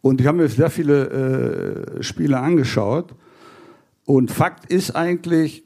Und 0.00 0.20
ich 0.20 0.26
habe 0.26 0.38
mir 0.38 0.48
sehr 0.48 0.70
viele 0.70 1.96
äh, 1.98 2.02
Spiele 2.02 2.38
angeschaut. 2.38 3.14
Und 4.04 4.30
Fakt 4.30 4.72
ist 4.72 4.92
eigentlich, 4.92 5.64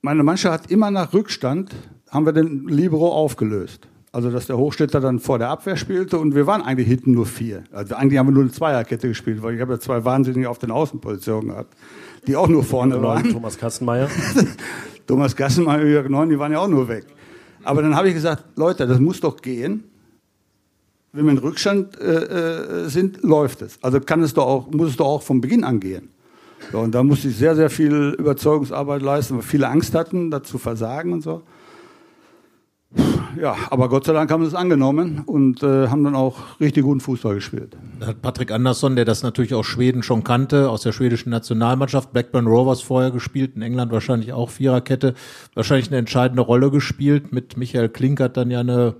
meine 0.00 0.22
Mannschaft 0.22 0.64
hat 0.64 0.70
immer 0.70 0.90
nach 0.90 1.12
Rückstand, 1.12 1.74
haben 2.08 2.24
wir 2.24 2.32
den 2.32 2.68
Libero 2.68 3.12
aufgelöst. 3.12 3.88
Also, 4.12 4.30
dass 4.30 4.46
der 4.46 4.56
Hochstädter 4.56 5.00
dann 5.00 5.18
vor 5.18 5.38
der 5.38 5.50
Abwehr 5.50 5.76
spielte 5.76 6.18
und 6.18 6.34
wir 6.34 6.46
waren 6.46 6.62
eigentlich 6.62 6.88
hinten 6.88 7.12
nur 7.12 7.26
vier. 7.26 7.64
Also, 7.70 7.96
eigentlich 7.96 8.18
haben 8.18 8.28
wir 8.28 8.32
nur 8.32 8.44
eine 8.44 8.52
Zweierkette 8.52 9.08
gespielt, 9.08 9.42
weil 9.42 9.56
ich 9.56 9.60
habe 9.60 9.74
ja 9.74 9.80
zwei 9.80 10.06
Wahnsinnige 10.06 10.48
auf 10.48 10.58
den 10.58 10.70
Außenpositionen 10.70 11.50
gehabt, 11.50 11.76
die 12.26 12.34
auch 12.34 12.48
nur 12.48 12.64
vorne 12.64 13.02
waren. 13.02 13.30
Thomas 13.30 13.58
Kastenmeier. 13.58 14.08
Thomas 15.06 15.36
Gassenmeier, 15.36 15.84
Jörg 15.84 16.08
Neun, 16.08 16.30
die 16.30 16.38
waren 16.38 16.52
ja 16.52 16.60
auch 16.60 16.68
nur 16.68 16.88
weg. 16.88 17.04
Aber 17.66 17.82
dann 17.82 17.96
habe 17.96 18.08
ich 18.08 18.14
gesagt, 18.14 18.44
Leute, 18.56 18.86
das 18.86 19.00
muss 19.00 19.20
doch 19.20 19.42
gehen. 19.42 19.84
Wenn 21.12 21.24
wir 21.24 21.32
in 21.32 21.38
Rückstand 21.38 21.98
äh, 21.98 22.84
äh, 22.84 22.88
sind, 22.88 23.22
läuft 23.22 23.62
es. 23.62 23.78
Also 23.82 24.00
kann 24.00 24.22
es 24.22 24.34
doch 24.34 24.46
auch, 24.46 24.70
muss 24.70 24.90
es 24.90 24.96
doch 24.96 25.06
auch 25.06 25.22
von 25.22 25.40
Beginn 25.40 25.64
an 25.64 25.80
gehen. 25.80 26.10
So, 26.70 26.78
und 26.78 26.94
da 26.94 27.02
musste 27.02 27.28
ich 27.28 27.36
sehr, 27.36 27.56
sehr 27.56 27.70
viel 27.70 28.14
Überzeugungsarbeit 28.18 29.02
leisten, 29.02 29.36
weil 29.36 29.42
viele 29.42 29.68
Angst 29.68 29.94
hatten, 29.94 30.30
dazu 30.30 30.58
versagen 30.58 31.12
und 31.12 31.22
so. 31.22 31.42
Ja, 33.40 33.56
aber 33.70 33.88
Gott 33.88 34.04
sei 34.04 34.12
Dank 34.12 34.30
haben 34.30 34.42
sie 34.42 34.48
es 34.48 34.54
angenommen 34.54 35.22
und 35.26 35.62
äh, 35.62 35.88
haben 35.88 36.04
dann 36.04 36.14
auch 36.14 36.60
richtig 36.60 36.84
guten 36.84 37.00
Fußball 37.00 37.34
gespielt. 37.34 37.76
Da 38.00 38.06
hat 38.06 38.22
Patrick 38.22 38.50
Andersson, 38.50 38.96
der 38.96 39.04
das 39.04 39.22
natürlich 39.22 39.54
aus 39.54 39.66
Schweden 39.66 40.02
schon 40.02 40.24
kannte, 40.24 40.70
aus 40.70 40.82
der 40.82 40.92
schwedischen 40.92 41.30
Nationalmannschaft, 41.30 42.12
Blackburn 42.12 42.46
Rovers 42.46 42.82
vorher 42.82 43.10
gespielt, 43.10 43.56
in 43.56 43.62
England 43.62 43.92
wahrscheinlich 43.92 44.32
auch 44.32 44.50
Viererkette, 44.50 45.14
wahrscheinlich 45.54 45.88
eine 45.88 45.98
entscheidende 45.98 46.42
Rolle 46.42 46.70
gespielt. 46.70 47.32
Mit 47.32 47.56
Michael 47.56 47.88
Klinkert 47.88 48.36
dann 48.36 48.50
ja 48.50 48.60
eine 48.60 48.96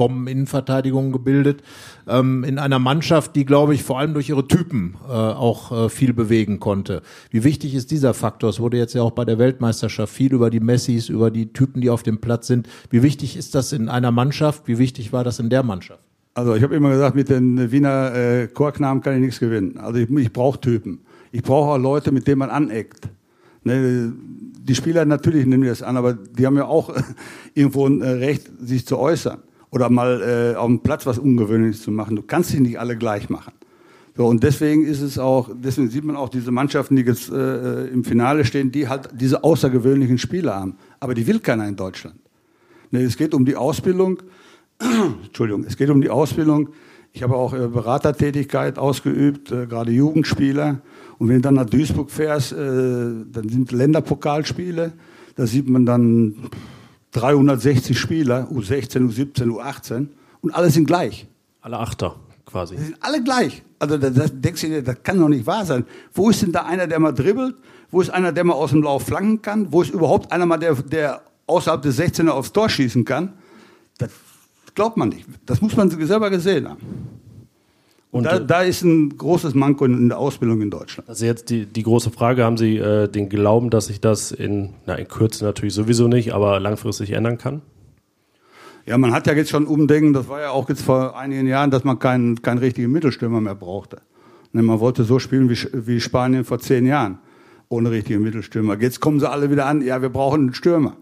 Bombeninnenverteidigung 0.00 1.12
gebildet. 1.12 1.62
Ähm, 2.08 2.42
in 2.42 2.58
einer 2.58 2.78
Mannschaft, 2.78 3.36
die, 3.36 3.44
glaube 3.44 3.74
ich, 3.74 3.82
vor 3.82 3.98
allem 3.98 4.14
durch 4.14 4.30
ihre 4.30 4.48
Typen 4.48 4.94
äh, 5.06 5.12
auch 5.12 5.72
äh, 5.72 5.88
viel 5.90 6.14
bewegen 6.14 6.58
konnte. 6.58 7.02
Wie 7.28 7.44
wichtig 7.44 7.74
ist 7.74 7.90
dieser 7.90 8.14
Faktor? 8.14 8.48
Es 8.48 8.60
wurde 8.60 8.78
jetzt 8.78 8.94
ja 8.94 9.02
auch 9.02 9.10
bei 9.10 9.26
der 9.26 9.38
Weltmeisterschaft 9.38 10.10
viel 10.10 10.32
über 10.32 10.48
die 10.48 10.60
Messis, 10.60 11.10
über 11.10 11.30
die 11.30 11.52
Typen, 11.52 11.82
die 11.82 11.90
auf 11.90 12.02
dem 12.02 12.18
Platz 12.18 12.46
sind. 12.46 12.66
Wie 12.88 13.02
wichtig 13.02 13.36
ist 13.36 13.54
das 13.54 13.74
in 13.74 13.90
einer 13.90 14.10
Mannschaft? 14.10 14.62
Wie 14.66 14.78
wichtig 14.78 15.12
war 15.12 15.22
das 15.22 15.38
in 15.38 15.50
der 15.50 15.62
Mannschaft? 15.62 16.00
Also 16.32 16.54
ich 16.54 16.62
habe 16.62 16.74
immer 16.74 16.88
gesagt, 16.88 17.14
mit 17.14 17.28
den 17.28 17.70
Wiener 17.70 18.14
äh, 18.14 18.46
Chorknaben 18.46 19.02
kann 19.02 19.16
ich 19.16 19.20
nichts 19.20 19.38
gewinnen. 19.38 19.76
Also 19.76 19.98
ich, 19.98 20.08
ich 20.08 20.32
brauche 20.32 20.58
Typen. 20.58 21.00
Ich 21.30 21.42
brauche 21.42 21.72
auch 21.72 21.78
Leute, 21.78 22.10
mit 22.10 22.26
denen 22.26 22.38
man 22.38 22.48
aneckt. 22.48 23.10
Ne, 23.64 24.14
die 24.62 24.74
Spieler 24.74 25.04
natürlich 25.04 25.44
nehmen 25.44 25.66
das 25.66 25.82
an, 25.82 25.98
aber 25.98 26.14
die 26.14 26.46
haben 26.46 26.56
ja 26.56 26.64
auch 26.64 26.94
irgendwo 27.54 27.86
ein 27.86 28.00
äh, 28.00 28.08
Recht, 28.08 28.50
sich 28.60 28.86
zu 28.86 28.98
äußern. 28.98 29.42
Oder 29.70 29.88
mal 29.88 30.52
äh, 30.54 30.56
auf 30.56 30.66
dem 30.66 30.80
Platz 30.80 31.06
was 31.06 31.18
Ungewöhnliches 31.18 31.82
zu 31.82 31.90
machen. 31.90 32.16
Du 32.16 32.22
kannst 32.22 32.50
sie 32.50 32.60
nicht 32.60 32.78
alle 32.78 32.96
gleich 32.96 33.30
machen. 33.30 33.52
So, 34.16 34.26
und 34.26 34.42
deswegen 34.42 34.84
ist 34.84 35.00
es 35.00 35.18
auch, 35.18 35.50
deswegen 35.54 35.88
sieht 35.88 36.04
man 36.04 36.16
auch 36.16 36.28
diese 36.28 36.50
Mannschaften, 36.50 36.96
die 36.96 37.02
jetzt 37.02 37.30
äh, 37.30 37.86
im 37.86 38.04
Finale 38.04 38.44
stehen, 38.44 38.72
die 38.72 38.88
halt 38.88 39.08
diese 39.12 39.44
außergewöhnlichen 39.44 40.18
Spieler 40.18 40.56
haben. 40.56 40.76
Aber 40.98 41.14
die 41.14 41.26
will 41.26 41.38
keiner 41.38 41.66
in 41.68 41.76
Deutschland. 41.76 42.16
Ne, 42.90 43.02
es 43.02 43.16
geht 43.16 43.34
um 43.34 43.44
die 43.44 43.56
Ausbildung. 43.56 44.18
Entschuldigung, 45.24 45.64
es 45.64 45.76
geht 45.76 45.90
um 45.90 46.00
die 46.00 46.10
Ausbildung. 46.10 46.70
Ich 47.12 47.22
habe 47.22 47.36
auch 47.36 47.54
äh, 47.54 47.68
Beratertätigkeit 47.68 48.78
ausgeübt, 48.78 49.52
äh, 49.52 49.66
gerade 49.66 49.92
Jugendspieler. 49.92 50.80
Und 51.18 51.28
wenn 51.28 51.36
du 51.36 51.42
dann 51.42 51.54
nach 51.54 51.66
Duisburg 51.66 52.10
fährst, 52.10 52.52
äh, 52.52 52.56
dann 52.56 53.48
sind 53.48 53.72
Länderpokalspiele. 53.72 54.92
Da 55.36 55.46
sieht 55.46 55.68
man 55.68 55.86
dann 55.86 56.34
360 57.12 57.98
Spieler, 57.98 58.48
U16, 58.52 59.08
U17, 59.08 59.48
U18. 59.48 60.08
Und 60.40 60.54
alle 60.54 60.70
sind 60.70 60.86
gleich. 60.86 61.26
Alle 61.60 61.78
Achter 61.78 62.16
quasi. 62.50 62.76
Die 62.76 62.82
sind 62.82 62.96
alle 63.00 63.22
gleich. 63.22 63.62
Also 63.78 63.96
da, 63.96 64.10
da 64.10 64.26
denkst 64.26 64.60
du 64.60 64.68
dir, 64.68 64.82
das 64.82 65.02
kann 65.02 65.18
doch 65.18 65.28
nicht 65.28 65.46
wahr 65.46 65.64
sein. 65.64 65.84
Wo 66.12 66.30
ist 66.30 66.42
denn 66.42 66.52
da 66.52 66.62
einer, 66.62 66.86
der 66.86 66.98
mal 66.98 67.12
dribbelt? 67.12 67.56
Wo 67.90 68.00
ist 68.00 68.10
einer, 68.10 68.32
der 68.32 68.44
mal 68.44 68.54
aus 68.54 68.70
dem 68.70 68.82
Lauf 68.82 69.04
flanken 69.06 69.42
kann? 69.42 69.72
Wo 69.72 69.82
ist 69.82 69.90
überhaupt 69.90 70.30
einer 70.32 70.46
mal, 70.46 70.58
der, 70.58 70.74
der 70.74 71.22
außerhalb 71.46 71.82
des 71.82 71.98
16er 71.98 72.28
aufs 72.28 72.52
Tor 72.52 72.68
schießen 72.68 73.04
kann? 73.04 73.34
Das 73.98 74.10
glaubt 74.74 74.96
man 74.96 75.08
nicht. 75.08 75.26
Das 75.46 75.60
muss 75.60 75.76
man 75.76 75.90
selber 75.90 76.30
gesehen 76.30 76.68
haben. 76.68 76.80
Und 78.12 78.24
da, 78.24 78.40
da 78.40 78.62
ist 78.62 78.82
ein 78.82 79.16
großes 79.16 79.54
Manko 79.54 79.84
in, 79.84 80.08
der 80.08 80.18
Ausbildung 80.18 80.60
in 80.62 80.70
Deutschland. 80.70 81.08
Also 81.08 81.26
jetzt 81.26 81.48
die, 81.48 81.66
die 81.66 81.82
große 81.84 82.10
Frage, 82.10 82.44
haben 82.44 82.56
Sie 82.56 82.76
äh, 82.76 83.08
den 83.08 83.28
Glauben, 83.28 83.70
dass 83.70 83.86
sich 83.86 84.00
das 84.00 84.32
in, 84.32 84.70
na, 84.84 84.96
in 84.96 85.06
Kürze 85.06 85.44
natürlich 85.44 85.74
sowieso 85.74 86.08
nicht, 86.08 86.34
aber 86.34 86.58
langfristig 86.58 87.12
ändern 87.12 87.38
kann? 87.38 87.62
Ja, 88.84 88.98
man 88.98 89.12
hat 89.12 89.28
ja 89.28 89.34
jetzt 89.34 89.50
schon 89.50 89.66
Umdenken, 89.66 90.12
das 90.12 90.28
war 90.28 90.40
ja 90.40 90.50
auch 90.50 90.68
jetzt 90.68 90.82
vor 90.82 91.16
einigen 91.16 91.46
Jahren, 91.46 91.70
dass 91.70 91.84
man 91.84 92.00
keinen, 92.00 92.42
keinen 92.42 92.58
richtigen 92.58 92.90
Mittelstürmer 92.90 93.40
mehr 93.40 93.54
brauchte. 93.54 93.98
Ne, 94.52 94.62
man 94.62 94.80
wollte 94.80 95.04
so 95.04 95.20
spielen 95.20 95.48
wie, 95.48 95.86
wie 95.86 96.00
Spanien 96.00 96.44
vor 96.44 96.58
zehn 96.58 96.86
Jahren, 96.86 97.18
ohne 97.68 97.92
richtigen 97.92 98.22
Mittelstürmer. 98.22 98.76
Jetzt 98.80 98.98
kommen 98.98 99.20
sie 99.20 99.30
alle 99.30 99.50
wieder 99.52 99.66
an, 99.66 99.82
ja, 99.82 100.02
wir 100.02 100.08
brauchen 100.08 100.40
einen 100.40 100.54
Stürmer. 100.54 100.96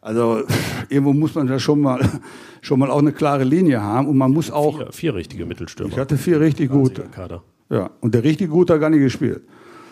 Also 0.00 0.42
irgendwo 0.88 1.12
muss 1.12 1.34
man 1.34 1.46
da 1.46 1.58
schon 1.58 1.80
mal, 1.80 2.00
schon 2.62 2.78
mal 2.78 2.90
auch 2.90 2.98
eine 2.98 3.12
klare 3.12 3.44
Linie 3.44 3.82
haben 3.82 4.08
und 4.08 4.16
man 4.16 4.32
muss 4.32 4.50
auch. 4.50 4.78
Vier, 4.78 4.92
vier 4.92 5.14
richtige 5.14 5.46
Mittelstürmer. 5.46 5.92
Ich 5.92 5.98
hatte 5.98 6.16
vier 6.16 6.40
richtig 6.40 6.70
gute. 6.70 7.02
Kader. 7.02 7.42
Ja, 7.70 7.90
und 8.00 8.14
der 8.14 8.22
richtig 8.22 8.50
gute 8.50 8.74
hat 8.74 8.80
gar 8.80 8.90
nicht 8.90 9.00
gespielt. 9.00 9.42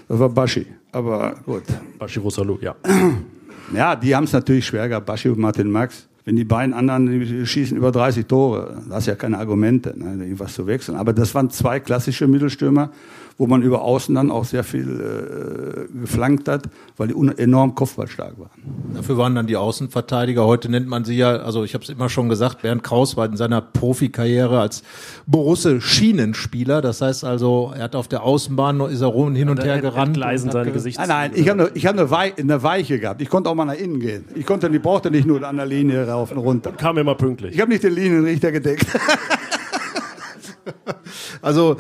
Das 0.09 0.19
war 0.19 0.29
Baschi. 0.29 0.67
Aber 0.93 1.35
gut. 1.47 1.63
Baschi 1.99 2.19
Rosalu, 2.19 2.59
ja. 2.61 2.75
Ja, 3.75 3.97
die 3.97 4.15
haben 4.15 4.25
es 4.25 4.33
natürlich 4.33 4.67
schwer 4.67 4.87
gehabt, 4.87 5.07
Baschi 5.07 5.31
und 5.31 5.39
Martin 5.39 5.71
Max. 5.71 6.07
Wenn 6.25 6.37
die 6.37 6.45
beiden 6.45 6.75
anderen 6.75 7.07
die 7.07 7.47
schießen 7.47 7.77
über 7.77 7.91
30 7.91 8.27
Tore, 8.27 8.83
da 8.89 8.97
hast 8.97 9.07
du 9.07 9.13
ja 9.13 9.17
keine 9.17 9.39
Argumente, 9.39 9.95
ne, 9.97 10.25
irgendwas 10.25 10.55
zu 10.55 10.67
wechseln. 10.67 10.97
Aber 10.97 11.13
das 11.13 11.35
waren 11.35 11.49
zwei 11.49 11.81
klassische 11.81 12.29
Mittelstürmer, 12.29 12.91
wo 13.39 13.47
man 13.47 13.63
über 13.63 13.83
Außen 13.83 14.15
dann 14.15 14.31
auch 14.31 14.45
sehr 14.45 14.65
viel 14.65 15.89
äh, 15.93 15.99
geflankt 16.01 16.49
hat, 16.49 16.65
weil 16.97 17.09
die 17.09 17.39
enorm 17.39 17.75
kopfballstark 17.75 18.39
waren. 18.39 18.51
Dafür 18.95 19.17
waren 19.19 19.35
dann 19.35 19.47
die 19.47 19.57
Außenverteidiger. 19.57 20.45
Heute 20.47 20.69
nennt 20.69 20.87
man 20.89 21.05
sie 21.05 21.17
ja, 21.17 21.37
also 21.37 21.65
ich 21.65 21.75
habe 21.75 21.85
es 21.85 21.91
immer 21.91 22.09
schon 22.09 22.29
gesagt, 22.29 22.63
Bernd 22.63 22.83
Kraus 22.85 23.17
war 23.17 23.27
in 23.27 23.37
seiner 23.37 23.61
Profikarriere 23.61 24.61
als 24.61 24.83
Borusse 25.27 25.81
Schienenspieler. 25.81 26.81
Das 26.83 27.01
heißt 27.01 27.25
also, 27.25 27.73
er 27.77 27.85
hat 27.85 27.97
auf 27.97 28.09
der 28.09 28.23
Außenbahn 28.23 28.81
ist 28.83 29.01
er 29.01 29.09
rum 29.09 29.29
und 29.29 29.35
hin 29.35 29.49
und 29.49 29.63
her 29.65 29.81
gerannt. 29.81 30.17
Hat 30.23 30.39
seine 30.53 30.65
ge- 30.65 30.73
Gesichts 30.75 30.99
Nein, 30.99 31.09
nein, 31.09 31.31
ich 31.35 31.49
habe 31.49 31.63
eine, 31.63 31.71
ich 31.75 31.87
hab 31.87 31.95
eine, 31.95 32.11
Wei 32.11 32.33
eine 32.37 32.63
Weiche 32.63 32.99
gehabt. 32.99 33.21
Ich 33.23 33.29
konnte 33.29 33.49
auch 33.51 33.55
mal 33.55 33.65
nach 33.65 33.75
innen 33.75 34.01
gehen. 34.01 34.25
Ich 34.35 34.47
konnte, 34.47 34.69
ich 34.69 34.83
brauchte 34.83 35.11
nicht 35.11 35.27
nur 35.27 35.43
an 35.43 35.57
der 35.57 35.67
Linie 35.67 36.07
rauf 36.07 36.31
und 36.33 36.39
runter. 36.39 36.73
Kam 36.73 36.99
immer 36.99 37.15
pünktlich. 37.15 37.55
Ich 37.55 37.61
habe 37.61 37.71
nicht 37.71 37.83
den 37.85 37.95
Linienrichter 37.95 38.53
gedeckt. 38.53 38.87
Also, 41.43 41.77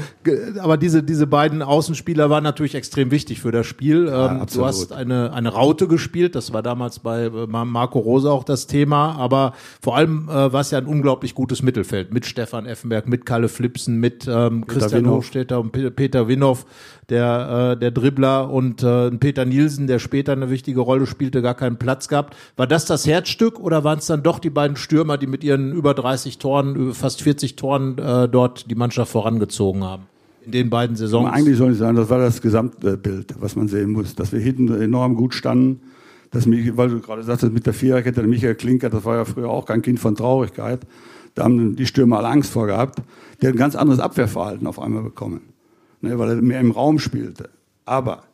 aber 0.58 0.76
diese, 0.76 1.02
diese 1.02 1.26
beiden 1.26 1.62
Außenspieler 1.62 2.30
waren 2.30 2.42
natürlich 2.42 2.74
extrem 2.74 3.10
wichtig 3.10 3.40
für 3.40 3.52
das 3.52 3.66
Spiel. 3.66 4.08
Ähm, 4.12 4.40
du 4.52 4.64
hast 4.66 4.92
eine, 4.92 5.32
eine 5.32 5.48
Raute 5.50 5.86
gespielt, 5.88 6.34
das 6.34 6.52
war 6.52 6.62
damals 6.62 6.98
bei 6.98 7.24
äh, 7.26 7.46
Marco 7.46 7.98
Rose 8.00 8.30
auch 8.30 8.44
das 8.44 8.66
Thema, 8.66 9.14
aber 9.16 9.52
vor 9.80 9.96
allem 9.96 10.28
äh, 10.28 10.52
war 10.52 10.60
es 10.60 10.70
ja 10.70 10.78
ein 10.78 10.86
unglaublich 10.86 11.34
gutes 11.34 11.62
Mittelfeld 11.62 12.12
mit 12.12 12.26
Stefan 12.26 12.66
Effenberg, 12.66 13.08
mit 13.08 13.24
Kalle 13.26 13.48
Flipsen, 13.48 13.98
mit 13.98 14.26
ähm, 14.28 14.66
Christian. 14.66 14.90
Hofstetter 15.12 15.60
und 15.60 15.72
Pe- 15.72 15.90
Peter 15.90 16.26
Winhoff, 16.28 16.66
der, 17.08 17.72
äh, 17.74 17.78
der 17.78 17.90
Dribbler 17.90 18.50
und 18.50 18.82
äh, 18.82 19.10
Peter 19.12 19.44
Nielsen, 19.44 19.86
der 19.86 19.98
später 19.98 20.32
eine 20.32 20.50
wichtige 20.50 20.80
Rolle 20.80 21.06
spielte, 21.06 21.42
gar 21.42 21.54
keinen 21.54 21.76
Platz 21.78 22.08
gehabt. 22.08 22.36
War 22.56 22.66
das 22.66 22.84
das 22.86 23.06
Herzstück 23.06 23.60
oder 23.60 23.84
waren 23.84 23.98
es 23.98 24.06
dann 24.06 24.22
doch 24.22 24.38
die 24.38 24.50
beiden 24.50 24.76
Stürmer, 24.76 25.18
die 25.18 25.26
mit 25.26 25.44
ihren 25.44 25.72
über 25.72 25.94
30 25.94 26.38
Toren, 26.38 26.94
fast 26.94 27.22
40 27.22 27.56
Toren 27.56 27.98
äh, 27.98 28.28
dort 28.28 28.70
die 28.72 28.78
Mannschaft 28.78 29.12
vorangezogen 29.12 29.85
haben? 29.85 30.04
In 30.44 30.52
den 30.52 30.70
beiden 30.70 30.96
Saisons. 30.96 31.30
Eigentlich 31.30 31.56
soll 31.56 31.72
ich 31.72 31.78
sagen, 31.78 31.96
das 31.96 32.08
war 32.08 32.18
das 32.18 32.40
Gesamtbild, 32.40 33.35
was 33.38 33.54
man 33.54 33.68
sehen 33.68 33.90
muss. 33.90 34.14
Dass 34.14 34.32
wir 34.32 34.40
hinten 34.40 34.68
enorm 34.80 35.14
gut 35.14 35.35
standen. 35.35 35.82
Dass 36.30 36.46
weil 36.48 36.88
du 36.88 37.00
gerade 37.00 37.22
sagtest, 37.22 37.52
mit 37.52 37.66
der 37.66 37.74
Viererkette, 37.74 38.20
der 38.20 38.28
Michael 38.28 38.54
Klinker, 38.54 38.88
das 38.88 39.04
war 39.04 39.16
ja 39.16 39.24
früher 39.24 39.50
auch 39.50 39.66
kein 39.66 39.82
Kind 39.82 40.00
von 40.00 40.16
Traurigkeit. 40.16 40.80
Da 41.35 41.44
haben 41.44 41.76
die 41.76 41.87
Stürmer 41.87 42.18
alle 42.18 42.28
Angst 42.28 42.50
vor 42.50 42.66
gehabt. 42.66 43.02
Der 43.40 43.50
hat 43.50 43.56
ein 43.56 43.58
ganz 43.58 43.76
anderes 43.76 44.00
Abwehrverhalten 44.00 44.66
auf 44.66 44.80
einmal 44.80 45.02
bekommen. 45.02 45.42
Ne, 46.00 46.18
weil 46.18 46.30
er 46.30 46.37
mehr 46.37 46.61
im 46.61 46.70
Raum 46.70 46.98
spielte. 46.98 47.50
Aber 47.85 48.24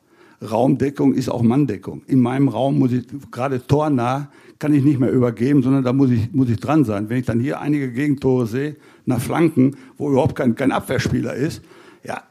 Raumdeckung 0.42 1.14
ist 1.14 1.29
auch 1.29 1.42
Manndeckung. 1.42 2.03
In 2.07 2.20
meinem 2.20 2.48
Raum 2.48 2.79
muss 2.79 2.92
ich, 2.92 3.05
gerade 3.31 3.66
tornah, 3.66 4.31
kann 4.59 4.72
ich 4.72 4.85
nicht 4.85 4.98
mehr 4.98 5.11
übergeben, 5.11 5.62
sondern 5.62 5.85
da 5.85 5.92
muss 5.92 6.11
ich, 6.11 6.33
muss 6.33 6.48
ich 6.48 6.59
dran 6.59 6.85
sein. 6.85 7.09
Wenn 7.09 7.18
ich 7.18 7.27
dann 7.27 7.40
hier 7.40 7.61
einige 7.61 7.92
Gegentore 7.92 8.46
sehe, 8.46 8.77
nach 9.05 9.20
Flanken, 9.20 9.77
wo 9.96 10.11
überhaupt 10.11 10.35
kein, 10.35 10.55
kein 10.55 10.72
Abwehrspieler 10.72 11.35
ist, 11.35 11.62
ja, 12.05 12.22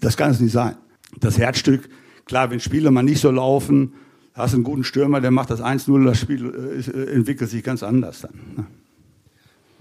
das 0.00 0.16
kann 0.16 0.30
es 0.30 0.40
nicht 0.40 0.52
sein. 0.52 0.76
Das 1.18 1.38
Herzstück, 1.38 1.88
klar, 2.24 2.50
wenn 2.50 2.60
Spiele 2.60 2.90
mal 2.90 3.02
nicht 3.02 3.20
so 3.20 3.30
laufen, 3.30 3.94
hast 4.34 4.54
einen 4.54 4.62
guten 4.62 4.84
Stürmer, 4.84 5.20
der 5.20 5.30
macht 5.30 5.50
das 5.50 5.62
1-0, 5.62 6.04
das 6.04 6.18
Spiel 6.18 6.46
äh, 6.46 6.78
ist, 6.78 6.88
äh, 6.88 7.12
entwickelt 7.12 7.50
sich 7.50 7.62
ganz 7.62 7.82
anders 7.82 8.22
dann. 8.22 8.32
Ne? 8.56 8.66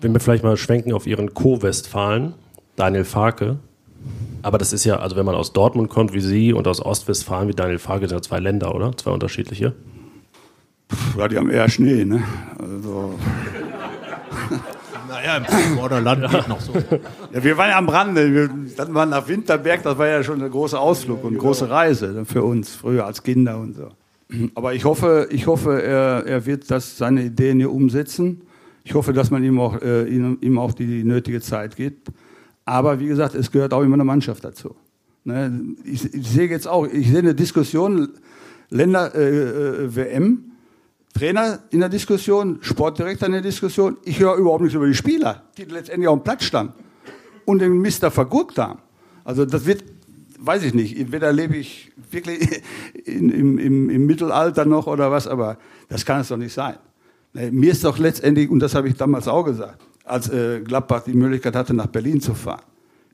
Wenn 0.02 0.14
wir 0.14 0.20
vielleicht 0.20 0.44
mal 0.44 0.58
schwenken 0.58 0.94
auf 0.94 1.06
Ihren 1.08 1.34
Co-Westfalen, 1.34 2.34
Daniel 2.76 3.04
Farke. 3.04 3.60
Aber 4.42 4.58
das 4.58 4.74
ist 4.74 4.86
ja, 4.86 4.98
also 4.98 5.16
wenn 5.16 5.26
man 5.26 5.36
aus 5.36 5.54
Dortmund 5.54 5.90
kommt 5.90 6.14
wie 6.14 6.22
Sie 6.22 6.54
und 6.54 6.68
aus 6.68 6.84
Ostwestfalen 6.84 7.50
wie 7.50 7.54
Daniel 7.54 7.80
Farke, 7.80 8.08
sind 8.08 8.18
ja 8.18 8.22
zwei 8.22 8.40
Länder, 8.40 8.74
oder? 8.74 8.96
Zwei 8.96 9.12
unterschiedliche. 9.12 9.74
Ja, 11.18 11.28
die 11.28 11.38
haben 11.38 11.50
eher 11.50 11.70
Schnee, 11.70 12.06
ne? 12.06 12.24
Also, 12.58 13.14
naja, 15.10 15.38
im 15.38 15.46
Vorderland 15.78 16.32
geht 16.32 16.48
noch 16.48 16.62
so. 16.62 16.74
ja, 17.34 17.44
wir 17.44 17.58
waren 17.58 17.70
ja 17.70 17.78
am 17.78 17.90
Rande. 17.90 18.34
Wir, 18.34 18.50
dann 18.76 18.94
waren 18.94 19.10
nach 19.10 19.28
Winterberg, 19.28 19.84
das 19.84 19.98
war 19.98 20.08
ja 20.08 20.24
schon 20.24 20.42
ein 20.42 20.50
großer 20.50 20.80
Ausflug 20.80 21.24
und 21.24 21.32
eine 21.32 21.40
große 21.40 21.70
Reise 21.70 22.26
für 22.26 22.44
uns, 22.44 22.76
früher 22.76 23.06
als 23.06 23.22
Kinder 23.22 23.58
und 23.60 23.76
so. 23.76 23.90
Aber 24.56 24.74
ich 24.74 24.86
hoffe, 24.86 25.28
ich 25.32 25.48
hoffe 25.48 25.82
er, 25.82 26.26
er 26.26 26.46
wird 26.46 26.70
das, 26.70 26.98
seine 26.98 27.24
Ideen 27.24 27.58
hier 27.58 27.72
umsetzen. 27.72 28.42
Ich 28.84 28.94
hoffe, 28.94 29.12
dass 29.12 29.32
man 29.32 29.44
ihm 29.44 29.60
auch, 29.60 29.82
äh, 29.82 30.04
ihm, 30.08 30.38
ihm 30.42 30.58
auch 30.58 30.74
die 30.74 31.04
nötige 31.04 31.42
Zeit 31.42 31.76
gibt. 31.76 32.10
Aber 32.70 33.00
wie 33.00 33.08
gesagt, 33.08 33.34
es 33.34 33.50
gehört 33.50 33.74
auch 33.74 33.82
immer 33.82 33.96
eine 33.96 34.04
Mannschaft 34.04 34.44
dazu. 34.44 34.76
Ne? 35.24 35.76
Ich, 35.86 36.14
ich 36.14 36.30
sehe 36.30 36.48
jetzt 36.48 36.68
auch, 36.68 36.86
ich 36.86 37.10
sehe 37.10 37.18
eine 37.18 37.34
Diskussion, 37.34 38.10
Länder, 38.70 39.16
äh, 39.16 39.86
äh, 39.86 39.96
WM, 39.96 40.52
Trainer 41.16 41.64
in 41.72 41.80
der 41.80 41.90
Diskussion, 41.90 42.60
Sportdirektor 42.62 43.26
in 43.26 43.32
der 43.32 43.42
Diskussion. 43.42 43.98
Ich 44.06 44.20
höre 44.20 44.36
überhaupt 44.36 44.62
nichts 44.62 44.76
über 44.76 44.86
die 44.86 44.94
Spieler, 44.94 45.46
die 45.58 45.64
letztendlich 45.64 46.08
auf 46.08 46.20
dem 46.20 46.24
Platz 46.24 46.44
standen 46.44 46.74
und 47.46 47.58
den 47.58 47.82
Mister 47.82 48.12
vergurkt 48.12 48.60
haben. 48.60 48.78
Also 49.24 49.46
das 49.46 49.66
wird, 49.66 49.84
weiß 50.38 50.62
ich 50.62 50.76
nicht, 50.76 50.96
entweder 50.96 51.34
lebe 51.34 51.58
ich 51.58 51.92
wirklich 52.12 52.62
in, 53.04 53.32
im, 53.32 53.58
im, 53.58 53.90
im 53.90 54.06
Mittelalter 54.06 54.66
noch 54.66 54.86
oder 54.86 55.10
was, 55.10 55.26
aber 55.26 55.58
das 55.88 56.06
kann 56.06 56.22
es 56.22 56.28
doch 56.28 56.38
nicht 56.38 56.54
sein. 56.54 56.76
Ne, 57.34 57.52
Mir 57.52 57.72
ist 57.72 57.84
doch 57.84 57.98
letztendlich, 57.98 58.48
und 58.48 58.60
das 58.60 58.76
habe 58.76 58.88
ich 58.88 58.94
damals 58.94 59.28
auch 59.28 59.44
gesagt, 59.44 59.89
als 60.10 60.30
äh, 60.30 60.62
Gladbach 60.62 61.04
die 61.06 61.14
Möglichkeit 61.14 61.56
hatte, 61.56 61.74
nach 61.74 61.88
Berlin 61.88 62.22
zu 62.22 62.34
fahren. 62.34 62.62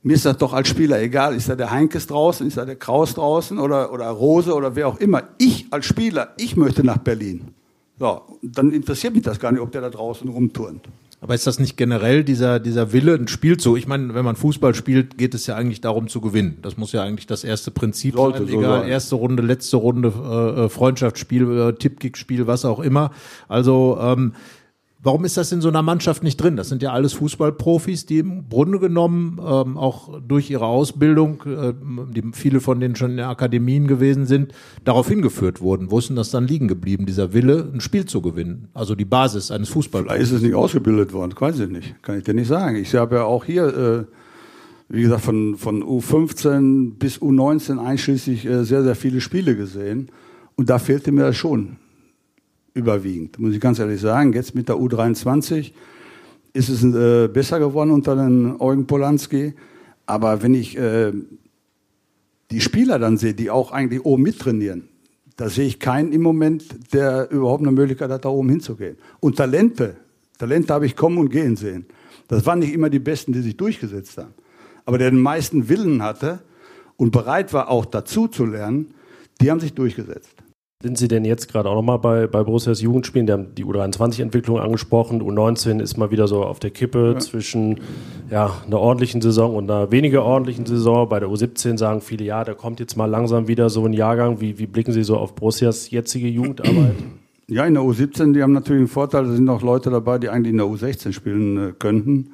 Mir 0.02 0.14
ist 0.14 0.24
das 0.24 0.36
doch 0.38 0.52
als 0.52 0.68
Spieler 0.68 1.00
egal. 1.02 1.34
Ist 1.34 1.48
da 1.48 1.56
der 1.56 1.70
Heinkes 1.70 2.06
draußen, 2.06 2.46
ist 2.46 2.56
da 2.56 2.64
der 2.64 2.76
Kraus 2.76 3.14
draußen 3.14 3.58
oder, 3.58 3.92
oder 3.92 4.06
Rose 4.08 4.54
oder 4.54 4.76
wer 4.76 4.86
auch 4.88 4.98
immer. 5.00 5.24
Ich 5.38 5.66
als 5.70 5.86
Spieler, 5.86 6.32
ich 6.36 6.56
möchte 6.56 6.84
nach 6.84 6.98
Berlin. 6.98 7.48
So, 7.98 8.20
dann 8.42 8.72
interessiert 8.72 9.14
mich 9.14 9.24
das 9.24 9.40
gar 9.40 9.52
nicht, 9.52 9.60
ob 9.60 9.72
der 9.72 9.80
da 9.80 9.90
draußen 9.90 10.28
rumturnt. 10.28 10.86
Aber 11.20 11.34
ist 11.34 11.46
das 11.46 11.58
nicht 11.58 11.76
generell 11.76 12.24
dieser, 12.24 12.60
dieser 12.60 12.92
Wille, 12.92 13.14
ein 13.14 13.26
Spiel 13.26 13.56
zu? 13.56 13.74
Ich 13.76 13.88
meine, 13.88 14.14
wenn 14.14 14.24
man 14.24 14.36
Fußball 14.36 14.74
spielt, 14.74 15.16
geht 15.16 15.34
es 15.34 15.46
ja 15.46 15.56
eigentlich 15.56 15.80
darum 15.80 16.08
zu 16.08 16.20
gewinnen. 16.20 16.58
Das 16.60 16.76
muss 16.76 16.92
ja 16.92 17.02
eigentlich 17.02 17.26
das 17.26 17.42
erste 17.42 17.70
Prinzip 17.70 18.14
Sollte 18.14 18.40
sein. 18.40 18.48
so 18.48 18.58
Egal, 18.60 18.80
sein. 18.82 18.88
erste 18.88 19.14
Runde, 19.16 19.42
letzte 19.42 19.78
Runde, 19.78 20.12
äh, 20.14 20.64
äh, 20.64 20.68
Freundschaftsspiel, 20.68 21.58
äh, 21.58 21.72
Tippkick-Spiel, 21.72 22.46
was 22.46 22.64
auch 22.66 22.80
immer. 22.80 23.10
Also, 23.48 23.98
ähm, 24.00 24.34
Warum 25.06 25.24
ist 25.24 25.36
das 25.36 25.52
in 25.52 25.60
so 25.60 25.68
einer 25.68 25.82
Mannschaft 25.82 26.24
nicht 26.24 26.36
drin? 26.36 26.56
Das 26.56 26.68
sind 26.68 26.82
ja 26.82 26.90
alles 26.90 27.12
Fußballprofis, 27.12 28.06
die 28.06 28.18
im 28.18 28.48
Grunde 28.48 28.80
genommen 28.80 29.38
ähm, 29.40 29.78
auch 29.78 30.20
durch 30.20 30.50
ihre 30.50 30.66
Ausbildung, 30.66 31.44
äh, 31.46 31.72
die 32.12 32.24
viele 32.32 32.60
von 32.60 32.80
denen 32.80 32.96
schon 32.96 33.12
in 33.12 33.18
den 33.18 33.26
Akademien 33.26 33.86
gewesen 33.86 34.26
sind, 34.26 34.52
darauf 34.84 35.06
hingeführt 35.06 35.60
wurden. 35.60 35.92
Wo 35.92 36.00
ist 36.00 36.08
denn 36.08 36.16
das 36.16 36.32
dann 36.32 36.48
liegen 36.48 36.66
geblieben, 36.66 37.06
dieser 37.06 37.32
Wille, 37.32 37.70
ein 37.72 37.80
Spiel 37.80 38.06
zu 38.06 38.20
gewinnen? 38.20 38.66
Also 38.74 38.96
die 38.96 39.04
Basis 39.04 39.52
eines 39.52 39.68
Fußballs. 39.68 40.06
Vielleicht 40.06 40.22
ist 40.24 40.32
es 40.32 40.42
nicht 40.42 40.56
ausgebildet 40.56 41.12
worden, 41.12 41.32
weiß 41.38 41.60
ich 41.60 41.70
nicht. 41.70 42.02
Kann 42.02 42.18
ich 42.18 42.24
dir 42.24 42.34
nicht 42.34 42.48
sagen. 42.48 42.74
Ich 42.74 42.92
habe 42.96 43.14
ja 43.14 43.22
auch 43.22 43.44
hier, 43.44 43.66
äh, 43.68 44.04
wie 44.88 45.02
gesagt, 45.02 45.22
von, 45.22 45.56
von 45.56 45.84
U15 45.84 46.94
bis 46.98 47.18
U19 47.18 47.78
einschließlich 47.78 48.44
äh, 48.44 48.64
sehr, 48.64 48.82
sehr 48.82 48.96
viele 48.96 49.20
Spiele 49.20 49.54
gesehen. 49.54 50.08
Und 50.56 50.68
da 50.68 50.80
fehlte 50.80 51.12
mir 51.12 51.22
das 51.22 51.36
schon 51.36 51.76
überwiegend, 52.76 53.38
muss 53.38 53.54
ich 53.54 53.60
ganz 53.60 53.78
ehrlich 53.78 54.00
sagen. 54.00 54.32
Jetzt 54.32 54.54
mit 54.54 54.68
der 54.68 54.76
U23 54.76 55.72
ist 56.52 56.68
es 56.68 56.84
äh, 56.84 57.28
besser 57.28 57.58
geworden 57.58 57.90
unter 57.90 58.14
den 58.14 58.60
Eugen 58.60 58.86
Polanski. 58.86 59.54
Aber 60.04 60.42
wenn 60.42 60.54
ich 60.54 60.76
äh, 60.76 61.12
die 62.50 62.60
Spieler 62.60 62.98
dann 62.98 63.16
sehe, 63.16 63.34
die 63.34 63.50
auch 63.50 63.72
eigentlich 63.72 64.04
oben 64.04 64.22
mittrainieren, 64.22 64.88
da 65.36 65.48
sehe 65.48 65.66
ich 65.66 65.80
keinen 65.80 66.12
im 66.12 66.22
Moment, 66.22 66.64
der 66.92 67.30
überhaupt 67.30 67.62
eine 67.62 67.72
Möglichkeit 67.72 68.10
hat, 68.10 68.24
da 68.24 68.28
oben 68.28 68.48
hinzugehen. 68.48 68.96
Und 69.20 69.36
Talente, 69.36 69.96
Talente 70.38 70.72
habe 70.72 70.86
ich 70.86 70.96
kommen 70.96 71.18
und 71.18 71.30
gehen 71.30 71.56
sehen. 71.56 71.86
Das 72.28 72.44
waren 72.46 72.58
nicht 72.58 72.72
immer 72.72 72.90
die 72.90 72.98
Besten, 72.98 73.32
die 73.32 73.40
sich 73.40 73.56
durchgesetzt 73.56 74.18
haben. 74.18 74.34
Aber 74.84 74.98
der 74.98 75.10
den 75.10 75.20
meisten 75.20 75.68
Willen 75.68 76.02
hatte 76.02 76.40
und 76.96 77.10
bereit 77.10 77.52
war, 77.52 77.68
auch 77.68 77.84
dazu 77.84 78.28
zu 78.28 78.46
lernen, 78.46 78.94
die 79.40 79.50
haben 79.50 79.60
sich 79.60 79.74
durchgesetzt. 79.74 80.34
Sind 80.86 80.98
Sie 80.98 81.08
denn 81.08 81.24
jetzt 81.24 81.50
gerade 81.50 81.68
auch 81.68 81.74
nochmal 81.74 81.98
bei, 81.98 82.28
bei 82.28 82.44
Borussias 82.44 82.80
Jugendspielen? 82.80 83.26
Die 83.26 83.32
haben 83.32 83.54
die 83.56 83.64
U23-Entwicklung 83.64 84.60
angesprochen. 84.60 85.20
U19 85.20 85.82
ist 85.82 85.96
mal 85.96 86.12
wieder 86.12 86.28
so 86.28 86.44
auf 86.44 86.60
der 86.60 86.70
Kippe 86.70 87.14
ja. 87.14 87.18
zwischen 87.18 87.80
ja, 88.30 88.52
einer 88.64 88.78
ordentlichen 88.78 89.20
Saison 89.20 89.56
und 89.56 89.68
einer 89.68 89.90
weniger 89.90 90.22
ordentlichen 90.22 90.64
Saison. 90.64 91.08
Bei 91.08 91.18
der 91.18 91.28
U17 91.28 91.76
sagen 91.76 92.02
viele, 92.02 92.24
ja, 92.24 92.44
da 92.44 92.54
kommt 92.54 92.78
jetzt 92.78 92.94
mal 92.94 93.06
langsam 93.06 93.48
wieder 93.48 93.68
so 93.68 93.84
ein 93.84 93.94
Jahrgang. 93.94 94.40
Wie, 94.40 94.60
wie 94.60 94.66
blicken 94.68 94.92
Sie 94.92 95.02
so 95.02 95.16
auf 95.16 95.34
Borussias 95.34 95.90
jetzige 95.90 96.28
Jugendarbeit? 96.28 96.94
Ja, 97.48 97.64
in 97.64 97.74
der 97.74 97.82
U17, 97.82 98.32
die 98.32 98.44
haben 98.44 98.52
natürlich 98.52 98.78
einen 98.78 98.88
Vorteil, 98.88 99.24
da 99.24 99.32
sind 99.32 99.48
auch 99.48 99.62
Leute 99.62 99.90
dabei, 99.90 100.18
die 100.18 100.28
eigentlich 100.28 100.52
in 100.52 100.58
der 100.58 100.66
U16 100.66 101.12
spielen 101.12 101.56
äh, 101.56 101.72
könnten. 101.76 102.30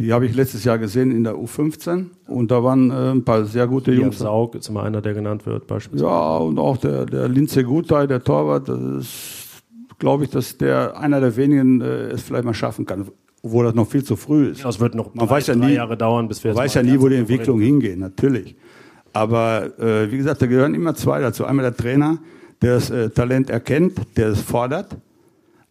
Die 0.00 0.14
habe 0.14 0.24
ich 0.24 0.34
letztes 0.34 0.64
Jahr 0.64 0.78
gesehen 0.78 1.10
in 1.10 1.24
der 1.24 1.34
U15 1.34 2.06
und 2.26 2.50
da 2.50 2.64
waren 2.64 2.90
äh, 2.90 3.10
ein 3.10 3.22
paar 3.22 3.44
sehr 3.44 3.66
gute 3.66 3.92
Jungs. 3.92 4.18
Saug 4.18 4.54
ist 4.54 4.70
immer 4.70 4.82
einer, 4.82 5.02
der 5.02 5.12
genannt 5.12 5.44
wird, 5.44 5.66
beispielsweise. 5.66 6.10
Ja, 6.10 6.38
und 6.38 6.58
auch 6.58 6.78
der, 6.78 7.04
der 7.04 7.28
Linze 7.28 7.62
Gutei, 7.64 8.06
der 8.06 8.24
Torwart, 8.24 8.70
das 8.70 8.80
ist, 8.80 9.62
glaube 9.98 10.24
ich, 10.24 10.30
dass 10.30 10.56
der 10.56 10.98
einer 10.98 11.20
der 11.20 11.36
wenigen 11.36 11.82
äh, 11.82 12.12
es 12.12 12.22
vielleicht 12.22 12.46
mal 12.46 12.54
schaffen 12.54 12.86
kann, 12.86 13.08
obwohl 13.42 13.66
das 13.66 13.74
noch 13.74 13.86
viel 13.86 14.02
zu 14.02 14.16
früh 14.16 14.46
ist. 14.46 14.62
Ja, 14.62 14.70
es 14.70 14.80
wird 14.80 14.94
noch 14.94 15.14
man 15.14 15.26
drei, 15.26 15.34
weiß 15.34 15.48
ja 15.48 15.54
nie, 15.54 15.74
Jahre 15.74 15.98
dauern, 15.98 16.28
bis 16.28 16.42
wir 16.44 16.54
Man 16.54 16.64
weiß 16.64 16.74
ja 16.74 16.82
nie, 16.82 16.98
wo 16.98 17.08
die 17.08 17.16
Entwicklung 17.16 17.60
hingeht, 17.60 17.98
natürlich. 17.98 18.56
Aber 19.12 19.78
äh, 19.78 20.10
wie 20.10 20.16
gesagt, 20.16 20.40
da 20.40 20.46
gehören 20.46 20.74
immer 20.74 20.94
zwei 20.94 21.20
dazu. 21.20 21.44
Einmal 21.44 21.64
der 21.64 21.76
Trainer, 21.76 22.16
der 22.62 22.76
das 22.76 22.88
äh, 22.88 23.10
Talent 23.10 23.50
erkennt, 23.50 24.00
der 24.16 24.28
es 24.28 24.40
fordert, 24.40 24.96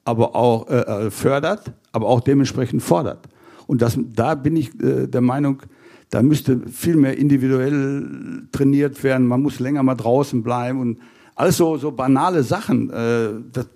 aber 0.06 0.36
auch 0.36 0.70
äh, 0.70 0.82
äh 0.82 1.10
fördert, 1.10 1.72
aber 1.92 2.06
auch 2.06 2.20
dementsprechend 2.20 2.84
fordert. 2.84 3.28
Und 3.70 3.84
das, 3.84 4.00
da 4.16 4.34
bin 4.34 4.56
ich 4.56 4.72
äh, 4.82 5.06
der 5.06 5.22
Meinung, 5.22 5.62
da 6.10 6.24
müsste 6.24 6.60
viel 6.72 6.96
mehr 6.96 7.20
individuell 7.20 8.48
trainiert 8.52 9.04
werden. 9.04 9.28
Man 9.28 9.44
muss 9.44 9.60
länger 9.60 9.84
mal 9.84 9.94
draußen 9.94 10.42
bleiben 10.42 10.80
und 10.80 10.98
alles 11.36 11.58
so, 11.58 11.78
so 11.78 11.92
banale 11.92 12.42
Sachen. 12.42 12.90
Äh, 12.90 13.30
das, 13.54 13.68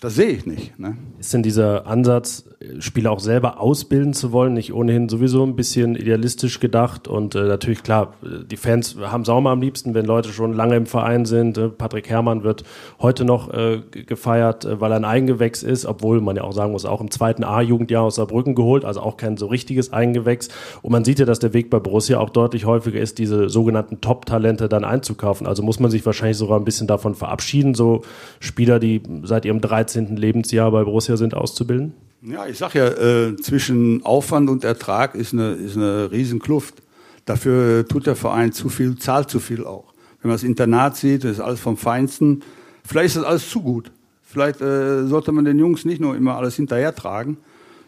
das 0.00 0.16
sehe 0.16 0.28
ich 0.28 0.46
nicht. 0.46 0.78
Ne? 0.78 0.96
Ist 1.20 1.32
denn 1.32 1.42
dieser 1.42 1.86
Ansatz, 1.86 2.44
Spieler 2.80 3.12
auch 3.12 3.20
selber 3.20 3.60
ausbilden 3.60 4.12
zu 4.12 4.32
wollen, 4.32 4.54
nicht 4.54 4.72
ohnehin 4.72 5.08
sowieso 5.08 5.44
ein 5.44 5.54
bisschen 5.54 5.94
idealistisch 5.94 6.58
gedacht? 6.58 7.06
Und 7.06 7.34
äh, 7.34 7.44
natürlich, 7.44 7.82
klar, 7.82 8.14
die 8.22 8.56
Fans 8.56 8.96
haben 9.00 9.22
es 9.22 9.28
am 9.28 9.60
liebsten, 9.60 9.94
wenn 9.94 10.04
Leute 10.04 10.30
schon 10.30 10.52
lange 10.52 10.76
im 10.76 10.86
Verein 10.86 11.24
sind. 11.24 11.56
Äh, 11.58 11.68
Patrick 11.68 12.08
Herrmann 12.08 12.42
wird 12.42 12.64
heute 13.00 13.24
noch 13.24 13.52
äh, 13.52 13.82
gefeiert, 13.90 14.64
äh, 14.64 14.80
weil 14.80 14.92
er 14.92 14.96
ein 14.96 15.04
Eigengewächs 15.04 15.62
ist, 15.62 15.86
obwohl 15.86 16.20
man 16.20 16.36
ja 16.36 16.42
auch 16.42 16.52
sagen 16.52 16.72
muss, 16.72 16.84
auch 16.84 17.00
im 17.00 17.10
zweiten 17.10 17.44
A-Jugendjahr 17.44 18.02
aus 18.02 18.16
Saarbrücken 18.16 18.56
geholt, 18.56 18.84
also 18.84 19.00
auch 19.00 19.16
kein 19.16 19.36
so 19.36 19.46
richtiges 19.46 19.92
Eigengewächs. 19.92 20.48
Und 20.82 20.90
man 20.90 21.04
sieht 21.04 21.20
ja, 21.20 21.24
dass 21.24 21.38
der 21.38 21.52
Weg 21.52 21.70
bei 21.70 21.78
Borussia 21.78 22.18
auch 22.18 22.30
deutlich 22.30 22.64
häufiger 22.64 23.00
ist, 23.00 23.18
diese 23.18 23.48
sogenannten 23.48 24.00
Top-Talente 24.00 24.68
dann 24.68 24.84
einzukaufen. 24.84 25.46
Also 25.46 25.62
muss 25.62 25.78
man 25.78 25.90
sich 25.90 26.04
wahrscheinlich 26.04 26.36
sogar 26.36 26.58
ein 26.58 26.64
bisschen 26.64 26.88
davon 26.88 27.14
verabschieden, 27.14 27.74
so 27.74 28.02
Spieler, 28.40 28.80
die 28.80 29.02
seit 29.22 29.44
ihrem 29.44 29.51
13. 29.60 30.16
Lebensjahr 30.16 30.70
bei 30.70 30.84
Borussia 30.84 31.16
sind, 31.16 31.34
auszubilden? 31.34 31.94
Ja, 32.22 32.46
ich 32.46 32.58
sag 32.58 32.74
ja, 32.74 32.86
äh, 32.86 33.36
zwischen 33.36 34.04
Aufwand 34.04 34.48
und 34.48 34.64
Ertrag 34.64 35.14
ist 35.14 35.32
eine, 35.32 35.52
ist 35.52 35.76
eine 35.76 36.10
Riesenkluft. 36.12 36.82
Dafür 37.24 37.86
tut 37.86 38.06
der 38.06 38.16
Verein 38.16 38.52
zu 38.52 38.68
viel, 38.68 38.96
zahlt 38.96 39.28
zu 39.28 39.40
viel 39.40 39.64
auch. 39.64 39.92
Wenn 40.20 40.28
man 40.28 40.36
das 40.36 40.44
Internat 40.44 40.96
sieht, 40.96 41.24
ist 41.24 41.40
alles 41.40 41.60
vom 41.60 41.76
Feinsten. 41.76 42.42
Vielleicht 42.84 43.08
ist 43.08 43.16
das 43.16 43.24
alles 43.24 43.50
zu 43.50 43.60
gut. 43.60 43.90
Vielleicht 44.22 44.60
äh, 44.60 45.04
sollte 45.06 45.32
man 45.32 45.44
den 45.44 45.58
Jungs 45.58 45.84
nicht 45.84 46.00
nur 46.00 46.16
immer 46.16 46.36
alles 46.36 46.56
hinterher 46.56 46.94
tragen, 46.94 47.38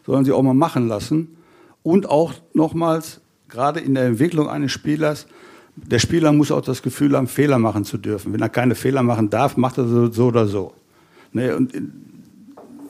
sondern 0.05 0.25
sie 0.25 0.31
auch 0.31 0.43
mal 0.43 0.53
machen 0.53 0.87
lassen. 0.87 1.37
Und 1.81 2.09
auch 2.09 2.33
nochmals, 2.53 3.21
gerade 3.47 3.79
in 3.79 3.95
der 3.95 4.05
Entwicklung 4.05 4.49
eines 4.49 4.71
Spielers, 4.71 5.27
der 5.75 5.99
Spieler 5.99 6.31
muss 6.31 6.51
auch 6.51 6.61
das 6.61 6.81
Gefühl 6.81 7.15
haben, 7.15 7.27
Fehler 7.27 7.59
machen 7.59 7.83
zu 7.83 7.97
dürfen. 7.97 8.33
Wenn 8.33 8.41
er 8.41 8.49
keine 8.49 8.75
Fehler 8.75 9.03
machen 9.03 9.29
darf, 9.29 9.57
macht 9.57 9.77
er 9.77 10.11
so 10.11 10.25
oder 10.25 10.47
so. 10.47 10.73
Nee, 11.35 11.51
und 11.51 11.73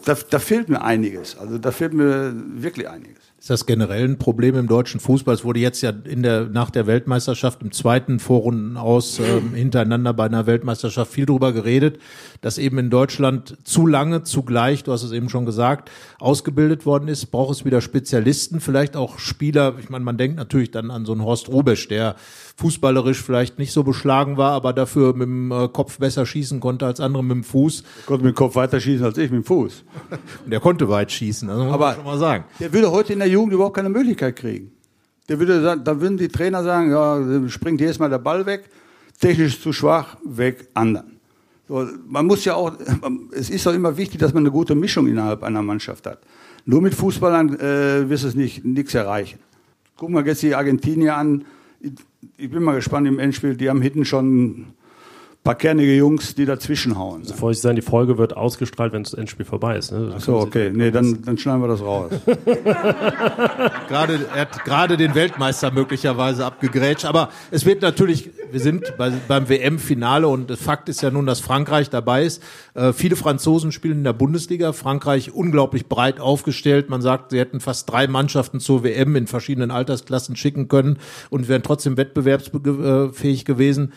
da, 0.06 0.16
da 0.30 0.38
fehlt 0.38 0.70
mir 0.70 0.84
einiges. 0.84 1.36
Also 1.36 1.58
da 1.58 1.72
fehlt 1.72 1.94
mir 1.94 2.32
wirklich 2.36 2.88
einiges. 2.88 3.18
Ist 3.40 3.50
das 3.50 3.66
generell 3.66 4.06
ein 4.06 4.18
Problem 4.20 4.56
im 4.56 4.68
deutschen 4.68 5.00
Fußball? 5.00 5.34
Es 5.34 5.44
wurde 5.44 5.60
jetzt 5.60 5.82
ja 5.82 5.92
in 6.04 6.22
der, 6.22 6.46
nach 6.46 6.70
der 6.70 6.86
Weltmeisterschaft 6.86 7.64
im 7.64 7.72
zweiten 7.72 8.20
Vorrunden 8.20 8.78
aus 8.78 9.20
äh, 9.20 9.42
hintereinander 9.54 10.14
bei 10.14 10.26
einer 10.26 10.46
Weltmeisterschaft 10.46 11.12
viel 11.12 11.26
drüber 11.26 11.54
geredet, 11.54 12.00
dass 12.42 12.60
eben 12.60 12.78
in 12.78 12.92
Deutschland 12.92 13.58
zu 13.64 13.88
lange 13.88 14.22
zugleich, 14.24 14.84
du 14.84 14.92
hast 14.92 15.04
es 15.04 15.12
eben 15.12 15.30
schon 15.30 15.46
gesagt, 15.46 15.90
ausgebildet 16.20 16.86
worden 16.86 17.08
ist. 17.08 17.28
Braucht 17.28 17.52
es 17.52 17.66
wieder 17.66 17.82
Spezialisten, 17.82 18.62
vielleicht 18.62 18.96
auch 18.96 19.18
Spieler. 19.18 19.76
Ich 19.80 19.90
meine, 19.90 20.06
man 20.06 20.18
denkt 20.18 20.38
natürlich 20.38 20.70
dann 20.70 20.92
an 20.92 21.06
so 21.06 21.12
einen 21.12 21.24
Horst 21.24 21.50
Rubesch, 21.50 21.88
der 21.88 22.16
fußballerisch 22.58 23.22
vielleicht 23.22 23.60
nicht 23.60 23.72
so 23.74 23.84
beschlagen 23.84 24.38
war, 24.38 24.52
aber 24.52 24.72
dafür 24.72 25.14
mit 25.14 25.28
dem 25.28 25.52
äh, 25.52 25.68
Kopf 25.68 26.00
besser 26.00 26.26
schießen 26.26 26.60
konnte 26.60 26.86
als 26.86 27.00
andere 27.00 27.24
mit 27.24 27.36
dem 27.36 27.44
Fuß. 27.44 27.84
Der 27.84 28.06
konnte 28.06 28.26
mit 28.26 28.36
dem 28.36 28.38
Kopf 28.38 28.56
weiter 28.56 28.80
schießen 28.80 29.06
als 29.06 29.18
ich 29.18 29.30
mit 29.30 29.44
dem 29.44 29.46
Fuß. 29.46 29.84
Und 30.46 30.52
der 30.52 30.60
konnte 30.60 30.88
weit 30.88 31.12
schießen, 31.12 31.50
also 31.50 31.66
muss 31.66 31.74
aber 31.74 31.88
man 31.88 31.96
schon 31.96 32.06
mal 32.06 32.18
sagen. 32.18 32.46
Der 32.60 32.72
würde 32.72 32.92
heute 32.92 33.14
in 33.14 33.20
der 33.20 33.28
Jugend 33.28 33.54
überhaupt 33.54 33.76
keine 33.76 33.90
Möglichkeit 33.90 34.38
kriegen. 34.38 34.72
Der 35.28 35.40
würde 35.40 35.62
sagen, 35.62 35.84
da 35.84 36.00
würden 36.00 36.18
die 36.18 36.28
Trainer 36.28 36.64
sagen, 36.64 36.92
ja, 36.92 37.50
springt 37.50 37.82
jedes 37.82 38.00
Mal 38.00 38.10
der 38.10 38.20
Ball 38.20 38.46
weg, 38.46 38.70
technisch 39.20 39.60
zu 39.60 39.74
schwach, 39.74 40.18
weg, 40.24 40.70
anderen. 40.74 41.20
So, 41.68 41.86
man 42.08 42.26
muss 42.28 42.46
ja 42.46 42.54
auch, 42.54 42.74
es 43.32 43.50
ist 43.50 43.66
doch 43.66 43.74
immer 43.74 43.98
wichtig, 43.98 44.20
dass 44.20 44.34
man 44.34 44.44
eine 44.44 44.52
gute 44.52 44.76
Mischung 44.76 45.08
innerhalb 45.08 45.44
einer 45.44 45.62
Mannschaft 45.62 46.06
hat. 46.06 46.20
Nur 46.66 46.82
mit 46.82 46.96
Fußballern 46.96 47.60
äh, 47.60 48.10
wirst 48.10 48.24
du 48.24 48.28
es 48.30 48.36
nicht 48.36 48.64
nichts 48.64 48.94
erreichen. 48.94 49.40
Gucken 49.98 50.16
wir 50.16 50.26
jetzt 50.26 50.42
die 50.42 50.56
Argentinier 50.56 51.16
an, 51.16 51.46
ich 52.38 52.50
bin 52.50 52.64
mal 52.64 52.76
gespannt 52.76 53.08
im 53.08 53.20
Endspiel. 53.20 53.56
Die 53.56 53.70
haben 53.70 53.82
hinten 53.82 54.06
schon 54.06 54.68
paar 55.46 55.56
kernige 55.56 55.96
Jungs, 55.96 56.34
die 56.34 56.46
dazwischen 56.46 56.98
hauen. 56.98 57.22
Ne? 57.22 57.28
Bevor 57.30 57.52
ich 57.52 57.62
sagen, 57.62 57.76
die 57.76 57.84
Folge 57.84 58.18
wird 58.18 58.36
ausgestrahlt, 58.36 58.92
wenn 58.94 59.04
das 59.04 59.14
Endspiel 59.14 59.46
vorbei 59.46 59.78
ist. 59.78 59.92
Ne? 59.92 60.12
Ach 60.14 60.20
so, 60.20 60.38
okay. 60.38 60.72
Nee, 60.74 60.90
dann, 60.90 61.22
dann 61.22 61.38
schneiden 61.38 61.62
wir 61.62 61.68
das 61.68 61.82
raus. 61.82 62.12
gerade, 63.88 64.26
er 64.34 64.42
hat 64.42 64.66
gerade 64.66 64.98
den 64.98 65.14
Weltmeister 65.14 65.72
möglicherweise 65.72 66.44
abgegrätscht. 66.46 67.06
Aber 67.06 67.30
es 67.52 67.64
wird 67.64 67.84
natürlich, 67.84 68.32
wir 68.52 68.60
sind 68.60 68.96
bei, 68.98 69.12
beim 69.28 69.48
WM-Finale 69.48 70.28
und 70.28 70.52
Fakt 70.58 70.90
ist 70.90 71.04
ja 71.04 71.12
nun, 71.12 71.28
dass 71.28 71.42
Frankreich 71.42 71.92
dabei 71.92 72.26
ist. 72.26 72.42
Äh, 72.74 72.92
viele 72.92 73.16
Franzosen 73.16 73.72
spielen 73.72 74.00
in 74.00 74.04
der 74.04 74.14
Bundesliga. 74.14 74.74
Frankreich 74.74 75.32
unglaublich 75.32 75.86
breit 75.86 76.20
aufgestellt. 76.20 76.90
Man 76.90 77.04
sagt, 77.04 77.30
sie 77.30 77.40
hätten 77.40 77.60
fast 77.60 77.88
drei 77.88 78.08
Mannschaften 78.08 78.60
zur 78.60 78.84
WM 78.84 79.16
in 79.16 79.28
verschiedenen 79.28 79.70
Altersklassen 79.70 80.36
schicken 80.36 80.70
können 80.70 80.98
und 81.30 81.48
wären 81.48 81.62
trotzdem 81.62 81.98
wettbewerbsfähig 81.98 83.46
gewesen 83.46 83.94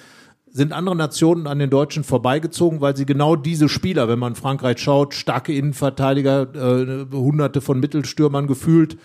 sind 0.51 0.73
andere 0.73 0.97
Nationen 0.97 1.47
an 1.47 1.59
den 1.59 1.71
Deutschen 1.71 2.05
vorbeigezogen, 2.05 2.81
weil 2.81 2.97
sie 2.97 3.07
genau 3.07 3.37
diese 3.37 3.69
Spieler, 3.69 4.09
wenn 4.09 4.19
man 4.19 4.35
Frankreich 4.35 4.79
schaut, 4.79 5.15
starke 5.15 5.53
Innenverteidiger, 5.53 6.55
äh, 6.55 7.07
hunderte 7.13 7.61
von 7.61 7.81
Mittelstürmern 7.81 8.47
gefühlt, 8.47 8.97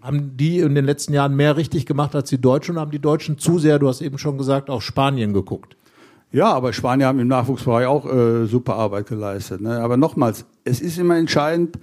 haben 0.00 0.36
die 0.36 0.60
in 0.60 0.74
den 0.74 0.84
letzten 0.84 1.12
Jahren 1.12 1.36
mehr 1.36 1.56
richtig 1.56 1.86
gemacht 1.86 2.14
als 2.14 2.30
die 2.30 2.40
Deutschen 2.40 2.76
und 2.76 2.80
haben 2.80 2.90
die 2.90 3.00
Deutschen 3.00 3.38
zu 3.38 3.58
sehr, 3.58 3.78
du 3.78 3.88
hast 3.88 4.00
eben 4.00 4.18
schon 4.18 4.38
gesagt, 4.38 4.70
auf 4.70 4.82
Spanien 4.82 5.32
geguckt. 5.32 5.76
Ja, 6.30 6.52
aber 6.52 6.72
Spanier 6.72 7.06
haben 7.06 7.20
im 7.20 7.28
Nachwuchsbereich 7.28 7.86
auch 7.86 8.04
äh, 8.06 8.46
super 8.46 8.74
Arbeit 8.74 9.06
geleistet. 9.06 9.60
Ne? 9.60 9.80
Aber 9.80 9.96
nochmals, 9.96 10.44
es 10.64 10.80
ist 10.80 10.98
immer 10.98 11.16
entscheidend, 11.16 11.78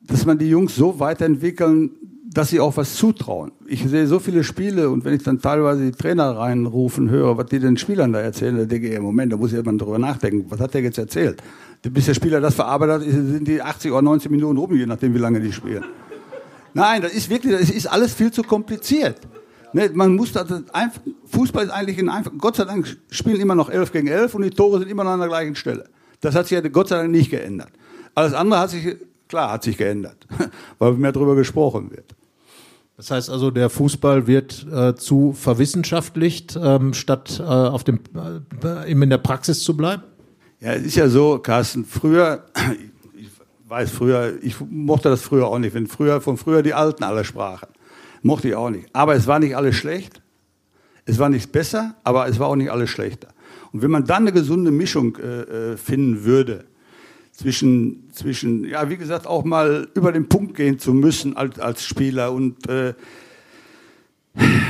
dass 0.00 0.24
man 0.24 0.38
die 0.38 0.48
Jungs 0.48 0.76
so 0.76 1.00
weiterentwickeln, 1.00 1.90
dass 2.34 2.48
sie 2.48 2.60
auch 2.60 2.76
was 2.76 2.94
zutrauen. 2.94 3.52
Ich 3.66 3.84
sehe 3.84 4.06
so 4.06 4.18
viele 4.18 4.42
Spiele 4.42 4.88
und 4.88 5.04
wenn 5.04 5.14
ich 5.14 5.22
dann 5.22 5.40
teilweise 5.40 5.84
die 5.84 5.92
Trainer 5.92 6.36
reinrufen 6.36 7.10
höre, 7.10 7.36
was 7.36 7.46
die 7.46 7.58
den 7.58 7.76
Spielern 7.76 8.12
da 8.12 8.20
erzählen, 8.20 8.56
dann 8.56 8.68
denke 8.68 8.88
ich, 8.88 8.98
Moment, 9.00 9.32
da 9.32 9.36
muss 9.36 9.52
jemand 9.52 9.80
drüber 9.80 9.98
nachdenken, 9.98 10.46
was 10.48 10.60
hat 10.60 10.72
der 10.74 10.82
jetzt 10.82 10.98
erzählt? 10.98 11.42
Bis 11.82 12.06
der 12.06 12.14
Spieler 12.14 12.40
das 12.40 12.54
verarbeitet 12.54 13.06
hat, 13.06 13.12
sind 13.12 13.46
die 13.46 13.60
80 13.60 13.90
oder 13.92 14.02
90 14.02 14.30
Minuten 14.30 14.56
rum, 14.56 14.74
je 14.74 14.86
nachdem, 14.86 15.14
wie 15.14 15.18
lange 15.18 15.40
die 15.40 15.52
spielen. 15.52 15.84
Nein, 16.74 17.02
das 17.02 17.12
ist 17.12 17.28
wirklich, 17.28 17.52
das 17.52 17.70
ist 17.70 17.86
alles 17.86 18.14
viel 18.14 18.30
zu 18.30 18.42
kompliziert. 18.42 19.20
Ne, 19.74 19.90
man 19.92 20.14
muss 20.14 20.32
das 20.32 20.50
einfach, 20.72 21.00
Fußball 21.26 21.64
ist 21.64 21.70
eigentlich 21.70 21.98
ein 21.98 22.08
einfach, 22.08 22.32
Gott 22.38 22.56
sei 22.56 22.64
Dank 22.64 22.96
spielen 23.10 23.40
immer 23.40 23.54
noch 23.54 23.68
11 23.68 23.92
gegen 23.92 24.06
11 24.06 24.34
und 24.34 24.42
die 24.42 24.50
Tore 24.50 24.78
sind 24.78 24.90
immer 24.90 25.04
noch 25.04 25.12
an 25.12 25.20
der 25.20 25.28
gleichen 25.28 25.54
Stelle. 25.54 25.84
Das 26.20 26.34
hat 26.34 26.46
sich 26.46 26.62
ja 26.62 26.68
Gott 26.68 26.88
sei 26.88 26.96
Dank 26.96 27.10
nicht 27.10 27.30
geändert. 27.30 27.70
Alles 28.14 28.34
andere 28.34 28.60
hat 28.60 28.70
sich, 28.70 28.96
klar, 29.28 29.52
hat 29.52 29.62
sich 29.62 29.76
geändert, 29.76 30.26
weil 30.78 30.92
mehr 30.94 31.12
darüber 31.12 31.34
gesprochen 31.34 31.90
wird. 31.90 32.14
Das 32.96 33.10
heißt 33.10 33.30
also, 33.30 33.50
der 33.50 33.70
Fußball 33.70 34.26
wird 34.26 34.66
äh, 34.70 34.94
zu 34.94 35.32
verwissenschaftlicht, 35.32 36.58
ähm, 36.60 36.94
statt 36.94 37.40
äh, 37.40 37.42
auf 37.42 37.84
dem, 37.84 38.00
äh, 38.62 38.90
eben 38.90 39.02
in 39.02 39.10
der 39.10 39.18
Praxis 39.18 39.64
zu 39.64 39.76
bleiben? 39.76 40.02
Ja, 40.60 40.74
es 40.74 40.84
ist 40.84 40.94
ja 40.96 41.08
so, 41.08 41.38
Carsten, 41.38 41.84
früher, 41.84 42.44
ich 43.16 43.28
weiß 43.66 43.90
früher, 43.90 44.34
ich 44.42 44.56
mochte 44.60 45.08
das 45.08 45.22
früher 45.22 45.48
auch 45.48 45.58
nicht, 45.58 45.74
wenn 45.74 45.86
früher 45.86 46.20
von 46.20 46.36
früher 46.36 46.62
die 46.62 46.74
Alten 46.74 47.02
alle 47.02 47.24
sprachen. 47.24 47.68
Mochte 48.22 48.48
ich 48.48 48.54
auch 48.54 48.70
nicht. 48.70 48.88
Aber 48.92 49.14
es 49.14 49.26
war 49.26 49.40
nicht 49.40 49.56
alles 49.56 49.74
schlecht. 49.74 50.22
Es 51.04 51.18
war 51.18 51.28
nicht 51.28 51.50
besser, 51.50 51.96
aber 52.04 52.28
es 52.28 52.38
war 52.38 52.46
auch 52.46 52.56
nicht 52.56 52.70
alles 52.70 52.90
schlechter. 52.90 53.28
Und 53.72 53.82
wenn 53.82 53.90
man 53.90 54.04
dann 54.04 54.22
eine 54.22 54.32
gesunde 54.32 54.70
Mischung 54.70 55.16
äh, 55.16 55.72
äh 55.72 55.76
finden 55.76 56.24
würde, 56.24 56.66
zwischen, 57.42 58.08
zwischen, 58.12 58.64
ja, 58.64 58.88
wie 58.88 58.96
gesagt, 58.96 59.26
auch 59.26 59.42
mal 59.42 59.88
über 59.94 60.12
den 60.12 60.28
Punkt 60.28 60.54
gehen 60.54 60.78
zu 60.78 60.94
müssen 60.94 61.36
als, 61.36 61.58
als 61.58 61.84
Spieler 61.84 62.32
und 62.32 62.68
äh, 62.68 62.94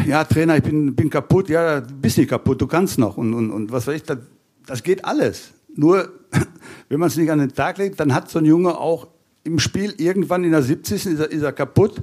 ja, 0.07 0.25
Trainer, 0.25 0.57
ich 0.57 0.63
bin, 0.63 0.95
bin 0.95 1.11
kaputt, 1.11 1.51
ja, 1.51 1.83
du 1.83 1.95
bist 1.95 2.17
nicht 2.17 2.31
kaputt, 2.31 2.63
du 2.63 2.67
kannst 2.67 2.99
noch 2.99 3.19
und, 3.19 3.35
und, 3.35 3.51
und 3.51 3.71
was 3.71 3.87
weiß 3.87 3.97
ich, 3.97 4.03
das, 4.05 4.19
das 4.65 4.83
geht 4.83 5.05
alles. 5.05 5.53
Nur, 5.75 6.13
wenn 6.89 6.99
man 6.99 7.09
es 7.09 7.17
nicht 7.17 7.31
an 7.31 7.41
den 7.41 7.53
Tag 7.53 7.77
legt, 7.77 8.01
dann 8.01 8.15
hat 8.15 8.31
so 8.31 8.39
ein 8.39 8.47
Junge 8.47 8.79
auch 8.79 9.09
im 9.45 9.59
Spiel 9.59 9.95
irgendwann 9.99 10.43
in 10.43 10.53
der 10.53 10.63
70. 10.63 11.07
ist 11.07 11.21
er, 11.21 11.31
ist 11.31 11.43
er 11.43 11.53
kaputt, 11.53 12.03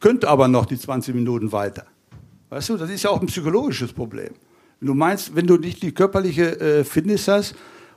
könnte 0.00 0.28
aber 0.28 0.48
noch 0.48 0.66
die 0.66 0.78
20 0.78 1.14
Minuten 1.14 1.52
weiter. 1.52 1.86
Weißt 2.50 2.68
du, 2.68 2.76
das 2.76 2.90
ist 2.90 3.04
ja 3.04 3.10
auch 3.10 3.20
ein 3.20 3.28
psychologisches 3.28 3.92
Problem. 3.92 4.30
Wenn 4.80 4.88
du 4.88 4.94
meinst, 4.94 5.36
wenn 5.36 5.46
du 5.46 5.56
nicht 5.56 5.82
die 5.84 5.92
körperliche 5.92 6.60
äh, 6.60 6.84
Fitness 6.84 7.28
hast 7.28 7.54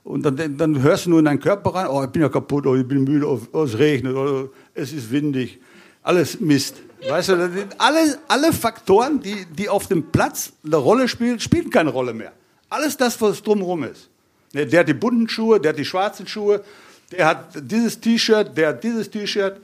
und 0.08 0.24
dann, 0.24 0.58
dann 0.58 0.82
hörst 0.82 1.06
du 1.06 1.10
nur 1.10 1.20
in 1.20 1.26
deinen 1.26 1.42
Körper 1.42 1.76
rein, 1.76 1.88
oh, 1.88 2.02
ich 2.02 2.10
bin 2.10 2.22
ja 2.22 2.30
kaputt, 2.30 2.66
oh, 2.66 2.76
ich 2.76 2.88
bin 2.88 3.04
müde, 3.04 3.28
oh, 3.28 3.42
oh, 3.52 3.64
es 3.64 3.78
regnet, 3.78 4.16
oh, 4.16 4.50
es 4.74 4.94
ist 4.94 5.12
windig. 5.12 5.60
Alles 6.02 6.40
Mist. 6.40 6.76
Weißt 7.06 7.30
du, 7.30 7.68
alle, 7.78 8.18
alle 8.30 8.54
Faktoren, 8.54 9.20
die, 9.20 9.46
die 9.46 9.68
auf 9.68 9.88
dem 9.88 10.10
Platz 10.10 10.54
eine 10.66 10.78
Rolle 10.78 11.10
spielen, 11.10 11.42
spielen 11.42 11.70
keine 11.70 11.90
Rolle 11.90 12.14
mehr. 12.14 12.32
Alles 12.70 12.96
das, 12.96 13.20
was 13.22 13.44
drumherum 13.44 13.84
ist. 13.84 14.10
Ne, 14.54 14.66
Der 14.66 14.80
hat 14.80 14.88
die 14.88 14.94
bunten 14.94 15.28
Schuhe, 15.28 15.60
der 15.60 15.70
hat 15.70 15.78
die 15.78 15.86
schwarzen 15.86 16.26
Schuhe, 16.26 16.64
der 17.12 17.26
hat 17.28 17.50
dieses 17.70 18.00
T-Shirt, 18.00 18.56
der 18.56 18.70
hat 18.70 18.84
dieses 18.86 19.10
T-Shirt. 19.10 19.60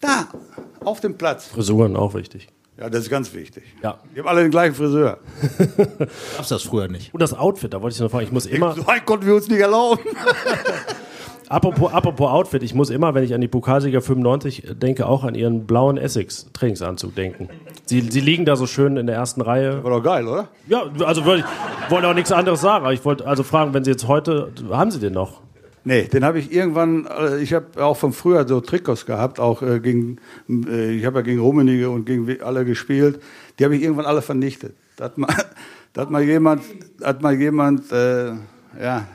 Da, 0.00 0.28
auf 0.80 1.00
dem 1.00 1.18
Platz. 1.18 1.48
Frisuren 1.48 1.94
auch 1.94 2.14
wichtig. 2.14 2.48
Ja, 2.78 2.90
das 2.90 3.04
ist 3.04 3.10
ganz 3.10 3.32
wichtig. 3.32 3.62
Ja. 3.82 3.98
Die 4.14 4.18
haben 4.18 4.28
alle 4.28 4.42
den 4.42 4.50
gleichen 4.50 4.74
Friseur. 4.74 5.18
Gab's 6.36 6.48
das 6.48 6.62
früher 6.64 6.88
nicht. 6.88 7.14
Und 7.14 7.20
das 7.20 7.32
Outfit, 7.32 7.72
da 7.72 7.80
wollte 7.80 7.94
ich 7.94 8.00
noch 8.00 8.10
fragen, 8.10 8.24
ich 8.24 8.32
muss 8.32 8.46
immer, 8.46 8.74
So 8.74 8.86
einen 8.86 9.04
konnten 9.04 9.26
wir 9.26 9.34
uns 9.36 9.48
nicht 9.48 9.60
erlauben. 9.60 10.02
apropos, 11.48 11.92
apropos 11.92 12.28
Outfit, 12.28 12.64
ich 12.64 12.74
muss 12.74 12.90
immer, 12.90 13.14
wenn 13.14 13.22
ich 13.22 13.32
an 13.32 13.40
die 13.40 13.48
Pokalsieger 13.48 14.00
95 14.00 14.70
denke, 14.72 15.06
auch 15.06 15.22
an 15.22 15.36
ihren 15.36 15.66
blauen 15.66 15.96
Essex 15.98 16.50
Trainingsanzug 16.52 17.14
denken. 17.14 17.48
Sie, 17.86 18.00
sie 18.00 18.20
liegen 18.20 18.44
da 18.44 18.56
so 18.56 18.66
schön 18.66 18.96
in 18.96 19.06
der 19.06 19.14
ersten 19.14 19.40
Reihe. 19.40 19.84
War 19.84 19.90
doch 19.92 20.02
geil, 20.02 20.26
oder? 20.26 20.48
Ja, 20.66 20.82
also 21.04 21.24
wollte 21.24 21.44
ich 21.84 21.90
wollte 21.90 22.08
auch 22.08 22.14
nichts 22.14 22.32
anderes 22.32 22.60
sagen, 22.60 22.84
aber 22.84 22.92
ich 22.92 23.04
wollte 23.04 23.24
also 23.26 23.44
fragen, 23.44 23.72
wenn 23.72 23.84
Sie 23.84 23.90
jetzt 23.92 24.08
heute, 24.08 24.50
haben 24.70 24.90
Sie 24.90 24.98
den 24.98 25.12
noch? 25.12 25.43
Nee, 25.84 26.04
den 26.04 26.24
habe 26.24 26.38
ich 26.38 26.50
irgendwann, 26.50 27.06
äh, 27.06 27.38
ich 27.42 27.52
habe 27.52 27.84
auch 27.84 27.96
von 27.96 28.12
früher 28.12 28.48
so 28.48 28.60
Trikots 28.60 29.04
gehabt, 29.04 29.38
auch 29.38 29.60
äh, 29.62 29.80
gegen, 29.80 30.18
äh, 30.48 30.92
ich 30.92 31.04
habe 31.04 31.18
ja 31.18 31.22
gegen 31.22 31.40
Rummenigge 31.40 31.90
und 31.90 32.06
gegen 32.06 32.40
alle 32.42 32.64
gespielt. 32.64 33.20
Die 33.58 33.64
habe 33.64 33.76
ich 33.76 33.82
irgendwann 33.82 34.06
alle 34.06 34.22
vernichtet. 34.22 34.74
Da 34.96 35.04
hat 35.04 35.18
mal, 35.18 35.28
da 35.92 36.02
hat 36.02 36.10
mal 36.10 36.22
jemand, 36.22 36.62
hat 37.02 37.20
mal 37.20 37.34
jemand, 37.34 37.92
äh, 37.92 38.32
ja, 38.80 39.06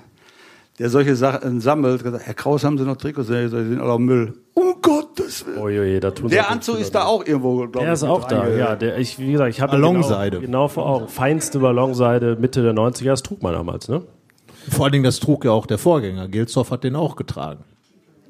der 0.78 0.90
solche 0.90 1.16
Sachen 1.16 1.60
sammelt, 1.60 2.04
gesagt, 2.04 2.26
Herr 2.26 2.34
Kraus, 2.36 2.64
haben 2.64 2.78
Sie 2.78 2.86
noch 2.86 2.98
Trikots? 2.98 3.30
Nee, 3.30 3.44
die 3.44 3.50
sind 3.50 3.82
alle 3.82 3.94
am 3.94 4.06
Müll. 4.06 4.36
Um 4.54 4.76
Gottes 4.82 5.46
Willen. 5.46 5.58
Oje, 5.58 6.00
da 6.00 6.12
tun 6.12 6.30
Der 6.30 6.50
Anzug 6.50 6.80
ist 6.80 6.94
da 6.94 7.04
auch 7.04 7.26
irgendwo, 7.26 7.58
glaube 7.58 7.80
ich. 7.80 7.84
Der 7.84 7.94
ist 7.94 8.04
auch 8.04 8.26
da, 8.26 8.48
ja. 8.48 8.76
Der, 8.76 8.98
ich, 8.98 9.18
wie 9.20 9.32
gesagt, 9.32 9.50
ich 9.50 9.60
habe 9.60 9.72
Ballonseide. 9.72 10.38
Genau, 10.40 10.46
genau 10.46 10.68
vor 10.68 10.86
Augen. 10.86 11.08
Feinste 11.08 11.60
Ballonseide 11.60 12.38
Mitte 12.40 12.62
der 12.62 12.74
90er, 12.74 13.06
das 13.06 13.24
trug 13.24 13.42
man 13.42 13.54
damals, 13.54 13.90
ne? 13.90 14.04
Vor 14.70 14.86
allen 14.86 14.92
Dingen, 14.92 15.04
das 15.04 15.20
trug 15.20 15.46
ja 15.46 15.52
auch 15.52 15.66
der 15.66 15.78
Vorgänger. 15.78 16.28
Gilsdorf 16.28 16.72
hat 16.72 16.84
den 16.84 16.96
auch 16.96 17.16
getragen. 17.16 17.64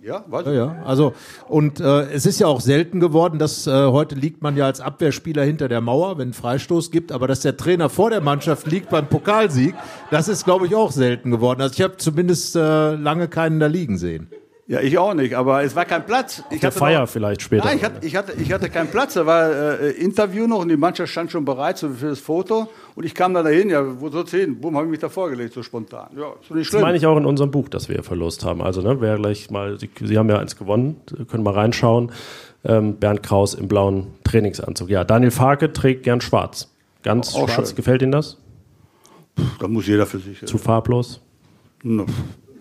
Ja, 0.02 0.24
weiß 0.28 0.46
Ja, 0.48 0.54
ja. 0.54 0.76
Also, 0.86 1.14
und 1.48 1.80
äh, 1.80 2.12
es 2.12 2.26
ist 2.26 2.40
ja 2.40 2.48
auch 2.48 2.62
selten 2.62 3.00
geworden, 3.00 3.38
dass 3.38 3.68
äh, 3.68 3.72
heute 3.88 4.16
liegt 4.16 4.42
man 4.42 4.56
ja 4.56 4.66
als 4.66 4.80
Abwehrspieler 4.80 5.44
hinter 5.44 5.68
der 5.68 5.82
Mauer, 5.82 6.18
wenn 6.18 6.34
Freistoß 6.34 6.92
gibt, 6.92 7.12
aber 7.12 7.28
dass 7.28 7.42
der 7.42 7.58
Trainer 7.58 7.90
vor 7.90 8.10
der 8.10 8.22
Mannschaft 8.22 8.68
liegt 8.68 8.90
beim 8.90 9.08
Pokalsieg, 9.08 9.76
das 10.10 10.28
ist, 10.28 10.46
glaube 10.46 10.68
ich, 10.68 10.76
auch 10.76 10.92
selten 10.92 11.32
geworden. 11.32 11.62
Also 11.62 11.74
ich 11.74 11.82
habe 11.82 11.98
zumindest 11.98 12.56
äh, 12.56 12.96
lange 12.96 13.28
keinen 13.28 13.60
da 13.60 13.68
liegen 13.68 13.98
sehen. 13.98 14.30
Ja, 14.72 14.82
ich 14.82 15.00
auch 15.00 15.16
nicht, 15.16 15.34
aber 15.34 15.64
es 15.64 15.76
war 15.76 15.84
kein 15.86 16.06
Platz. 16.06 16.44
Ich 16.52 16.60
Der 16.60 16.68
hatte 16.70 16.78
Feier 16.78 17.02
noch- 17.02 17.10
vielleicht 17.10 17.42
später. 17.42 17.66
Nein, 17.66 17.78
ich 17.78 17.84
hatte, 17.84 18.06
ich, 18.06 18.16
hatte, 18.16 18.34
ich 18.40 18.52
hatte 18.54 18.70
keinen 18.70 18.90
Platz. 18.92 19.16
Da 19.16 19.26
war 19.26 19.50
äh, 19.82 19.90
Interview 19.94 20.46
noch 20.46 20.60
und 20.60 20.70
die 20.70 20.78
Mannschaft 20.78 21.12
stand 21.12 21.32
schon 21.32 21.44
bereit 21.44 21.80
für 21.80 21.90
das 22.10 22.20
Foto. 22.20 22.70
Und 22.94 23.04
ich 23.04 23.16
kam 23.16 23.34
da 23.34 23.42
dahin, 23.42 23.72
ja, 23.72 24.00
wo 24.00 24.10
soll's 24.10 24.30
hin? 24.30 24.62
Bumm, 24.62 24.76
habe 24.76 24.86
ich 24.86 24.92
mich 24.92 25.00
da 25.00 25.10
vorgelegt, 25.10 25.56
so 25.56 25.64
spontan. 25.64 26.10
Ja, 26.16 26.28
ist 26.40 26.52
nicht 26.52 26.60
Das 26.62 26.68
schlimm. 26.68 26.82
meine 26.84 26.98
ich 26.98 27.06
auch 27.08 27.18
in 27.18 27.26
unserem 27.26 27.50
Buch, 27.50 27.68
dass 27.68 27.90
wir 27.90 28.04
Verlust 28.04 28.46
haben. 28.46 28.62
Also, 28.62 28.82
ne, 28.84 29.02
wer 29.02 29.16
gleich 29.18 29.50
mal, 29.50 29.80
Sie, 29.80 29.90
Sie 30.04 30.20
haben 30.20 30.30
ja 30.30 30.38
eins 30.38 30.56
gewonnen, 30.56 30.98
können 31.32 31.42
mal 31.44 31.56
reinschauen. 31.56 32.12
Ähm, 32.64 32.98
Bernd 32.98 33.24
Kraus 33.24 33.56
im 33.56 33.68
blauen 33.70 34.06
Trainingsanzug. 34.24 34.88
Ja, 34.92 35.04
Daniel 35.04 35.32
Farke 35.32 35.74
trägt 35.74 36.04
gern 36.04 36.22
schwarz. 36.22 36.70
Ganz 37.02 37.34
Auch 37.34 37.50
schwarz. 37.50 37.70
schön. 37.70 37.76
Gefällt 37.78 38.04
Ihnen 38.04 38.12
das? 38.12 38.38
Da 39.60 39.68
muss 39.68 39.88
jeder 39.88 40.06
für 40.06 40.20
sich. 40.20 40.46
Zu 40.46 40.60
farblos? 40.60 41.22
Na, 41.82 42.06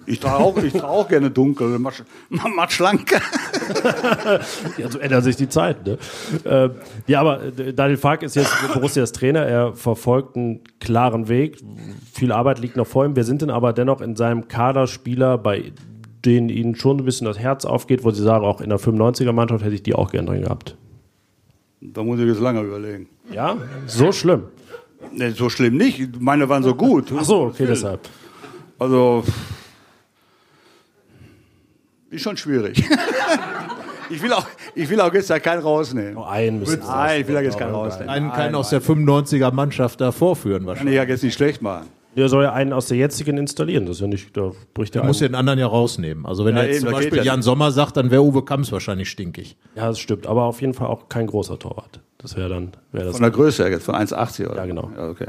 Ich 0.08 0.20
trage 0.20 0.42
auch, 0.42 0.56
ich 0.56 0.72
trage 0.72 0.88
auch 0.88 1.08
gerne 1.08 1.30
dunkel, 1.30 1.78
mach, 1.78 2.00
mach 2.30 2.70
schlank. 2.70 3.10
Ja, 4.78 4.90
so 4.90 4.98
ändert 4.98 5.24
sich 5.24 5.36
die 5.36 5.48
Zeit. 5.48 5.86
Ne? 5.86 5.98
Äh, 6.44 6.70
ja, 7.06 7.20
aber 7.20 7.42
äh, 7.44 7.74
Daniel 7.74 7.98
Fark 7.98 8.22
ist 8.22 8.34
jetzt 8.34 8.50
Borussias 8.72 9.12
Trainer. 9.12 9.40
Er 9.40 9.74
verfolgt 9.74 10.36
einen 10.36 10.60
klaren 10.80 11.28
Weg. 11.28 11.58
Viel 12.12 12.32
Arbeit 12.32 12.60
liegt 12.60 12.76
noch 12.76 12.86
vor 12.86 13.04
ihm. 13.04 13.14
Wir 13.14 13.24
sind 13.24 13.42
denn 13.42 13.50
aber 13.50 13.74
dennoch 13.74 14.00
in 14.00 14.16
seinem 14.16 14.48
Kader 14.48 14.86
Spieler, 14.86 15.36
bei 15.36 15.72
denen 16.24 16.48
ihnen 16.48 16.76
schon 16.76 16.98
ein 16.98 17.04
bisschen 17.04 17.26
das 17.26 17.38
Herz 17.38 17.66
aufgeht, 17.66 18.04
wo 18.04 18.10
sie 18.10 18.22
sagen, 18.22 18.44
auch 18.44 18.60
in 18.60 18.70
der 18.70 18.78
95er-Mannschaft 18.78 19.62
hätte 19.64 19.74
ich 19.74 19.82
die 19.82 19.94
auch 19.94 20.10
gern 20.10 20.26
drin 20.26 20.42
gehabt. 20.42 20.76
Da 21.80 22.02
muss 22.02 22.18
ich 22.18 22.26
jetzt 22.26 22.40
lange 22.40 22.62
überlegen. 22.62 23.08
Ja, 23.32 23.56
so 23.86 24.12
schlimm. 24.12 24.44
Nee, 25.12 25.30
so 25.30 25.50
schlimm 25.50 25.76
nicht. 25.76 26.20
Meine 26.20 26.48
waren 26.48 26.62
so 26.62 26.74
gut. 26.74 27.12
Ach 27.16 27.24
so, 27.24 27.42
okay, 27.42 27.66
deshalb. 27.66 28.00
Also, 28.78 29.24
ist 32.10 32.22
schon 32.22 32.36
schwierig. 32.36 32.82
ich, 34.10 34.22
will 34.22 34.32
auch, 34.32 34.46
ich 34.74 34.88
will 34.88 35.00
auch 35.00 35.12
jetzt 35.12 35.30
da 35.30 35.38
keinen 35.38 35.62
rausnehmen. 35.62 36.14
Nur 36.14 36.28
einen 36.30 36.60
müssen 36.60 36.80
Nein, 36.86 37.20
ich 37.22 37.28
will 37.28 37.34
da 37.34 37.40
jetzt 37.40 37.58
keinen 37.58 37.74
rausnehmen. 37.74 38.08
Einen, 38.08 38.32
keinen 38.32 38.54
aus 38.54 38.70
der 38.70 38.80
95er 38.82 39.52
Mannschaft 39.52 40.00
da 40.00 40.12
vorführen 40.12 40.60
Kann 40.60 40.66
wahrscheinlich. 40.66 40.94
ich 40.94 40.96
ja 41.02 41.04
jetzt 41.04 41.22
nicht 41.22 41.34
schlecht 41.34 41.62
machen. 41.62 41.86
Der 42.16 42.28
soll 42.28 42.42
ja 42.44 42.52
einen 42.52 42.72
aus 42.72 42.86
der 42.88 42.96
jetzigen 42.96 43.36
installieren. 43.38 43.86
Das 43.86 43.96
ist 43.96 44.00
ja 44.00 44.08
nicht, 44.08 44.36
da 44.36 44.50
bricht 44.74 44.94
der 44.94 45.02
Der 45.02 45.06
muss 45.06 45.20
ein. 45.22 45.28
den 45.28 45.34
anderen 45.36 45.58
ja 45.58 45.66
rausnehmen. 45.66 46.26
Also 46.26 46.44
wenn 46.44 46.56
Ja, 46.56 46.62
er 46.62 46.68
jetzt 46.68 46.76
eben, 46.78 46.86
zum 46.86 46.94
Beispiel 46.94 47.18
ja 47.18 47.24
Jan. 47.24 47.42
Sommer 47.42 47.70
sagt, 47.70 47.96
dann 47.96 48.10
wäre 48.10 48.22
Uwe 48.22 48.44
Kamps 48.44 48.72
wahrscheinlich 48.72 49.08
stinkig. 49.10 49.56
Ja, 49.76 49.86
das 49.86 50.00
stimmt. 50.00 50.26
Aber 50.26 50.44
auf 50.44 50.60
jeden 50.60 50.74
Fall 50.74 50.88
auch 50.88 51.08
kein 51.08 51.26
großer 51.28 51.58
Torwart. 51.58 52.00
Das 52.16 52.36
wäre 52.36 52.48
dann, 52.48 52.72
wäre 52.90 53.04
das. 53.04 53.12
Von 53.14 53.22
der 53.22 53.30
Größe 53.30 53.62
her 53.64 53.70
jetzt, 53.70 53.84
von 53.84 53.94
1,80 53.94 54.46
oder? 54.48 54.56
Ja, 54.56 54.66
genau. 54.66 54.90
Ja, 54.96 55.08
okay. 55.10 55.28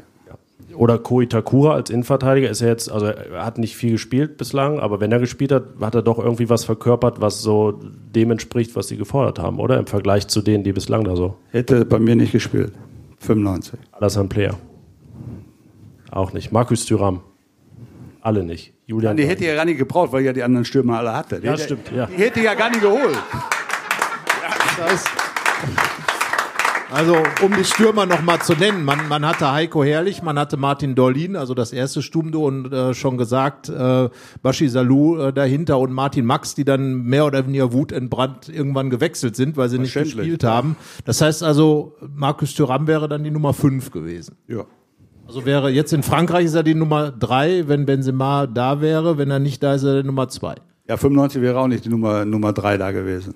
Oder 0.75 0.97
Ko 0.97 1.21
Itakura 1.21 1.73
als 1.73 1.89
Innenverteidiger 1.89 2.49
ist 2.49 2.61
ja 2.61 2.67
jetzt, 2.67 2.91
also 2.91 3.07
er 3.07 3.45
hat 3.45 3.57
nicht 3.57 3.75
viel 3.75 3.91
gespielt 3.93 4.37
bislang, 4.37 4.79
aber 4.79 4.99
wenn 4.99 5.11
er 5.11 5.19
gespielt 5.19 5.51
hat, 5.51 5.63
hat 5.81 5.95
er 5.95 6.01
doch 6.01 6.19
irgendwie 6.19 6.49
was 6.49 6.63
verkörpert, 6.63 7.19
was 7.21 7.41
so 7.41 7.79
dem 8.15 8.31
entspricht, 8.31 8.75
was 8.75 8.87
sie 8.87 8.97
gefordert 8.97 9.39
haben, 9.39 9.59
oder? 9.59 9.77
Im 9.77 9.87
Vergleich 9.87 10.27
zu 10.27 10.41
denen, 10.41 10.63
die 10.63 10.71
bislang 10.71 11.03
da 11.03 11.15
so. 11.15 11.35
Hätte 11.51 11.85
bei 11.85 11.99
mir 11.99 12.15
nicht 12.15 12.31
gespielt. 12.31 12.71
95. 13.19 13.79
Alassane 13.91 14.29
Player. 14.29 14.55
Auch 16.11 16.33
nicht. 16.33 16.51
Markus 16.51 16.85
Thüram. 16.85 17.21
Alle 18.21 18.43
nicht. 18.43 18.73
Julian. 18.85 19.17
Die 19.17 19.25
hätte 19.25 19.45
ja 19.45 19.55
gar 19.55 19.65
nicht 19.65 19.77
gebraucht, 19.77 20.11
weil 20.11 20.23
ja 20.23 20.33
die 20.33 20.43
anderen 20.43 20.65
Stürmer 20.65 20.99
alle 20.99 21.15
hatte. 21.15 21.39
Die 21.39 21.45
Ja, 21.45 21.53
hätte, 21.53 21.63
stimmt, 21.63 21.91
ja. 21.95 22.05
Die 22.07 22.15
hätte 22.15 22.41
ja 22.41 22.53
gar 22.53 22.69
nicht 22.69 22.81
geholt. 22.81 23.17
Das 24.77 24.91
heißt, 24.91 25.07
also 26.91 27.15
um 27.43 27.53
die 27.55 27.63
Stürmer 27.63 28.05
noch 28.05 28.21
mal 28.21 28.39
zu 28.39 28.53
nennen, 28.53 28.83
man, 28.83 29.07
man 29.07 29.25
hatte 29.25 29.51
Heiko 29.51 29.83
Herrlich, 29.83 30.23
man 30.23 30.39
hatte 30.39 30.57
Martin 30.57 30.95
Dorlin, 30.95 31.35
also 31.35 31.53
das 31.53 31.71
erste 31.71 32.01
Sturmduo 32.01 32.47
und 32.47 32.71
äh, 32.73 32.93
schon 32.93 33.17
gesagt, 33.17 33.69
äh, 33.69 34.09
Baschi 34.41 34.67
Salou 34.69 35.17
äh, 35.17 35.33
dahinter 35.33 35.79
und 35.79 35.93
Martin 35.93 36.25
Max, 36.25 36.55
die 36.55 36.65
dann 36.65 37.03
mehr 37.03 37.25
oder 37.25 37.45
weniger 37.45 37.73
wutentbrannt 37.73 38.49
irgendwann 38.49 38.89
gewechselt 38.89 39.35
sind, 39.35 39.55
weil 39.55 39.69
sie 39.69 39.77
nicht 39.77 39.93
gespielt 39.93 40.43
haben. 40.43 40.75
Das 41.05 41.21
heißt 41.21 41.43
also, 41.43 41.95
Markus 42.15 42.55
Thuram 42.55 42.87
wäre 42.87 43.07
dann 43.07 43.23
die 43.23 43.31
Nummer 43.31 43.53
5 43.53 43.91
gewesen. 43.91 44.35
Ja. 44.47 44.65
Also 45.27 45.45
wäre 45.45 45.69
jetzt 45.69 45.93
in 45.93 46.01
Frankreich 46.01 46.45
ist 46.45 46.55
er 46.55 46.63
die 46.63 46.73
Nummer 46.73 47.11
3, 47.11 47.67
wenn 47.67 47.85
Benzema 47.85 48.47
da 48.47 48.81
wäre, 48.81 49.19
wenn 49.19 49.29
er 49.29 49.37
nicht 49.37 49.61
da 49.61 49.75
ist, 49.75 49.83
er 49.83 50.01
die 50.01 50.07
Nummer 50.07 50.27
2. 50.27 50.55
Ja, 50.87 50.97
95 50.97 51.39
wäre 51.43 51.59
auch 51.59 51.67
nicht 51.67 51.85
die 51.85 51.89
Nummer, 51.89 52.25
Nummer 52.25 52.51
3 52.51 52.79
da 52.79 52.89
gewesen. 52.89 53.35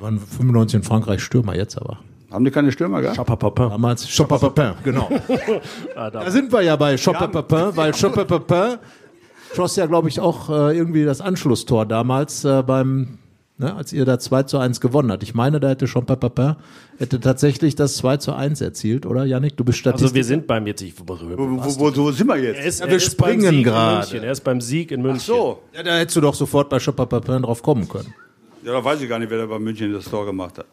Waren 0.00 0.18
95 0.18 0.78
in 0.78 0.82
Frankreich 0.82 1.22
Stürmer 1.22 1.54
jetzt 1.54 1.78
aber. 1.80 2.00
Haben 2.32 2.44
die 2.44 2.50
keine 2.50 2.72
Stürmer 2.72 3.00
gehabt? 3.02 3.16
Papapapa. 3.16 3.68
Damals 3.68 4.08
Chopin 4.16 4.38
Papin, 4.38 4.72
genau. 4.82 5.08
da 5.94 6.30
sind 6.30 6.52
wir 6.52 6.62
ja 6.62 6.76
bei 6.76 6.96
Chopin 6.96 7.30
Papin, 7.30 7.76
weil 7.76 7.92
Chopin 7.92 8.26
Papin 8.26 8.78
schoss 9.54 9.76
ja, 9.76 9.86
glaube 9.86 10.08
ich, 10.08 10.20
auch 10.20 10.48
äh, 10.48 10.76
irgendwie 10.76 11.04
das 11.04 11.20
Anschlusstor 11.20 11.86
damals 11.86 12.44
äh, 12.44 12.62
beim, 12.62 13.18
ne, 13.58 13.74
als 13.74 13.92
ihr 13.92 14.04
da 14.04 14.18
2 14.18 14.44
zu 14.44 14.58
1 14.58 14.80
gewonnen 14.80 15.12
habt. 15.12 15.22
Ich 15.22 15.34
meine, 15.34 15.60
da 15.60 15.68
hätte 15.68 15.86
Chopin 15.86 16.56
hätte 16.98 17.20
tatsächlich 17.20 17.74
das 17.74 17.96
2 17.96 18.16
zu 18.18 18.32
1 18.34 18.60
erzielt, 18.60 19.06
oder 19.06 19.24
Janik? 19.24 19.56
Du 19.56 19.64
bist 19.64 19.78
Statist. 19.78 20.02
Also 20.04 20.14
wir 20.14 20.24
sind 20.24 20.46
beim 20.46 20.66
jetzt. 20.66 20.82
Ich, 20.82 20.94
Wo, 20.98 21.06
wo, 21.06 21.38
wo, 21.38 21.96
wo 21.96 22.12
sind 22.12 22.26
wir 22.26 22.36
er 22.36 22.54
jetzt? 22.54 22.66
ist, 22.66 22.80
Ja, 22.80 22.86
er 22.86 22.92
wir 22.92 23.00
springen 23.00 23.62
gerade. 23.62 24.16
Er 24.16 24.32
ist 24.32 24.42
beim 24.42 24.60
Sieg 24.60 24.90
in 24.90 25.02
München. 25.02 25.20
So. 25.20 25.62
ja, 25.74 25.82
da 25.82 25.98
hättest 25.98 26.16
du 26.16 26.20
doch 26.20 26.34
sofort 26.34 26.68
bei 26.68 26.78
Chopin 26.78 27.42
drauf 27.42 27.62
kommen 27.62 27.88
können. 27.88 28.14
Ja, 28.64 28.72
da 28.72 28.84
weiß 28.84 29.02
ich 29.02 29.08
gar 29.08 29.18
nicht, 29.18 29.30
wer 29.30 29.38
da 29.38 29.46
bei 29.46 29.58
München 29.58 29.92
das 29.92 30.04
Tor 30.04 30.24
gemacht 30.24 30.58
hat. 30.58 30.66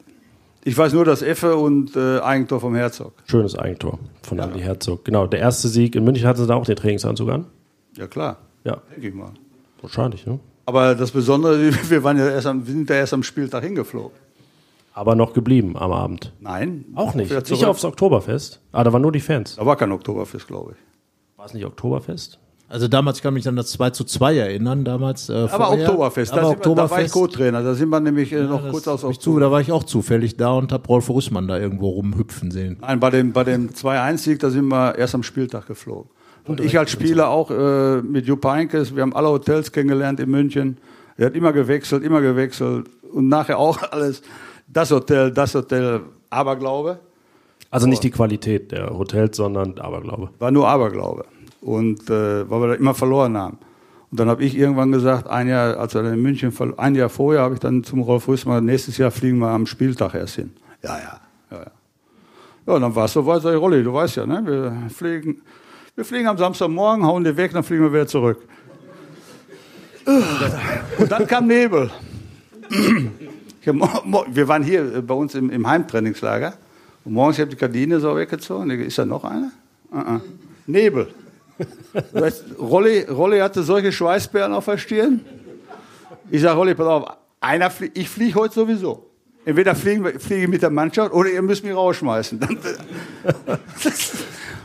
Ich 0.64 0.78
weiß 0.78 0.94
nur, 0.94 1.06
dass 1.06 1.22
Effe 1.22 1.56
und 1.56 1.96
äh, 1.96 2.20
Eigentor 2.20 2.60
vom 2.60 2.76
Herzog. 2.76 3.14
Schönes 3.26 3.58
Eigentor 3.58 3.98
von 4.24 4.40
Andi 4.40 4.60
Herzog. 4.60 5.06
Genau, 5.06 5.26
der 5.26 5.40
erste 5.40 5.70
Sieg 5.70 5.96
in 5.96 6.04
München 6.04 6.28
hatte 6.28 6.46
da 6.46 6.56
auch 6.56 6.66
den 6.66 6.76
Trainingsanzug 6.76 7.30
an. 7.30 7.46
Ja, 7.98 8.08
klar. 8.08 8.38
Ja, 8.66 8.82
Denke 8.92 9.08
ich 9.08 9.14
mal. 9.14 9.32
wahrscheinlich, 9.82 10.26
ne? 10.26 10.40
Aber 10.66 10.96
das 10.96 11.12
Besondere, 11.12 11.72
wir, 11.90 12.04
waren 12.04 12.18
ja 12.18 12.30
erst 12.30 12.48
am, 12.48 12.68
wir 12.68 12.74
sind 12.74 12.90
ja 12.90 12.98
erst 12.98 13.14
am 13.14 13.24
Spieltag 13.24 13.64
hingeflogen. 13.64 14.18
Aber 14.94 15.16
noch 15.16 15.34
geblieben 15.34 15.78
am 15.78 15.94
Abend. 15.94 16.34
Nein. 16.42 16.86
Auch 16.94 17.14
nicht. 17.14 17.32
Nicht 17.32 17.66
aufs 17.66 17.86
Oktoberfest. 17.86 18.60
Ah, 18.74 18.84
da 18.84 18.92
waren 18.92 19.02
nur 19.02 19.14
die 19.14 19.22
Fans. 19.22 19.56
Da 19.56 19.66
war 19.66 19.78
kein 19.78 19.94
Oktoberfest, 19.94 20.46
glaube 20.48 20.74
ich. 20.74 21.38
War 21.38 21.46
es 21.46 21.54
nicht 21.54 21.66
Oktoberfest? 21.66 22.38
Also 22.70 22.88
damals 22.88 23.18
ich 23.18 23.24
kann 23.24 23.34
mich 23.34 23.48
an 23.48 23.56
das 23.56 23.72
2 23.72 23.90
zu 23.90 24.04
2 24.04 24.38
erinnern, 24.38 24.86
damals. 24.86 25.28
Äh, 25.28 25.34
Aber 25.34 25.66
vorher. 25.66 25.88
Oktoberfest, 25.88 26.32
aber 26.32 26.42
da, 26.42 26.48
sind 26.50 26.60
wir, 26.60 26.76
da 26.76 26.78
war 26.78 26.86
ich 26.86 26.92
Oktoberfest. 26.92 27.14
Co-Trainer. 27.14 27.64
Da 27.64 27.74
sind 27.74 27.90
wir 27.90 28.00
nämlich 28.00 28.32
äh, 28.32 28.44
noch 28.44 28.62
Das 28.62 28.72
kurz 28.72 28.88
aus 28.88 29.04
hab 29.04 29.12
ich 29.12 29.20
zu, 29.20 29.40
da 29.40 29.52
war 29.52 29.60
ich 29.60 29.72
auch 29.72 29.84
zufällig 29.84 30.38
da 30.38 30.52
und 30.52 30.72
habe 30.72 30.88
Rolf 30.88 31.10
Rüssmann 31.10 31.48
da 31.48 31.58
irgendwo 31.58 31.90
rumhüpfen 31.90 32.52
sehen. 32.52 32.78
Nein, 32.82 33.00
bei 33.00 33.10
dem, 33.10 33.34
bei 33.34 33.44
dem 33.44 33.72
2-1-Sieg, 33.72 34.40
da 34.40 34.52
sind 34.52 34.68
wir 34.68 34.96
erst 34.96 35.16
am 35.16 35.24
Spieltag 35.24 35.66
geflogen. 35.66 36.12
Und 36.46 36.62
ich 36.62 36.78
als 36.78 36.92
Spieler 36.92 37.30
auch 37.30 37.52
äh, 37.52 38.02
mit 38.02 38.28
Jupp 38.28 38.46
Heynckes, 38.46 38.96
wir 38.96 39.02
haben 39.02 39.16
alle 39.16 39.30
Hotels 39.30 39.72
kennengelernt 39.72 40.20
in 40.20 40.30
München. 40.30 40.78
Er 41.18 41.28
hat 41.28 41.36
immer 41.36 41.54
gewechselt, 41.54 42.04
immer 42.04 42.22
gewechselt. 42.22 42.88
Und 43.12 43.30
nachher 43.30 43.58
auch 43.58 43.82
alles, 43.92 44.22
das 44.68 44.92
Hotel, 44.92 45.32
das 45.32 45.56
Hotel, 45.56 46.02
Aberglaube. 46.30 47.00
Also 47.72 47.88
nicht 47.88 48.04
die 48.04 48.10
Qualität 48.10 48.72
der 48.72 48.90
Hotels, 48.98 49.38
sondern 49.38 49.78
Aberglaube. 49.80 50.30
War 50.40 50.52
nur 50.52 50.68
Aberglaube. 50.68 51.26
Und 51.62 52.10
äh, 52.10 52.50
weil 52.50 52.62
wir 52.62 52.68
da 52.70 52.74
immer 52.76 52.94
verloren 52.94 53.38
haben. 53.38 53.58
Und 54.12 54.20
dann 54.20 54.30
habe 54.30 54.44
ich 54.44 54.58
irgendwann 54.58 54.92
gesagt, 54.92 55.28
ein 55.28 55.48
Jahr, 55.48 55.78
als 55.78 55.94
wir 55.94 56.02
dann 56.02 56.14
in 56.14 56.22
München, 56.22 56.52
ein 56.78 56.96
Jahr 56.96 57.10
vorher, 57.10 57.42
habe 57.42 57.54
ich 57.56 57.60
dann 57.60 57.84
zum 57.84 58.02
Rolf 58.02 58.28
Rüssmann, 58.28 58.66
nächstes 58.66 58.98
Jahr 58.98 59.12
fliegen 59.12 59.40
wir 59.40 59.50
am 59.50 59.68
Spieltag 59.68 60.16
erst 60.16 60.36
hin. 60.36 60.52
Ja, 60.82 60.98
ja, 60.98 61.20
ja, 61.52 61.58
ja. 61.58 61.72
Ja, 62.66 62.80
dann 62.80 62.94
war 62.96 63.06
es 63.06 63.14
soweit, 63.14 63.42
sag 63.42 63.54
ich, 63.54 63.60
Rolli, 63.60 63.84
du 63.84 63.94
weißt 63.94 64.18
ja, 64.18 64.26
ne? 64.26 64.44
wir, 64.46 64.90
fliegen, 64.90 65.42
wir 65.96 66.06
fliegen 66.06 66.28
am 66.28 66.38
Samstagmorgen, 66.38 67.06
hauen 67.06 67.24
die 67.24 67.36
weg, 67.36 67.52
dann 67.52 67.64
fliegen 67.64 67.84
wir 67.84 67.94
wieder 67.94 68.08
zurück. 68.08 68.40
Und 70.98 71.12
dann 71.12 71.28
kam 71.28 71.48
Nebel. 71.48 71.90
Wir 73.64 74.48
waren 74.48 74.64
hier 74.64 74.96
äh, 74.96 75.02
bei 75.02 75.14
uns 75.14 75.36
im, 75.36 75.50
im 75.50 75.68
Heimtrainingslager 75.68 76.54
und 77.06 77.14
morgens 77.14 77.38
habe 77.38 77.50
ich 77.50 77.56
die 77.56 77.60
Gardine 77.60 78.00
so 78.00 78.16
weggezogen. 78.16 78.70
Ist 78.72 78.98
da 78.98 79.06
noch 79.06 79.24
eine? 79.24 79.52
Uh 79.92 79.98
-uh. 79.98 80.22
Nebel. 80.66 81.08
Weißt, 82.14 82.46
Rolli, 82.60 83.02
Rolli 83.04 83.40
hatte 83.40 83.64
solche 83.64 83.92
Schweißperlen 83.92 84.54
auf 84.54 84.66
der 84.66 84.78
Stirn. 84.78 85.22
Ich 86.32 86.42
sage, 86.42 86.56
Rolli, 86.58 86.76
pass 86.76 86.88
auf, 86.88 87.06
einer 87.42 87.70
flie 87.70 87.92
ich 87.94 88.10
fliege 88.10 88.36
heute 88.36 88.54
sowieso. 88.56 89.06
Entweder 89.46 89.74
fliegen 89.74 90.04
wir, 90.04 90.20
fliege 90.20 90.44
ich 90.44 90.48
mit 90.48 90.62
der 90.62 90.70
Mannschaft 90.70 91.14
oder 91.14 91.30
ihr 91.30 91.42
müsst 91.42 91.64
mich 91.64 91.74
rausschmeißen. 91.74 92.40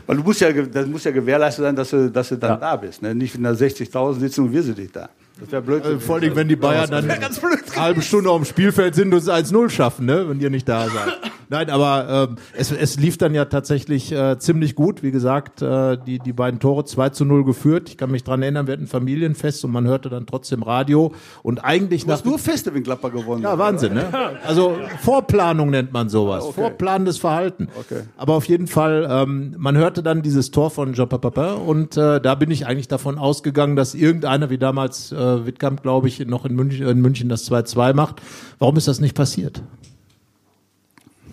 Weil 0.07 0.17
du 0.17 0.23
musst 0.23 0.41
ja, 0.41 0.51
das 0.51 0.85
muss 0.85 1.03
ja 1.03 1.11
gewährleistet 1.11 1.63
sein, 1.63 1.75
dass 1.75 1.89
du, 1.89 2.11
dass 2.11 2.29
du 2.29 2.37
dann 2.37 2.51
Ja. 2.51 2.57
da 2.57 2.75
bist. 2.75 3.01
Ne? 3.01 3.15
Nicht 3.15 3.33
in 3.35 3.43
der 3.43 3.53
60.000 3.55 4.19
sitzen 4.19 4.41
und 4.45 4.53
wir 4.53 4.61
sind 4.61 4.77
nicht 4.77 4.95
da. 4.95 5.09
Das 5.39 5.51
wäre 5.51 5.61
blöd. 5.61 5.83
Also 5.83 5.99
vor 5.99 6.15
allem, 6.15 6.35
wenn 6.35 6.47
die 6.47 6.55
Bayern 6.55 6.89
dann 6.89 7.09
eine 7.09 7.29
halbe 7.75 8.01
Stunde 8.01 8.29
auf 8.29 8.41
dem 8.41 8.45
Spielfeld 8.45 8.95
sind 8.95 9.13
und 9.13 9.19
es 9.19 9.29
1-0 9.29 9.69
schaffen, 9.69 10.05
ne? 10.05 10.29
wenn 10.29 10.39
ihr 10.39 10.49
nicht 10.49 10.67
da 10.67 10.87
seid. 10.87 11.19
Nein, 11.49 11.69
aber 11.69 12.29
ähm, 12.29 12.35
es, 12.57 12.71
es 12.71 12.97
lief 12.97 13.17
dann 13.17 13.35
ja 13.35 13.45
tatsächlich 13.45 14.11
äh, 14.11 14.39
ziemlich 14.39 14.75
gut. 14.75 15.03
Wie 15.03 15.11
gesagt, 15.11 15.61
äh, 15.61 15.97
die, 16.05 16.17
die 16.19 16.33
beiden 16.33 16.59
Tore 16.59 16.85
2 16.85 17.09
zu 17.09 17.25
0 17.25 17.45
geführt. 17.45 17.89
Ich 17.89 17.97
kann 17.97 18.09
mich 18.09 18.23
dran 18.23 18.41
erinnern, 18.41 18.65
wir 18.67 18.73
hatten 18.73 18.85
ein 18.85 18.87
Familienfest 18.87 19.63
und 19.63 19.71
man 19.71 19.85
hörte 19.85 20.09
dann 20.09 20.25
trotzdem 20.25 20.63
Radio. 20.63 21.13
Und 21.43 21.63
eigentlich 21.63 22.05
du 22.05 22.11
hast 22.11 22.25
nur 22.25 22.39
Feste, 22.39 22.73
wenn 22.73 22.81
Gladbach 22.83 23.11
gewonnen 23.11 23.43
ja. 23.43 23.57
Wahnsinn, 23.57 23.93
ne? 23.93 24.05
Also 24.45 24.75
Vorplanung 25.01 25.69
nennt 25.69 25.93
man 25.93 26.09
sowas. 26.09 26.43
Okay. 26.45 26.61
Vorplanendes 26.61 27.19
Verhalten. 27.19 27.67
Okay. 27.79 28.01
Aber 28.17 28.33
auf 28.33 28.45
jeden 28.45 28.67
Fall, 28.67 29.07
ähm, 29.09 29.55
man 29.57 29.77
hörte 29.77 30.01
dann 30.01 30.21
dieses 30.21 30.49
Tor 30.51 30.71
von 30.71 30.93
Jean 30.93 31.09
Papa 31.09 31.53
und 31.53 31.95
äh, 31.95 32.19
da 32.19 32.35
bin 32.35 32.49
ich 32.49 32.65
eigentlich 32.65 32.87
davon 32.87 33.17
ausgegangen, 33.17 33.75
dass 33.75 33.93
irgendeiner, 33.93 34.49
wie 34.49 34.57
damals 34.57 35.11
äh, 35.11 35.15
Wittkamp, 35.45 35.81
glaube 35.83 36.07
ich, 36.07 36.19
noch 36.25 36.45
in 36.45 36.55
München, 36.55 36.87
in 36.87 37.01
München 37.01 37.29
das 37.29 37.49
2-2 37.49 37.93
macht. 37.93 38.21
Warum 38.59 38.77
ist 38.77 38.87
das 38.87 38.99
nicht 38.99 39.15
passiert? 39.15 39.61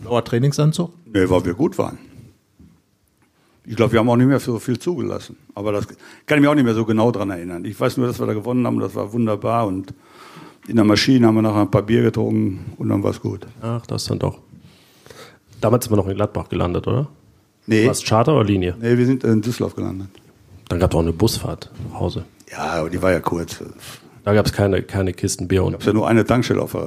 Blauer 0.02 0.24
Trainingsanzug? 0.24 0.92
Nee, 1.12 1.28
weil 1.28 1.44
wir 1.44 1.54
gut 1.54 1.78
waren. 1.78 1.98
Ich 3.64 3.76
glaube, 3.76 3.92
wir 3.92 4.00
haben 4.00 4.08
auch 4.08 4.16
nicht 4.16 4.26
mehr 4.26 4.40
so 4.40 4.58
viel 4.58 4.78
zugelassen. 4.78 5.36
Aber 5.54 5.70
das 5.70 5.86
kann 6.26 6.38
ich 6.38 6.40
mich 6.40 6.48
auch 6.48 6.54
nicht 6.54 6.64
mehr 6.64 6.74
so 6.74 6.84
genau 6.84 7.12
dran 7.12 7.30
erinnern. 7.30 7.64
Ich 7.64 7.78
weiß 7.78 7.96
nur, 7.96 8.08
dass 8.08 8.18
wir 8.18 8.26
da 8.26 8.32
gewonnen 8.34 8.66
haben, 8.66 8.80
das 8.80 8.94
war 8.96 9.12
wunderbar. 9.12 9.66
Und 9.68 9.94
in 10.66 10.76
der 10.76 10.84
Maschine 10.84 11.26
haben 11.28 11.36
wir 11.36 11.42
nachher 11.42 11.60
ein 11.62 11.70
paar 11.70 11.82
Bier 11.82 12.02
getrunken 12.02 12.72
und 12.78 12.88
dann 12.88 13.02
war 13.04 13.10
es 13.12 13.20
gut. 13.20 13.46
Ach, 13.60 13.86
das 13.86 14.04
dann 14.06 14.18
doch. 14.18 14.40
Damals 15.60 15.84
sind 15.84 15.92
wir 15.92 15.96
noch 15.96 16.08
in 16.08 16.16
Gladbach 16.16 16.48
gelandet, 16.48 16.88
oder? 16.88 17.08
Nee, 17.66 17.84
War 17.84 17.92
es 17.92 18.02
Charter 18.02 18.34
oder 18.34 18.44
Linie? 18.44 18.76
nee 18.80 18.98
wir 18.98 19.06
sind 19.06 19.22
in 19.22 19.40
Düsseldorf 19.40 19.76
gelandet. 19.76 20.08
Dann 20.68 20.80
gab 20.80 20.90
es 20.90 20.96
auch 20.96 21.00
eine 21.02 21.12
Busfahrt 21.12 21.70
nach 21.92 22.00
Hause. 22.00 22.24
Ja, 22.52 22.58
aber 22.58 22.90
die 22.90 23.02
war 23.02 23.10
ja 23.12 23.20
kurz. 23.20 23.60
Es 23.60 24.00
Da 24.24 24.34
gab 24.34 24.46
es 24.46 24.52
keine, 24.52 24.82
keine 24.82 25.12
Kisten 25.12 25.48
Bier 25.48 25.64
und 25.64 25.72
gab 25.72 25.82
ja 25.84 25.92
nur 25.92 26.06
eine 26.06 26.24
Tankstelle 26.24 26.62
auf. 26.62 26.74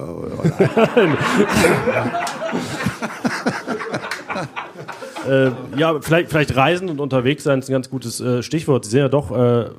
Äh, 5.28 5.52
ja, 5.78 6.00
vielleicht, 6.02 6.30
vielleicht 6.30 6.56
Reisen 6.56 6.90
und 6.90 7.00
unterwegs 7.00 7.44
sein 7.44 7.60
ist 7.60 7.70
ein 7.70 7.74
ganz 7.74 7.90
gutes 7.90 8.22
äh, 8.22 8.44
Stichwort. 8.44 8.86
Sie 8.86 8.92
sind 8.92 9.00
ja 9.00 9.10
doch 9.10 9.32
äh, 9.32 9.70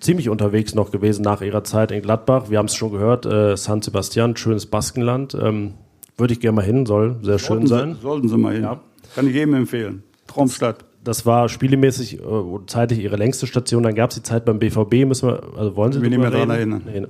ziemlich 0.00 0.28
unterwegs 0.28 0.74
noch 0.74 0.90
gewesen 0.90 1.22
nach 1.22 1.42
Ihrer 1.42 1.64
Zeit 1.64 1.90
in 1.90 2.02
Gladbach. 2.02 2.48
Wir 2.48 2.58
haben 2.58 2.66
es 2.66 2.74
schon 2.74 2.92
gehört, 2.92 3.26
äh, 3.26 3.56
San 3.56 3.82
Sebastian, 3.82 4.36
schönes 4.36 4.66
Baskenland. 4.66 5.36
Ähm, 5.40 5.74
Würde 6.16 6.32
ich 6.32 6.40
gerne 6.40 6.56
mal 6.56 6.64
hin, 6.64 6.86
soll 6.86 7.16
sehr 7.22 7.38
schön 7.38 7.66
sein. 7.66 7.96
Sollten 8.00 8.28
Sie 8.28 8.38
mal 8.38 8.54
hin. 8.54 8.62
Ja. 8.62 8.80
Kann 9.14 9.28
ich 9.28 9.34
jedem 9.34 9.54
empfehlen. 9.54 10.02
Traumstadt. 10.26 10.84
Das 11.04 11.26
war 11.26 11.48
spielemäßig 11.50 12.20
äh, 12.20 12.22
und 12.22 12.70
zeitlich 12.70 12.98
Ihre 12.98 13.16
längste 13.16 13.46
Station. 13.46 13.82
Dann 13.82 13.94
gab 13.94 14.10
es 14.10 14.16
die 14.16 14.22
Zeit 14.22 14.44
beim 14.46 14.58
BVB. 14.58 15.06
Müssen 15.06 15.28
wir, 15.28 15.42
also 15.56 15.76
wollen 15.76 15.92
Sie 15.92 15.98
Ich 15.98 16.02
will 16.02 16.10
nicht 16.10 16.18
mehr 16.18 16.32
reden? 16.32 16.70
dran 16.70 16.82
Nee, 16.86 16.98
äh, 16.98 17.06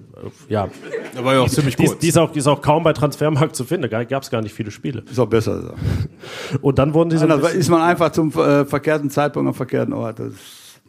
ja, 0.48 0.68
Da 1.14 1.24
war 1.24 1.34
ja 1.34 1.40
auch 1.40 1.48
ziemlich 1.48 1.76
die, 1.76 1.84
ist- 1.84 1.98
die, 2.02 2.08
ist 2.08 2.18
auch, 2.18 2.32
die 2.32 2.40
ist 2.40 2.46
auch 2.48 2.60
kaum 2.60 2.82
bei 2.82 2.92
Transfermarkt 2.92 3.54
zu 3.54 3.64
finden. 3.64 3.88
Da 3.88 4.02
gab 4.04 4.22
es 4.24 4.30
gar 4.30 4.42
nicht 4.42 4.52
viele 4.52 4.70
Spiele. 4.72 5.04
Ist 5.10 5.18
auch 5.20 5.28
besser 5.28 5.62
so. 5.62 5.74
Und 6.60 6.78
dann 6.78 6.92
wurden 6.92 7.10
Sie 7.10 7.18
so 7.18 7.26
bisschen, 7.26 7.58
ist 7.60 7.68
man 7.70 7.82
einfach 7.82 8.10
zum 8.10 8.32
äh, 8.32 8.64
verkehrten 8.64 9.10
Zeitpunkt 9.10 9.48
am 9.48 9.54
verkehrten 9.54 9.92
Ort. 9.94 10.18
Das 10.18 10.28
ist 10.32 10.80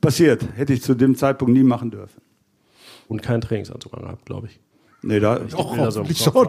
passiert. 0.00 0.46
Hätte 0.56 0.72
ich 0.72 0.82
zu 0.82 0.94
dem 0.94 1.14
Zeitpunkt 1.16 1.52
nie 1.52 1.62
machen 1.62 1.90
dürfen. 1.90 2.20
und 3.08 3.22
keinen 3.22 3.42
Trainingsanzug 3.42 3.92
angehabt, 3.94 4.24
glaube 4.24 4.46
ich. 4.46 4.58
Nee, 5.02 5.18
da, 5.18 5.38
Doch, 5.38 5.74
Bilder 5.74 5.90
so 5.90 6.04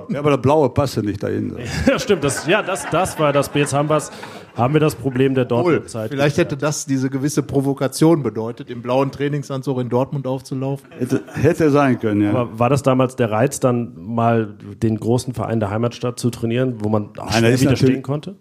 ja, 0.09 0.19
aber 0.19 0.31
der 0.31 0.37
blaue 0.37 0.69
passte 0.69 1.01
nicht 1.03 1.23
dahin. 1.23 1.55
Ja, 1.87 1.97
stimmt. 1.97 2.23
Das, 2.23 2.45
ja, 2.47 2.61
das, 2.61 2.85
das 2.91 3.17
war 3.17 3.31
das. 3.31 3.49
Jetzt 3.53 3.73
haben, 3.73 3.89
wir's, 3.89 4.11
haben 4.55 4.73
wir 4.73 4.81
das 4.81 4.95
Problem 4.95 5.35
der. 5.35 5.45
Dortmund-Zeit. 5.45 6.11
Vielleicht 6.11 6.37
hätte 6.37 6.57
das 6.57 6.85
diese 6.85 7.09
gewisse 7.09 7.43
Provokation 7.43 8.23
bedeutet, 8.23 8.69
im 8.69 8.81
blauen 8.81 9.11
Trainingsanzug 9.11 9.79
in 9.79 9.89
Dortmund 9.89 10.27
aufzulaufen. 10.27 10.87
Hätte, 10.91 11.23
hätte 11.33 11.71
sein 11.71 11.99
können, 11.99 12.21
ja. 12.21 12.31
Aber 12.31 12.59
war 12.59 12.69
das 12.69 12.83
damals 12.83 13.15
der 13.15 13.31
Reiz, 13.31 13.61
dann 13.61 13.93
mal 13.95 14.53
den 14.83 14.99
großen 14.99 15.33
Verein 15.33 15.59
der 15.61 15.69
Heimatstadt 15.69 16.19
zu 16.19 16.29
trainieren, 16.29 16.75
wo 16.79 16.89
man 16.89 17.09
auch 17.17 17.31
Nein, 17.31 17.59
widerstehen 17.59 18.01
konnte? 18.01 18.35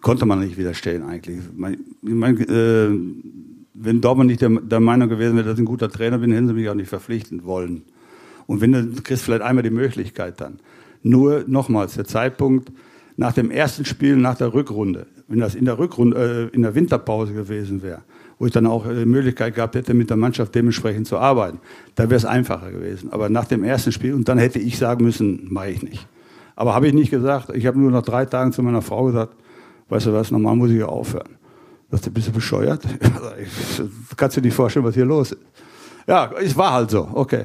Konnte 0.00 0.24
man 0.26 0.40
nicht 0.40 0.56
widerstehen 0.56 1.02
eigentlich. 1.02 1.38
Ich 1.38 2.14
mein, 2.14 2.40
äh, 2.40 2.88
wenn 3.74 4.00
Dortmund 4.00 4.28
nicht 4.28 4.40
der, 4.40 4.50
der 4.50 4.80
Meinung 4.80 5.08
gewesen 5.08 5.36
wäre, 5.36 5.46
dass 5.46 5.54
ich 5.54 5.62
ein 5.62 5.66
guter 5.66 5.90
Trainer 5.90 6.18
bin, 6.18 6.32
hätten 6.32 6.48
sie 6.48 6.54
mich 6.54 6.68
auch 6.68 6.74
nicht 6.74 6.88
verpflichten 6.88 7.44
wollen. 7.44 7.82
Und 8.46 8.60
wenn 8.60 8.72
du 8.72 9.02
kriegst 9.02 9.24
vielleicht 9.24 9.42
einmal 9.42 9.62
die 9.62 9.70
Möglichkeit 9.70 10.40
dann. 10.40 10.60
Nur 11.02 11.44
nochmals, 11.46 11.94
der 11.94 12.04
Zeitpunkt 12.04 12.72
nach 13.16 13.32
dem 13.32 13.50
ersten 13.50 13.84
Spiel, 13.84 14.16
nach 14.16 14.36
der 14.36 14.52
Rückrunde, 14.54 15.06
wenn 15.28 15.40
das 15.40 15.54
in 15.54 15.64
der 15.64 15.78
Rückrunde, 15.78 16.50
äh, 16.52 16.54
in 16.54 16.62
der 16.62 16.74
Winterpause 16.74 17.32
gewesen 17.32 17.82
wäre, 17.82 18.02
wo 18.38 18.46
ich 18.46 18.52
dann 18.52 18.66
auch 18.66 18.86
äh, 18.86 18.94
die 18.94 19.06
Möglichkeit 19.06 19.54
gehabt 19.54 19.74
hätte, 19.74 19.94
mit 19.94 20.10
der 20.10 20.16
Mannschaft 20.16 20.54
dementsprechend 20.54 21.06
zu 21.06 21.18
arbeiten, 21.18 21.60
da 21.94 22.04
wäre 22.04 22.16
es 22.16 22.24
einfacher 22.24 22.70
gewesen. 22.70 23.12
Aber 23.12 23.28
nach 23.28 23.44
dem 23.44 23.64
ersten 23.64 23.92
Spiel, 23.92 24.14
und 24.14 24.28
dann 24.28 24.38
hätte 24.38 24.58
ich 24.58 24.78
sagen 24.78 25.04
müssen, 25.04 25.46
mache 25.52 25.70
ich 25.70 25.82
nicht. 25.82 26.06
Aber 26.56 26.74
habe 26.74 26.86
ich 26.86 26.94
nicht 26.94 27.10
gesagt. 27.10 27.50
Ich 27.54 27.66
habe 27.66 27.78
nur 27.78 27.90
nach 27.90 28.02
drei 28.02 28.26
Tagen 28.26 28.52
zu 28.52 28.62
meiner 28.62 28.82
Frau 28.82 29.04
gesagt, 29.06 29.34
weißt 29.88 30.06
du 30.06 30.12
was, 30.12 30.30
normal 30.30 30.56
muss 30.56 30.70
ich 30.70 30.78
ja 30.78 30.86
aufhören. 30.86 31.36
Sagte, 31.90 32.10
bist 32.10 32.28
du 32.28 32.32
bescheuert? 32.32 32.82
Kannst 34.16 34.36
du 34.36 34.40
dir 34.40 34.48
nicht 34.48 34.56
vorstellen, 34.56 34.84
was 34.84 34.94
hier 34.94 35.04
los 35.04 35.32
ist. 35.32 35.40
Ja, 36.06 36.30
es 36.42 36.56
war 36.56 36.72
halt 36.72 36.90
so, 36.90 37.08
okay. 37.12 37.44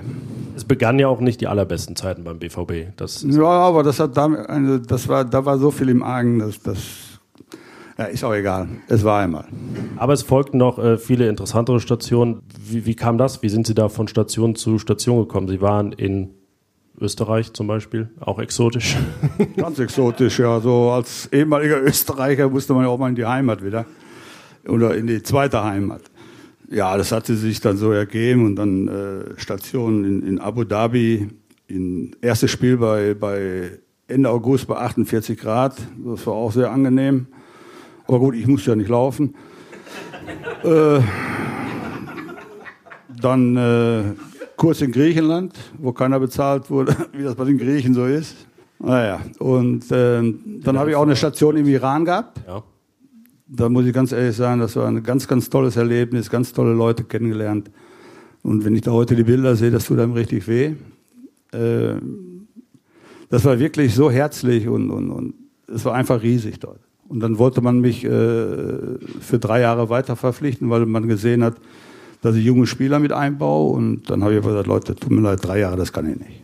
Es 0.70 0.78
begannen 0.78 1.00
ja 1.00 1.08
auch 1.08 1.20
nicht 1.20 1.42
die 1.42 1.48
allerbesten 1.48 1.96
Zeiten 1.96 2.24
beim 2.24 2.38
BVB. 2.38 2.96
Das 2.96 3.24
Ja, 3.28 3.44
aber 3.44 3.82
das 3.82 4.00
hat 4.00 4.16
da, 4.16 4.26
eine, 4.26 4.80
das 4.80 5.08
war, 5.08 5.26
da 5.26 5.44
war 5.44 5.58
so 5.58 5.72
viel 5.72 5.90
im 5.90 6.04
Argen, 6.04 6.38
dass 6.38 6.62
das, 6.62 6.78
ja, 7.98 8.06
ist 8.06 8.24
auch 8.24 8.36
egal. 8.36 8.68
Es 8.88 9.04
war 9.04 9.20
einmal. 9.20 9.46
aber 9.98 10.14
es 10.14 10.22
folgten 10.22 10.60
noch 10.60 10.78
äh, 10.78 11.00
viele 11.00 11.28
interessantere 11.28 11.80
Stationen. 11.80 12.44
Wie, 12.64 12.86
wie 12.86 12.96
kam 12.96 13.18
das? 13.18 13.42
Wie 13.42 13.50
sind 13.50 13.66
Sie 13.66 13.74
da 13.74 13.90
von 13.90 14.08
Station 14.08 14.54
zu 14.54 14.78
Station 14.78 15.18
gekommen? 15.18 15.48
Sie 15.48 15.60
waren 15.60 15.92
in 15.92 16.36
Österreich 17.02 17.52
zum 17.54 17.66
Beispiel, 17.66 18.12
auch 18.20 18.38
exotisch. 18.38 18.96
Ganz 19.58 19.80
exotisch, 19.80 20.38
ja. 20.38 20.60
So 20.60 20.92
als 20.92 21.28
ehemaliger 21.34 21.82
Österreicher 21.82 22.48
musste 22.48 22.76
man 22.76 22.84
ja 22.84 22.90
auch 22.90 23.00
mal 23.00 23.10
in 23.10 23.16
die 23.16 23.26
Heimat 23.26 23.64
wieder. 23.64 23.86
Oder 24.68 24.96
in 24.96 25.08
die 25.08 25.24
zweite 25.24 25.64
Heimat. 25.64 26.04
Ja, 26.72 26.96
das 26.98 27.12
hatte 27.12 27.36
sich 27.36 27.60
dann 27.62 27.78
so 27.78 27.92
ergeben 27.92 28.46
und 28.46 28.56
dann 28.56 28.88
äh, 28.88 29.40
Station 29.40 30.06
in, 30.06 30.22
in 30.22 30.40
Abu 30.40 30.64
Dhabi, 30.64 31.28
in 31.68 32.16
erstes 32.22 32.52
Spiel 32.52 32.78
bei, 32.78 33.16
bei 33.16 33.72
Ende 34.08 34.30
August 34.30 34.68
bei 34.68 34.76
48 34.76 35.40
Grad. 35.40 35.76
Das 36.06 36.28
war 36.28 36.34
auch 36.34 36.52
sehr 36.52 36.72
angenehm. 36.72 37.26
Aber 38.08 38.20
gut, 38.20 38.36
ich 38.36 38.46
musste 38.46 38.72
ja 38.72 38.76
nicht 38.76 38.90
laufen. 38.90 39.34
Äh, 40.64 41.00
dann 43.20 43.58
äh, 43.58 44.04
kurz 44.56 44.82
in 44.82 44.92
Griechenland, 44.92 45.54
wo 45.80 45.92
keiner 45.92 46.20
bezahlt 46.20 46.70
wurde, 46.70 46.96
wie 47.14 47.24
das 47.24 47.34
bei 47.34 47.46
den 47.46 47.58
Griechen 47.58 47.96
so 47.96 48.06
ist. 48.06 48.36
Naja, 48.78 49.22
und 49.40 49.86
ähm, 49.92 50.62
dann 50.64 50.78
habe 50.78 50.92
ich 50.92 50.96
auch 50.96 51.04
eine 51.04 51.16
Station 51.16 51.58
im 51.58 51.68
Iran 51.68 52.06
gehabt. 52.06 52.42
Ja. 52.48 52.64
Da 53.52 53.68
muss 53.68 53.86
ich 53.86 53.94
ganz 53.94 54.12
ehrlich 54.12 54.36
sagen, 54.36 54.62
das 54.62 54.76
war 54.76 54.88
ein 54.88 55.02
ganz, 55.02 55.28
ganz 55.28 55.50
tolles 55.50 55.76
Erlebnis, 55.76 56.30
ganz 56.30 56.54
tolle 56.54 56.74
Leute 56.74 57.04
kennengelernt. 57.04 57.72
Und 58.44 58.64
wenn 58.64 58.76
ich 58.76 58.82
da 58.82 58.92
heute 58.92 59.16
die 59.16 59.24
Bilder 59.24 59.56
sehe, 59.56 59.72
das 59.72 59.86
tut 59.86 60.00
einem 60.00 60.14
richtig 60.14 60.48
weh. 60.48 60.76
Äh, 61.52 61.96
das 63.30 63.44
war 63.46 63.60
wirklich 63.60 63.94
so 63.94 64.10
herzlich 64.10 64.68
und, 64.68 64.92
und, 64.92 65.10
und 65.10 65.34
es 65.68 65.84
war 65.84 65.96
einfach 65.96 66.22
riesig 66.22 66.60
dort. 66.60 66.80
Und 67.08 67.22
dann 67.22 67.40
wollte 67.40 67.62
man 67.62 67.80
mich 67.80 68.06
äh, 68.06 68.10
für 69.20 69.40
drei 69.40 69.62
Jahre 69.62 69.90
weiter 69.90 70.16
verpflichten, 70.16 70.70
weil 70.70 70.86
man 70.86 71.08
gesehen 71.08 71.44
hat, 71.44 71.56
dass 72.22 72.36
ich 72.36 72.46
junge 72.46 72.68
Spieler 72.68 73.00
mit 73.00 73.12
einbaue. 73.12 73.74
Und 73.74 74.10
dann 74.10 74.24
habe 74.24 74.36
ich 74.36 74.44
gesagt, 74.44 74.68
Leute, 74.68 74.96
tut 74.96 75.12
mir 75.12 75.22
leid, 75.22 75.40
drei 75.42 75.60
Jahre, 75.60 75.76
das 75.76 75.92
kann 75.92 76.10
ich 76.10 76.20
nicht. 76.20 76.44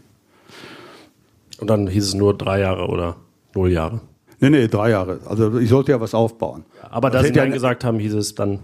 Und 1.59 1.69
dann 1.69 1.87
hieß 1.87 2.03
es 2.03 2.13
nur 2.15 2.35
drei 2.35 2.61
Jahre 2.61 2.87
oder 2.87 3.15
null 3.53 3.71
Jahre. 3.71 4.01
Nee, 4.39 4.49
nee, 4.49 4.67
drei 4.67 4.89
Jahre. 4.91 5.19
Also 5.25 5.57
ich 5.59 5.69
sollte 5.69 5.91
ja 5.91 6.01
was 6.01 6.13
aufbauen. 6.13 6.65
Aber 6.89 7.09
da 7.09 7.21
Sie 7.21 7.27
hätte 7.29 7.39
ja- 7.39 7.45
gesagt 7.45 7.83
haben, 7.83 7.99
hieß 7.99 8.13
es 8.15 8.35
dann. 8.35 8.59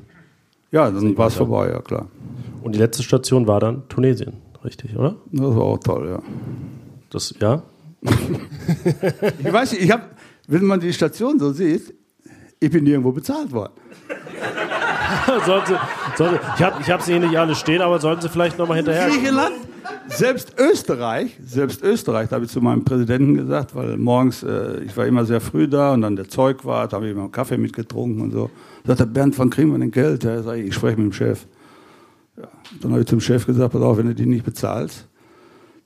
Ja, 0.72 0.89
dann 0.89 1.17
war 1.17 1.28
es 1.28 1.36
vorbei, 1.36 1.69
ja 1.69 1.82
klar. 1.82 2.07
Und 2.63 2.76
die 2.76 2.80
letzte 2.80 3.03
Station 3.03 3.47
war 3.47 3.59
dann 3.59 3.88
Tunesien, 3.89 4.34
richtig, 4.63 4.95
oder? 4.97 5.15
Das 5.32 5.55
war 5.55 5.63
auch 5.63 5.80
toll, 5.80 6.07
ja. 6.09 6.19
Das, 7.09 7.34
ja? 7.39 7.63
Ich 9.39 9.51
weiß 9.53 9.74
nicht, 9.74 9.84
ich 9.84 9.91
habe, 9.91 10.03
wenn 10.47 10.65
man 10.65 10.80
die 10.80 10.93
Station 10.93 11.39
so 11.39 11.51
sieht, 11.51 11.93
ich 12.59 12.69
bin 12.72 12.84
nirgendwo 12.84 13.11
bezahlt 13.11 13.51
worden. 13.51 13.74
sollten 15.45 15.67
Sie, 15.74 16.17
sollten, 16.17 16.39
ich 16.55 16.63
habe 16.63 16.82
ich 16.82 16.89
hab 16.91 17.01
sie 17.01 17.11
hier 17.13 17.22
nicht 17.22 17.38
alle 17.38 17.55
stehen, 17.55 17.82
aber 17.82 17.99
sollten 17.99 18.22
Sie 18.22 18.30
vielleicht 18.30 18.57
nochmal 18.57 18.78
hinterher. 18.78 19.07
Griechenland, 19.09 19.53
selbst 20.08 20.56
Österreich, 20.58 21.38
selbst 21.43 21.84
Österreich, 21.84 22.30
da 22.30 22.36
habe 22.36 22.45
ich 22.45 22.52
zu 22.52 22.62
meinem 22.62 22.84
Präsidenten 22.84 23.36
gesagt, 23.36 23.76
weil 23.76 23.97
morgens, 23.97 24.43
äh, 24.43 24.84
ich 24.84 24.95
war 24.95 25.06
immer 25.06 25.26
sehr 25.26 25.41
früh 25.41 25.68
da 25.68 25.93
und 25.93 26.02
dann 26.02 26.16
der 26.16 26.30
Zeug 26.30 26.66
war, 26.66 26.88
da 26.88 26.97
habe 26.97 27.08
ich 27.08 27.12
immer 27.12 27.24
einen 27.24 27.32
Kaffee 27.32 27.58
mitgetrunken 27.58 28.22
und 28.22 28.32
so. 28.32 28.49
Da 28.84 28.89
sagt 28.89 28.99
er, 29.02 29.06
Bernd, 29.06 29.38
wann 29.39 29.49
kriegen 29.49 29.72
wir 29.72 29.80
denn 29.80 29.91
Geld? 29.91 30.24
Ja, 30.24 30.41
sag 30.41 30.58
ich, 30.58 30.68
ich 30.68 30.76
spreche 30.76 30.97
mit 30.97 31.12
dem 31.12 31.14
Chef. 31.14 31.45
Ja, 32.38 32.47
dann 32.82 32.91
habe 32.91 33.02
ich 33.02 33.08
zum 33.08 33.22
Chef 33.22 33.45
gesagt, 33.45 33.74
pass 33.74 33.82
auf, 33.82 33.97
wenn 33.97 34.08
du 34.08 34.16
die 34.16 34.26
nicht 34.26 34.45
bezahlst, 34.45 35.08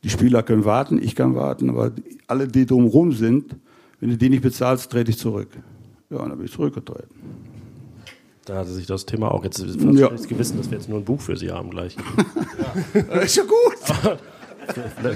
die 0.04 0.10
Spieler 0.10 0.44
können 0.44 0.66
warten, 0.66 1.02
ich 1.02 1.16
kann 1.16 1.36
warten, 1.36 1.70
aber 1.70 1.90
die, 1.90 2.20
alle, 2.28 2.48
die 2.48 2.66
drumherum 2.66 3.12
sind, 3.12 3.56
wenn 4.00 4.10
du 4.10 4.18
die 4.18 4.30
nicht 4.30 4.44
bezahlst, 4.44 4.92
trete 4.92 5.12
ich 5.12 5.18
zurück. 5.18 5.50
Ja, 6.10 6.18
und 6.18 6.30
dann 6.30 6.38
bin 6.38 6.46
ich 6.46 6.54
zurückgetreten. 6.54 7.10
Da 8.46 8.58
hatte 8.58 8.70
sich 8.70 8.86
das 8.86 9.06
Thema 9.06 9.32
auch 9.32 9.44
jetzt 9.44 9.60
fast 9.60 9.82
Ja. 9.82 10.08
Gewissen, 10.10 10.58
dass 10.58 10.70
wir 10.70 10.78
jetzt 10.78 10.88
nur 10.88 11.00
ein 11.00 11.04
Buch 11.04 11.20
für 11.20 11.36
Sie 11.36 11.52
haben 11.52 11.72
gleich. 11.72 11.98
ist 13.24 13.36
ja 13.36 13.44
gut. 13.44 14.18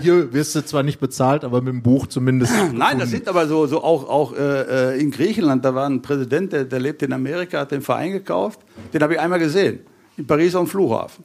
Hier 0.01 0.33
wirst 0.33 0.55
du 0.55 0.65
zwar 0.65 0.83
nicht 0.83 0.99
bezahlt, 0.99 1.43
aber 1.43 1.61
mit 1.61 1.73
dem 1.73 1.81
Buch 1.83 2.07
zumindest. 2.07 2.53
Nein, 2.73 2.99
das 2.99 3.11
sind 3.11 3.27
aber 3.27 3.47
so, 3.47 3.67
so 3.67 3.83
auch, 3.83 4.07
auch 4.09 4.33
äh, 4.33 4.95
äh, 4.95 4.99
in 4.99 5.11
Griechenland, 5.11 5.63
da 5.63 5.73
war 5.73 5.87
ein 5.87 6.01
Präsident, 6.01 6.53
der, 6.53 6.65
der 6.65 6.79
lebt 6.79 7.01
in 7.03 7.13
Amerika, 7.13 7.59
hat 7.59 7.71
den 7.71 7.81
Verein 7.81 8.11
gekauft. 8.11 8.59
Den 8.93 9.01
habe 9.01 9.13
ich 9.13 9.19
einmal 9.19 9.39
gesehen, 9.39 9.79
in 10.17 10.25
Paris 10.25 10.55
am 10.55 10.67
Flughafen. 10.67 11.23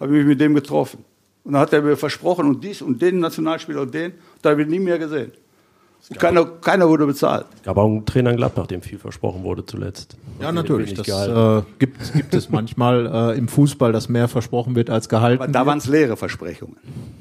Habe 0.00 0.12
ich 0.12 0.18
mich 0.18 0.26
mit 0.26 0.40
dem 0.40 0.54
getroffen. 0.54 1.04
Und 1.44 1.52
dann 1.52 1.62
hat 1.62 1.72
er 1.72 1.82
mir 1.82 1.96
versprochen, 1.96 2.46
und 2.46 2.62
dies 2.64 2.82
und 2.82 3.00
den 3.00 3.18
Nationalspieler 3.20 3.82
und 3.82 3.92
den, 3.92 4.12
da 4.40 4.50
habe 4.50 4.62
ich 4.62 4.68
nie 4.68 4.78
mehr 4.78 4.98
gesehen. 4.98 5.32
Und 6.12 6.20
keiner, 6.20 6.44
keiner 6.44 6.88
wurde 6.88 7.06
bezahlt. 7.06 7.46
Gab 7.64 7.76
auch 7.78 7.86
einen 7.86 8.04
Trainer 8.04 8.30
in 8.30 8.36
Gladbach, 8.36 8.66
dem 8.66 8.82
viel 8.82 8.98
versprochen 8.98 9.44
wurde 9.44 9.64
zuletzt. 9.64 10.16
Ja, 10.40 10.48
Wenig 10.48 10.62
natürlich. 10.62 10.94
Das 10.94 11.08
äh, 11.08 11.62
gibt, 11.78 12.12
gibt 12.12 12.34
es 12.34 12.50
manchmal 12.50 13.32
äh, 13.34 13.38
im 13.38 13.48
Fußball, 13.48 13.92
dass 13.92 14.08
mehr 14.08 14.28
versprochen 14.28 14.74
wird 14.74 14.90
als 14.90 15.08
gehalten. 15.08 15.42
Aber 15.42 15.50
da 15.50 15.64
waren 15.64 15.78
es 15.78 15.86
leere 15.86 16.16
Versprechungen. 16.16 16.76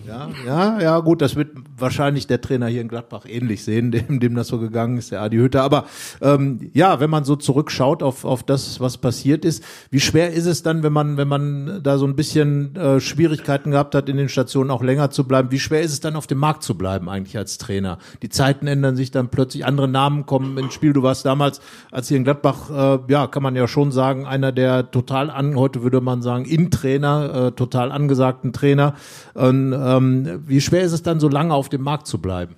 Ja, 0.08 0.30
ja, 0.46 0.82
ja, 0.82 1.00
gut, 1.00 1.22
das 1.22 1.36
wird 1.36 1.52
wahrscheinlich 1.78 2.28
der 2.28 2.42
Trainer 2.42 2.68
hier 2.68 2.82
in 2.82 2.88
Gladbach 2.88 3.26
ähnlich 3.26 3.64
sehen, 3.64 3.92
dem, 3.92 4.20
dem 4.20 4.36
das 4.36 4.48
so 4.48 4.60
gegangen 4.60 4.98
ist, 4.98 5.12
der 5.12 5.22
Adi 5.22 5.38
Hütter. 5.38 5.64
Aber 5.64 5.86
ähm, 6.22 6.70
ja, 6.74 7.00
wenn 7.00 7.10
man 7.10 7.24
so 7.24 7.36
zurückschaut 7.36 8.04
auf, 8.04 8.26
auf 8.26 8.44
das, 8.44 8.80
was 8.80 8.98
passiert 8.98 9.46
ist, 9.46 9.64
wie 9.90 10.00
schwer 10.00 10.34
ist 10.34 10.48
es 10.48 10.64
dann, 10.64 10.84
wenn 10.84 10.92
man, 10.94 11.18
wenn 11.18 11.28
man 11.28 11.82
da 11.84 11.98
so 11.98 12.06
ein 12.06 12.16
bisschen 12.16 12.76
äh, 12.76 13.00
Schwierigkeiten 13.00 13.72
gehabt 13.72 13.96
hat, 13.96 14.10
in 14.10 14.18
den 14.18 14.28
Stationen 14.28 14.72
auch 14.72 14.84
länger 14.84 15.12
zu 15.12 15.26
bleiben, 15.26 15.52
wie 15.52 15.60
schwer 15.60 15.82
ist 15.82 15.94
es 15.94 16.02
dann 16.02 16.16
auf 16.16 16.28
dem 16.28 16.40
Markt 16.40 16.64
zu 16.64 16.76
bleiben 16.76 17.08
eigentlich 17.08 17.38
als 17.38 17.58
Trainer? 17.58 18.00
Die 18.22 18.30
Zeiten 18.30 18.68
ändern 18.68 18.81
sich 18.96 19.12
dann 19.12 19.30
plötzlich, 19.30 19.66
andere 19.66 19.88
Namen 19.88 20.26
kommen 20.26 20.58
ins 20.58 20.74
Spiel. 20.74 20.94
Du 20.94 21.04
warst 21.04 21.26
damals, 21.26 21.62
als 21.92 22.08
hier 22.08 22.18
in 22.18 22.24
Gladbach, 22.24 22.70
äh, 22.70 23.12
ja, 23.12 23.28
kann 23.28 23.44
man 23.44 23.56
ja 23.56 23.68
schon 23.68 23.92
sagen, 23.92 24.26
einer 24.26 24.52
der 24.52 24.92
total 24.92 25.30
an, 25.30 25.56
heute 25.56 25.84
würde 25.84 26.02
man 26.02 26.22
sagen, 26.22 26.46
In-Trainer, 26.46 27.48
äh, 27.48 27.52
total 27.52 27.92
angesagten 27.92 28.54
Trainer. 28.54 28.96
Und, 29.34 29.74
ähm, 29.74 30.42
wie 30.46 30.62
schwer 30.62 30.82
ist 30.82 30.94
es 30.94 31.04
dann, 31.04 31.20
so 31.20 31.30
lange 31.30 31.54
auf 31.54 31.70
dem 31.70 31.82
Markt 31.82 32.08
zu 32.08 32.20
bleiben? 32.20 32.56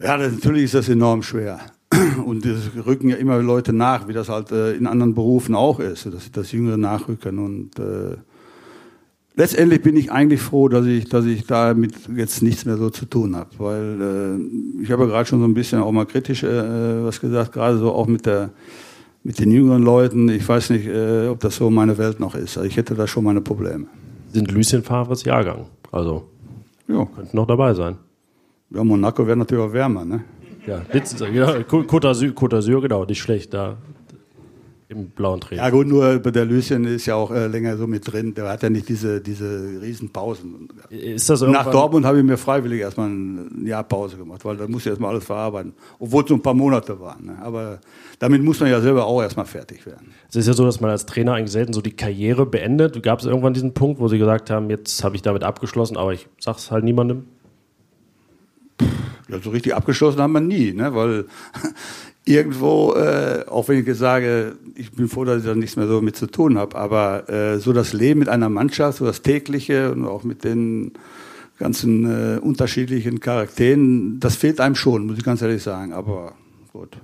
Ja, 0.00 0.16
das, 0.16 0.32
natürlich 0.32 0.64
ist 0.64 0.74
das 0.74 0.88
enorm 0.88 1.22
schwer. 1.22 1.60
Und 2.24 2.44
es 2.44 2.70
rücken 2.86 3.08
ja 3.08 3.16
immer 3.16 3.38
Leute 3.38 3.72
nach, 3.72 4.08
wie 4.08 4.12
das 4.12 4.28
halt 4.28 4.50
äh, 4.50 4.72
in 4.72 4.86
anderen 4.86 5.14
Berufen 5.14 5.54
auch 5.54 5.80
ist, 5.80 6.06
dass, 6.06 6.30
dass 6.32 6.52
Jüngere 6.52 6.76
nachrücken. 6.76 7.38
Und 7.38 7.78
äh, 7.78 8.16
letztendlich 9.36 9.82
bin 9.82 9.96
ich 9.96 10.10
eigentlich 10.12 10.40
froh, 10.40 10.68
dass 10.68 10.86
ich, 10.86 11.06
dass 11.06 11.24
ich 11.24 11.46
damit 11.46 11.94
jetzt 12.16 12.42
nichts 12.42 12.64
mehr 12.64 12.76
so 12.76 12.90
zu 12.90 13.06
tun 13.06 13.36
habe. 13.36 13.50
Weil 13.58 14.00
äh, 14.80 14.82
ich 14.82 14.90
habe 14.90 15.04
ja 15.04 15.08
gerade 15.08 15.26
schon 15.28 15.40
so 15.40 15.46
ein 15.46 15.54
bisschen 15.54 15.80
auch 15.80 15.92
mal 15.92 16.06
kritisch 16.06 16.42
äh, 16.42 17.04
was 17.04 17.20
gesagt, 17.20 17.52
gerade 17.52 17.78
so 17.78 17.92
auch 17.92 18.06
mit 18.06 18.26
der 18.26 18.50
mit 19.26 19.38
den 19.38 19.50
jüngeren 19.50 19.82
Leuten. 19.82 20.28
Ich 20.28 20.46
weiß 20.46 20.70
nicht, 20.70 20.86
äh, 20.86 21.28
ob 21.28 21.40
das 21.40 21.56
so 21.56 21.70
meine 21.70 21.96
Welt 21.96 22.20
noch 22.20 22.34
ist. 22.34 22.58
Also 22.58 22.68
ich 22.68 22.76
hätte 22.76 22.94
da 22.94 23.06
schon 23.06 23.24
meine 23.24 23.40
Probleme. 23.40 23.86
Sind 24.32 24.50
Lucien 24.52 24.82
Favres 24.82 25.24
Jahrgang. 25.24 25.66
Also 25.90 26.24
Ja, 26.88 27.06
könnten 27.06 27.36
noch 27.36 27.46
dabei 27.46 27.72
sein. 27.74 27.96
ja 28.70 28.84
Monaco 28.84 29.26
wäre 29.26 29.36
natürlich 29.36 29.64
auch 29.64 29.72
wärmer, 29.72 30.04
ne? 30.04 30.24
Ja, 30.66 30.80
Litz, 30.92 31.14
ja 31.20 31.58
Côte 31.60 32.08
d'Azur, 32.08 32.80
genau, 32.80 33.04
nicht 33.04 33.20
schlecht 33.20 33.52
da 33.52 33.76
im 34.94 35.10
blauen 35.10 35.40
Trainer. 35.40 35.62
Ja 35.62 35.70
gut, 35.70 35.86
nur 35.86 36.18
bei 36.18 36.30
der 36.30 36.44
Lucien 36.44 36.84
ist 36.84 37.06
ja 37.06 37.14
auch 37.14 37.30
äh, 37.30 37.46
länger 37.46 37.76
so 37.76 37.86
mit 37.86 38.10
drin. 38.10 38.34
Der 38.34 38.48
hat 38.48 38.62
ja 38.62 38.70
nicht 38.70 38.88
diese, 38.88 39.20
diese 39.20 39.80
riesen 39.82 40.10
Pausen. 40.10 40.68
Ist 40.90 41.28
das 41.28 41.42
Nach 41.42 41.70
Dortmund 41.70 42.06
habe 42.06 42.18
ich 42.18 42.24
mir 42.24 42.36
freiwillig 42.36 42.80
erstmal 42.80 43.08
ein 43.08 43.66
Jahr 43.66 43.84
Pause 43.84 44.16
gemacht, 44.16 44.44
weil 44.44 44.56
da 44.56 44.66
muss 44.66 44.82
ich 44.82 44.88
erstmal 44.88 45.10
alles 45.10 45.24
verarbeiten. 45.24 45.74
Obwohl 45.98 46.24
es 46.24 46.30
nur 46.30 46.38
ein 46.38 46.42
paar 46.42 46.54
Monate 46.54 46.98
waren. 47.00 47.26
Ne? 47.26 47.38
Aber 47.42 47.80
damit 48.18 48.42
muss 48.42 48.60
man 48.60 48.70
ja 48.70 48.80
selber 48.80 49.06
auch 49.06 49.22
erstmal 49.22 49.46
fertig 49.46 49.84
werden. 49.86 50.12
Es 50.28 50.36
ist 50.36 50.46
ja 50.46 50.52
so, 50.52 50.64
dass 50.64 50.80
man 50.80 50.90
als 50.90 51.06
Trainer 51.06 51.34
eigentlich 51.34 51.52
selten 51.52 51.72
so 51.72 51.80
die 51.80 51.94
Karriere 51.96 52.46
beendet. 52.46 53.02
Gab 53.02 53.20
es 53.20 53.26
irgendwann 53.26 53.54
diesen 53.54 53.74
Punkt, 53.74 54.00
wo 54.00 54.08
Sie 54.08 54.18
gesagt 54.18 54.50
haben, 54.50 54.70
jetzt 54.70 55.04
habe 55.04 55.16
ich 55.16 55.22
damit 55.22 55.44
abgeschlossen, 55.44 55.96
aber 55.96 56.12
ich 56.12 56.28
sag's 56.38 56.70
halt 56.70 56.84
niemandem? 56.84 57.24
Ja, 59.28 59.40
so 59.40 59.50
richtig 59.50 59.74
abgeschlossen 59.74 60.20
haben 60.20 60.32
wir 60.32 60.40
nie, 60.40 60.72
ne? 60.72 60.94
weil 60.94 61.26
irgendwo, 62.24 62.94
äh, 62.94 63.44
auch 63.48 63.68
wenn 63.68 63.78
ich 63.78 63.86
jetzt 63.86 63.98
sage, 63.98 64.56
ich 64.74 64.92
bin 64.92 65.08
froh, 65.08 65.24
dass 65.24 65.40
ich 65.40 65.44
da 65.44 65.54
nichts 65.54 65.76
mehr 65.76 65.86
so 65.86 66.00
mit 66.00 66.16
zu 66.16 66.26
tun 66.26 66.58
habe, 66.58 66.76
aber 66.76 67.28
äh, 67.28 67.58
so 67.58 67.72
das 67.72 67.92
Leben 67.92 68.20
mit 68.20 68.28
einer 68.28 68.48
Mannschaft, 68.48 68.98
so 68.98 69.04
das 69.04 69.22
tägliche 69.22 69.92
und 69.92 70.06
auch 70.06 70.24
mit 70.24 70.44
den 70.44 70.92
ganzen 71.58 72.04
äh, 72.04 72.38
unterschiedlichen 72.38 73.20
Charakteren, 73.20 74.20
das 74.20 74.36
fehlt 74.36 74.60
einem 74.60 74.74
schon, 74.74 75.06
muss 75.06 75.18
ich 75.18 75.24
ganz 75.24 75.42
ehrlich 75.42 75.62
sagen, 75.62 75.92
aber 75.92 76.32
gut. 76.72 76.96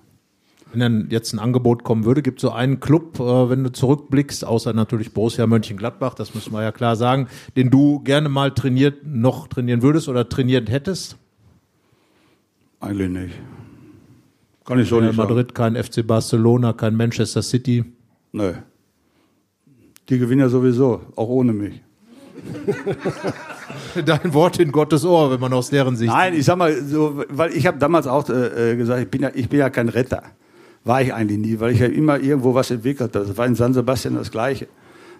Wenn 0.72 0.80
dann 0.80 1.06
jetzt 1.10 1.32
ein 1.32 1.40
Angebot 1.40 1.82
kommen 1.82 2.04
würde, 2.04 2.22
gibt 2.22 2.38
es 2.38 2.42
so 2.42 2.52
einen 2.52 2.80
Club, 2.80 3.18
äh, 3.18 3.50
wenn 3.50 3.62
du 3.64 3.72
zurückblickst, 3.72 4.44
außer 4.44 4.72
natürlich 4.72 5.12
Borussia 5.12 5.46
Mönchengladbach, 5.46 6.14
das 6.14 6.34
müssen 6.34 6.52
wir 6.52 6.62
ja 6.62 6.72
klar 6.72 6.96
sagen, 6.96 7.28
den 7.56 7.70
du 7.70 8.00
gerne 8.00 8.28
mal 8.28 8.52
trainiert, 8.52 9.04
noch 9.04 9.48
trainieren 9.48 9.82
würdest 9.82 10.08
oder 10.08 10.28
trainiert 10.28 10.70
hättest? 10.70 11.16
Eigentlich 12.80 13.10
nicht. 13.10 13.34
Kann 14.70 14.78
ich 14.78 14.88
so 14.88 14.98
Kein 14.98 15.06
nicht 15.06 15.16
sagen. 15.16 15.28
Madrid, 15.28 15.52
kein 15.52 15.74
FC 15.74 16.06
Barcelona, 16.06 16.72
kein 16.72 16.94
Manchester 16.94 17.42
City. 17.42 17.84
Nö. 18.30 18.52
Die 20.08 20.16
gewinnen 20.16 20.42
ja 20.42 20.48
sowieso, 20.48 21.00
auch 21.16 21.28
ohne 21.28 21.52
mich. 21.52 21.82
Dein 24.06 24.32
Wort 24.32 24.60
in 24.60 24.70
Gottes 24.70 25.04
Ohr, 25.04 25.32
wenn 25.32 25.40
man 25.40 25.52
aus 25.54 25.70
deren 25.70 25.96
Sicht. 25.96 26.12
Nein, 26.12 26.34
ich 26.34 26.44
sag 26.44 26.56
mal 26.56 26.72
so, 26.84 27.24
weil 27.30 27.52
ich 27.52 27.66
habe 27.66 27.78
damals 27.78 28.06
auch 28.06 28.28
äh, 28.28 28.74
äh, 28.74 28.76
gesagt, 28.76 29.02
ich 29.02 29.08
bin 29.08 29.22
ja, 29.22 29.32
ich 29.34 29.48
bin 29.48 29.58
ja 29.58 29.70
kein 29.70 29.88
Retter. 29.88 30.22
War 30.84 31.02
ich 31.02 31.12
eigentlich 31.12 31.40
nie, 31.40 31.58
weil 31.58 31.72
ich 31.72 31.80
ja 31.80 31.86
immer 31.86 32.20
irgendwo 32.20 32.54
was 32.54 32.70
entwickelt 32.70 33.16
habe. 33.16 33.26
Das 33.26 33.36
war 33.36 33.46
in 33.46 33.56
San 33.56 33.74
Sebastian 33.74 34.14
das 34.14 34.30
Gleiche. 34.30 34.68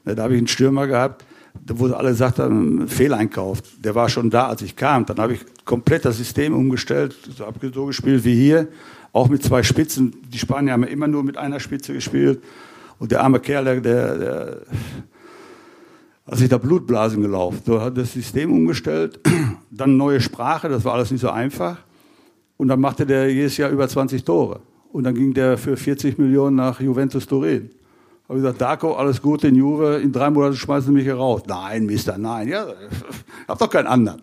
Ne, 0.04 0.14
Da 0.14 0.22
habe 0.22 0.34
ich 0.34 0.38
einen 0.38 0.46
Stürmer 0.46 0.86
gehabt, 0.86 1.24
wo 1.66 1.86
alle 1.86 2.10
gesagt 2.10 2.38
haben, 2.38 2.86
Fehleinkauf. 2.86 3.62
Der 3.80 3.96
war 3.96 4.08
schon 4.08 4.30
da, 4.30 4.46
als 4.46 4.62
ich 4.62 4.76
kam. 4.76 5.06
Dann 5.06 5.18
habe 5.18 5.32
ich 5.32 5.40
komplett 5.64 6.04
das 6.04 6.18
System 6.18 6.54
umgestellt, 6.54 7.16
so 7.74 7.86
gespielt 7.86 8.24
wie 8.24 8.36
hier, 8.36 8.68
auch 9.12 9.28
mit 9.28 9.42
zwei 9.42 9.62
Spitzen. 9.62 10.14
Die 10.32 10.38
Spanier 10.38 10.72
haben 10.72 10.82
ja 10.82 10.88
immer 10.88 11.06
nur 11.06 11.22
mit 11.22 11.36
einer 11.36 11.60
Spitze 11.60 11.92
gespielt. 11.92 12.42
Und 12.98 13.12
der 13.12 13.22
arme 13.22 13.40
Kerl, 13.40 13.80
der, 13.80 13.80
der, 13.80 14.56
hat 16.30 16.38
sich 16.38 16.48
da 16.48 16.58
Blutblasen 16.58 17.22
gelaufen. 17.22 17.60
So 17.66 17.80
hat 17.80 17.96
das 17.96 18.12
System 18.12 18.52
umgestellt, 18.52 19.20
dann 19.70 19.96
neue 19.96 20.20
Sprache, 20.20 20.68
das 20.68 20.84
war 20.84 20.94
alles 20.94 21.10
nicht 21.10 21.20
so 21.20 21.30
einfach. 21.30 21.78
Und 22.56 22.68
dann 22.68 22.80
machte 22.80 23.06
der 23.06 23.32
jedes 23.32 23.56
Jahr 23.56 23.70
über 23.70 23.88
20 23.88 24.22
Tore. 24.22 24.60
Und 24.92 25.04
dann 25.04 25.14
ging 25.14 25.32
der 25.34 25.56
für 25.56 25.76
40 25.76 26.18
Millionen 26.18 26.56
nach 26.56 26.80
Juventus 26.80 27.26
Turin. 27.26 27.70
Habe 28.28 28.38
gesagt, 28.38 28.60
Darko, 28.60 28.94
alles 28.94 29.20
Gute 29.20 29.48
in 29.48 29.56
Juve, 29.56 29.96
in 29.96 30.12
drei 30.12 30.30
Monaten 30.30 30.54
schmeißen 30.54 30.88
Sie 30.88 30.92
mich 30.92 31.04
hier 31.04 31.14
raus. 31.14 31.42
Nein, 31.46 31.86
Mister, 31.86 32.16
nein. 32.16 32.48
Ja, 32.48 32.66
hab 33.48 33.58
doch 33.58 33.70
keinen 33.70 33.86
anderen. 33.86 34.22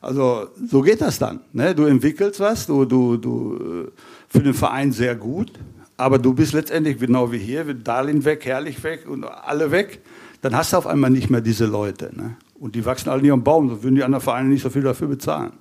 Also 0.00 0.48
so 0.68 0.82
geht 0.82 1.00
das 1.00 1.18
dann. 1.18 1.40
Ne? 1.52 1.74
Du 1.74 1.84
entwickelst 1.84 2.40
was, 2.40 2.66
du, 2.66 2.84
du, 2.84 3.16
du 3.16 3.56
äh, 3.56 3.90
für 4.34 4.42
den 4.42 4.54
Verein 4.54 4.90
sehr 4.90 5.14
gut, 5.14 5.52
aber 5.96 6.18
du 6.18 6.34
bist 6.34 6.54
letztendlich 6.54 6.98
genau 6.98 7.30
wie 7.30 7.38
hier, 7.38 7.68
wird 7.68 7.86
Darlin 7.86 8.24
weg, 8.24 8.44
Herrlich 8.44 8.82
weg 8.82 9.08
und 9.08 9.24
alle 9.24 9.70
weg, 9.70 10.00
dann 10.40 10.56
hast 10.56 10.72
du 10.72 10.76
auf 10.76 10.88
einmal 10.88 11.10
nicht 11.10 11.30
mehr 11.30 11.40
diese 11.40 11.66
Leute. 11.66 12.10
Ne? 12.12 12.36
Und 12.58 12.74
die 12.74 12.84
wachsen 12.84 13.10
alle 13.10 13.22
nicht 13.22 13.30
am 13.30 13.44
Baum, 13.44 13.68
so 13.68 13.82
würden 13.84 13.94
die 13.94 14.02
anderen 14.02 14.22
Vereine 14.22 14.48
nicht 14.48 14.62
so 14.62 14.70
viel 14.70 14.82
dafür 14.82 15.06
bezahlen. 15.06 15.52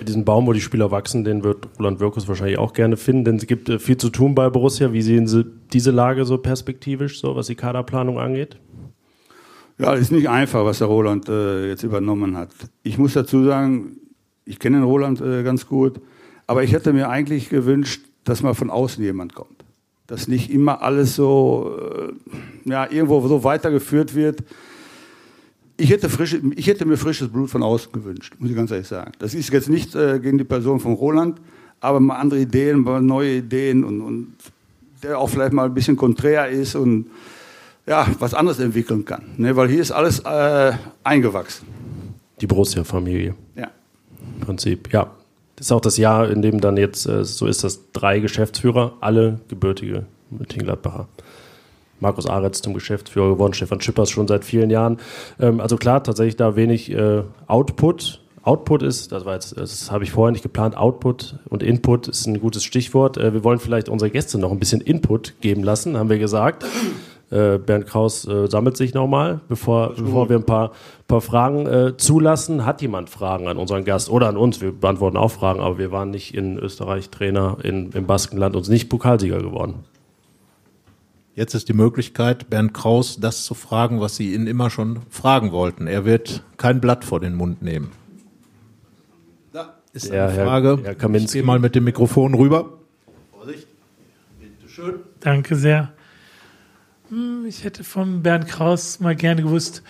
Diesen 0.00 0.24
Baum, 0.24 0.46
wo 0.46 0.52
die 0.52 0.60
Spieler 0.60 0.90
wachsen, 0.90 1.24
den 1.24 1.42
wird 1.42 1.68
Roland 1.78 1.98
Wirkus 1.98 2.26
wahrscheinlich 2.28 2.58
auch 2.58 2.72
gerne 2.72 2.96
finden, 2.96 3.24
denn 3.24 3.36
es 3.36 3.46
gibt 3.46 3.68
äh, 3.68 3.78
viel 3.78 3.96
zu 3.96 4.10
tun 4.10 4.34
bei 4.34 4.48
Borussia. 4.50 4.92
Wie 4.92 5.02
sehen 5.02 5.26
Sie 5.26 5.44
diese 5.72 5.90
Lage 5.90 6.24
so 6.24 6.38
perspektivisch, 6.38 7.20
so 7.20 7.34
was 7.34 7.48
die 7.48 7.54
Kaderplanung 7.56 8.18
angeht? 8.18 8.56
Ja, 9.78 9.94
ist 9.94 10.12
nicht 10.12 10.28
einfach, 10.28 10.64
was 10.64 10.78
der 10.78 10.86
Roland 10.86 11.28
äh, 11.28 11.68
jetzt 11.68 11.82
übernommen 11.82 12.36
hat. 12.36 12.50
Ich 12.84 12.98
muss 12.98 13.14
dazu 13.14 13.44
sagen, 13.44 13.96
ich 14.44 14.58
kenne 14.58 14.78
den 14.78 14.84
Roland 14.84 15.20
äh, 15.20 15.42
ganz 15.42 15.66
gut, 15.66 16.00
aber 16.46 16.62
ich 16.62 16.72
hätte 16.72 16.92
mir 16.92 17.08
eigentlich 17.08 17.48
gewünscht, 17.48 18.02
dass 18.24 18.42
mal 18.42 18.54
von 18.54 18.70
außen 18.70 19.02
jemand 19.02 19.34
kommt. 19.34 19.64
Dass 20.06 20.28
nicht 20.28 20.50
immer 20.50 20.82
alles 20.82 21.16
so, 21.16 21.76
äh, 22.64 22.70
ja, 22.70 22.90
irgendwo 22.90 23.26
so 23.26 23.44
weitergeführt 23.44 24.14
wird. 24.14 24.42
Ich 25.76 25.90
hätte, 25.90 26.08
frische, 26.08 26.40
ich 26.54 26.66
hätte 26.66 26.84
mir 26.84 26.96
frisches 26.96 27.28
Blut 27.28 27.50
von 27.50 27.62
außen 27.62 27.92
gewünscht, 27.92 28.34
muss 28.38 28.50
ich 28.50 28.56
ganz 28.56 28.70
ehrlich 28.70 28.86
sagen. 28.86 29.12
Das 29.18 29.34
ist 29.34 29.52
jetzt 29.52 29.68
nicht 29.68 29.94
äh, 29.94 30.20
gegen 30.20 30.38
die 30.38 30.44
Person 30.44 30.80
von 30.80 30.92
Roland, 30.94 31.40
aber 31.80 31.98
mal 31.98 32.16
andere 32.16 32.40
Ideen, 32.40 32.80
mal 32.80 33.00
neue 33.00 33.38
Ideen 33.38 33.84
und, 33.84 34.00
und 34.00 34.34
der 35.02 35.18
auch 35.18 35.28
vielleicht 35.28 35.52
mal 35.52 35.66
ein 35.66 35.74
bisschen 35.74 35.96
konträr 35.96 36.48
ist 36.48 36.76
und 36.76 37.06
ja, 37.86 38.06
was 38.18 38.34
anderes 38.34 38.60
entwickeln 38.60 39.04
kann. 39.04 39.22
Ne? 39.36 39.56
Weil 39.56 39.68
hier 39.68 39.80
ist 39.80 39.90
alles 39.90 40.20
äh, 40.20 40.72
eingewachsen. 41.02 41.66
Die 42.40 42.46
Borussia-Familie. 42.46 43.34
Ja. 43.56 43.70
Im 44.34 44.40
Prinzip, 44.40 44.92
ja. 44.92 45.10
Das 45.56 45.66
ist 45.66 45.72
auch 45.72 45.80
das 45.80 45.96
Jahr, 45.96 46.30
in 46.30 46.42
dem 46.42 46.60
dann 46.60 46.76
jetzt, 46.76 47.06
äh, 47.06 47.24
so 47.24 47.46
ist 47.46 47.64
das, 47.64 47.92
drei 47.92 48.20
Geschäftsführer, 48.20 48.94
alle 49.00 49.40
gebürtige 49.48 50.06
Mönchengladbacher. 50.30 51.08
Markus 52.00 52.26
Aretz 52.26 52.60
zum 52.60 52.74
Geschäftsführer 52.74 53.30
geworden, 53.30 53.54
Stefan 53.54 53.80
Schippers 53.80 54.10
schon 54.10 54.26
seit 54.26 54.44
vielen 54.44 54.70
Jahren. 54.70 54.98
Ähm, 55.38 55.60
also 55.60 55.76
klar, 55.76 56.02
tatsächlich 56.02 56.36
da 56.36 56.56
wenig 56.56 56.90
äh, 56.90 57.22
Output. 57.46 58.20
Output 58.42 58.82
ist, 58.82 59.12
das 59.12 59.24
war 59.24 59.34
jetzt, 59.34 59.56
das 59.56 59.92
habe 59.92 60.02
ich 60.02 60.10
vorher 60.10 60.32
nicht 60.32 60.42
geplant, 60.42 60.76
Output 60.76 61.36
und 61.48 61.62
Input 61.62 62.08
ist 62.08 62.26
ein 62.26 62.40
gutes 62.40 62.64
Stichwort. 62.64 63.16
Äh, 63.16 63.32
wir 63.32 63.44
wollen 63.44 63.60
vielleicht 63.60 63.88
unsere 63.88 64.10
Gäste 64.10 64.36
noch 64.38 64.50
ein 64.50 64.58
bisschen 64.58 64.80
Input 64.80 65.34
geben 65.40 65.62
lassen, 65.62 65.96
haben 65.96 66.10
wir 66.10 66.18
gesagt. 66.18 66.64
Äh, 67.32 67.58
Bernd 67.58 67.86
Kraus 67.86 68.26
äh, 68.28 68.46
sammelt 68.48 68.76
sich 68.76 68.92
nochmal, 68.94 69.40
bevor, 69.48 69.94
bevor 69.94 70.28
wir 70.28 70.36
ein 70.36 70.44
paar, 70.44 70.72
paar 71.08 71.20
Fragen 71.22 71.66
äh, 71.66 71.96
zulassen. 71.96 72.66
Hat 72.66 72.82
jemand 72.82 73.08
Fragen 73.08 73.48
an 73.48 73.56
unseren 73.56 73.84
Gast 73.84 74.10
oder 74.10 74.28
an 74.28 74.36
uns? 74.36 74.60
Wir 74.60 74.70
beantworten 74.72 75.16
auch 75.16 75.30
Fragen, 75.30 75.60
aber 75.60 75.78
wir 75.78 75.90
waren 75.90 76.10
nicht 76.10 76.34
in 76.34 76.58
Österreich 76.58 77.08
Trainer 77.10 77.56
in, 77.62 77.90
im 77.92 78.06
Baskenland 78.06 78.54
und 78.54 78.64
sind 78.64 78.74
nicht 78.74 78.88
Pokalsieger 78.90 79.38
geworden. 79.38 79.76
Jetzt 81.34 81.54
ist 81.54 81.70
die 81.70 81.72
Möglichkeit, 81.72 82.50
Bernd 82.50 82.74
Kraus 82.74 83.18
das 83.18 83.44
zu 83.44 83.54
fragen, 83.54 84.00
was 84.02 84.16
Sie 84.16 84.34
ihn 84.34 84.46
immer 84.46 84.68
schon 84.68 84.98
fragen 85.08 85.50
wollten. 85.52 85.86
Er 85.86 86.04
wird 86.04 86.42
kein 86.58 86.78
Blatt 86.82 87.06
vor 87.06 87.20
den 87.20 87.34
Mund 87.34 87.62
nehmen. 87.62 87.90
Da 89.50 89.72
ist 89.94 90.10
Der 90.12 90.24
eine 90.24 90.32
Herr- 90.34 90.44
Frage. 90.46 90.78
Herr 90.82 90.92
ich 90.92 90.98
Kaminski. 90.98 91.38
gehe 91.38 91.46
mal 91.46 91.58
mit 91.58 91.74
dem 91.74 91.84
Mikrofon 91.84 92.34
rüber. 92.34 92.66
Danke 95.20 95.56
sehr. 95.56 95.92
Hm, 97.12 97.44
Ich 97.46 97.62
hätte 97.62 97.84
von 97.84 98.22
Bernd 98.22 98.48
Kraus 98.48 98.98
mal 98.98 99.14
gerne 99.14 99.42
gewusst, 99.42 99.82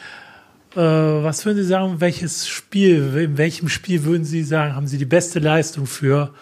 äh, 0.75 0.81
was 0.81 1.47
würden 1.47 1.59
Sie 1.59 1.69
sagen, 1.69 2.01
welches 2.01 2.49
Spiel, 2.49 3.17
in 3.17 3.39
welchem 3.39 3.69
Spiel 3.69 4.03
würden 4.03 4.25
Sie 4.25 4.43
sagen, 4.43 4.75
haben 4.75 4.89
Sie 4.89 4.99
die 4.99 5.05
beste 5.05 5.39
Leistung 5.39 5.87
für 5.87 6.35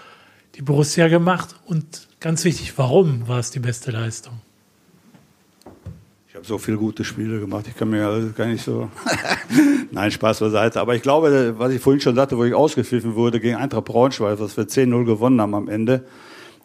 die 0.55 0.63
Borussia 0.63 1.09
gemacht? 1.09 1.55
Und 1.67 2.09
ganz 2.19 2.45
wichtig, 2.45 2.73
warum 2.79 3.29
war 3.29 3.41
es 3.41 3.51
die 3.51 3.59
beste 3.59 3.91
Leistung? 3.91 4.41
Ich 6.31 6.35
habe 6.35 6.47
so 6.47 6.57
viele 6.57 6.79
gute 6.79 7.05
Spiele 7.05 7.41
gemacht, 7.41 7.67
ich 7.69 7.77
kann 7.77 7.91
mir 7.91 8.33
gar 8.35 8.47
nicht 8.47 8.65
so. 8.65 8.89
Nein, 9.91 10.11
Spaß 10.11 10.41
beiseite. 10.41 10.81
Aber 10.81 10.95
ich 10.95 11.03
glaube, 11.03 11.57
was 11.59 11.73
ich 11.73 11.83
vorhin 11.83 12.01
schon 12.01 12.15
sagte, 12.15 12.39
wo 12.39 12.45
ich 12.45 12.55
ausgepfiffen 12.55 13.17
wurde 13.17 13.39
gegen 13.39 13.57
Eintracht 13.57 13.85
Braunschweig, 13.85 14.41
was 14.41 14.57
wir 14.57 14.65
10-0 14.65 15.05
gewonnen 15.05 15.43
haben 15.43 15.55
am 15.55 15.69
Ende. 15.69 16.07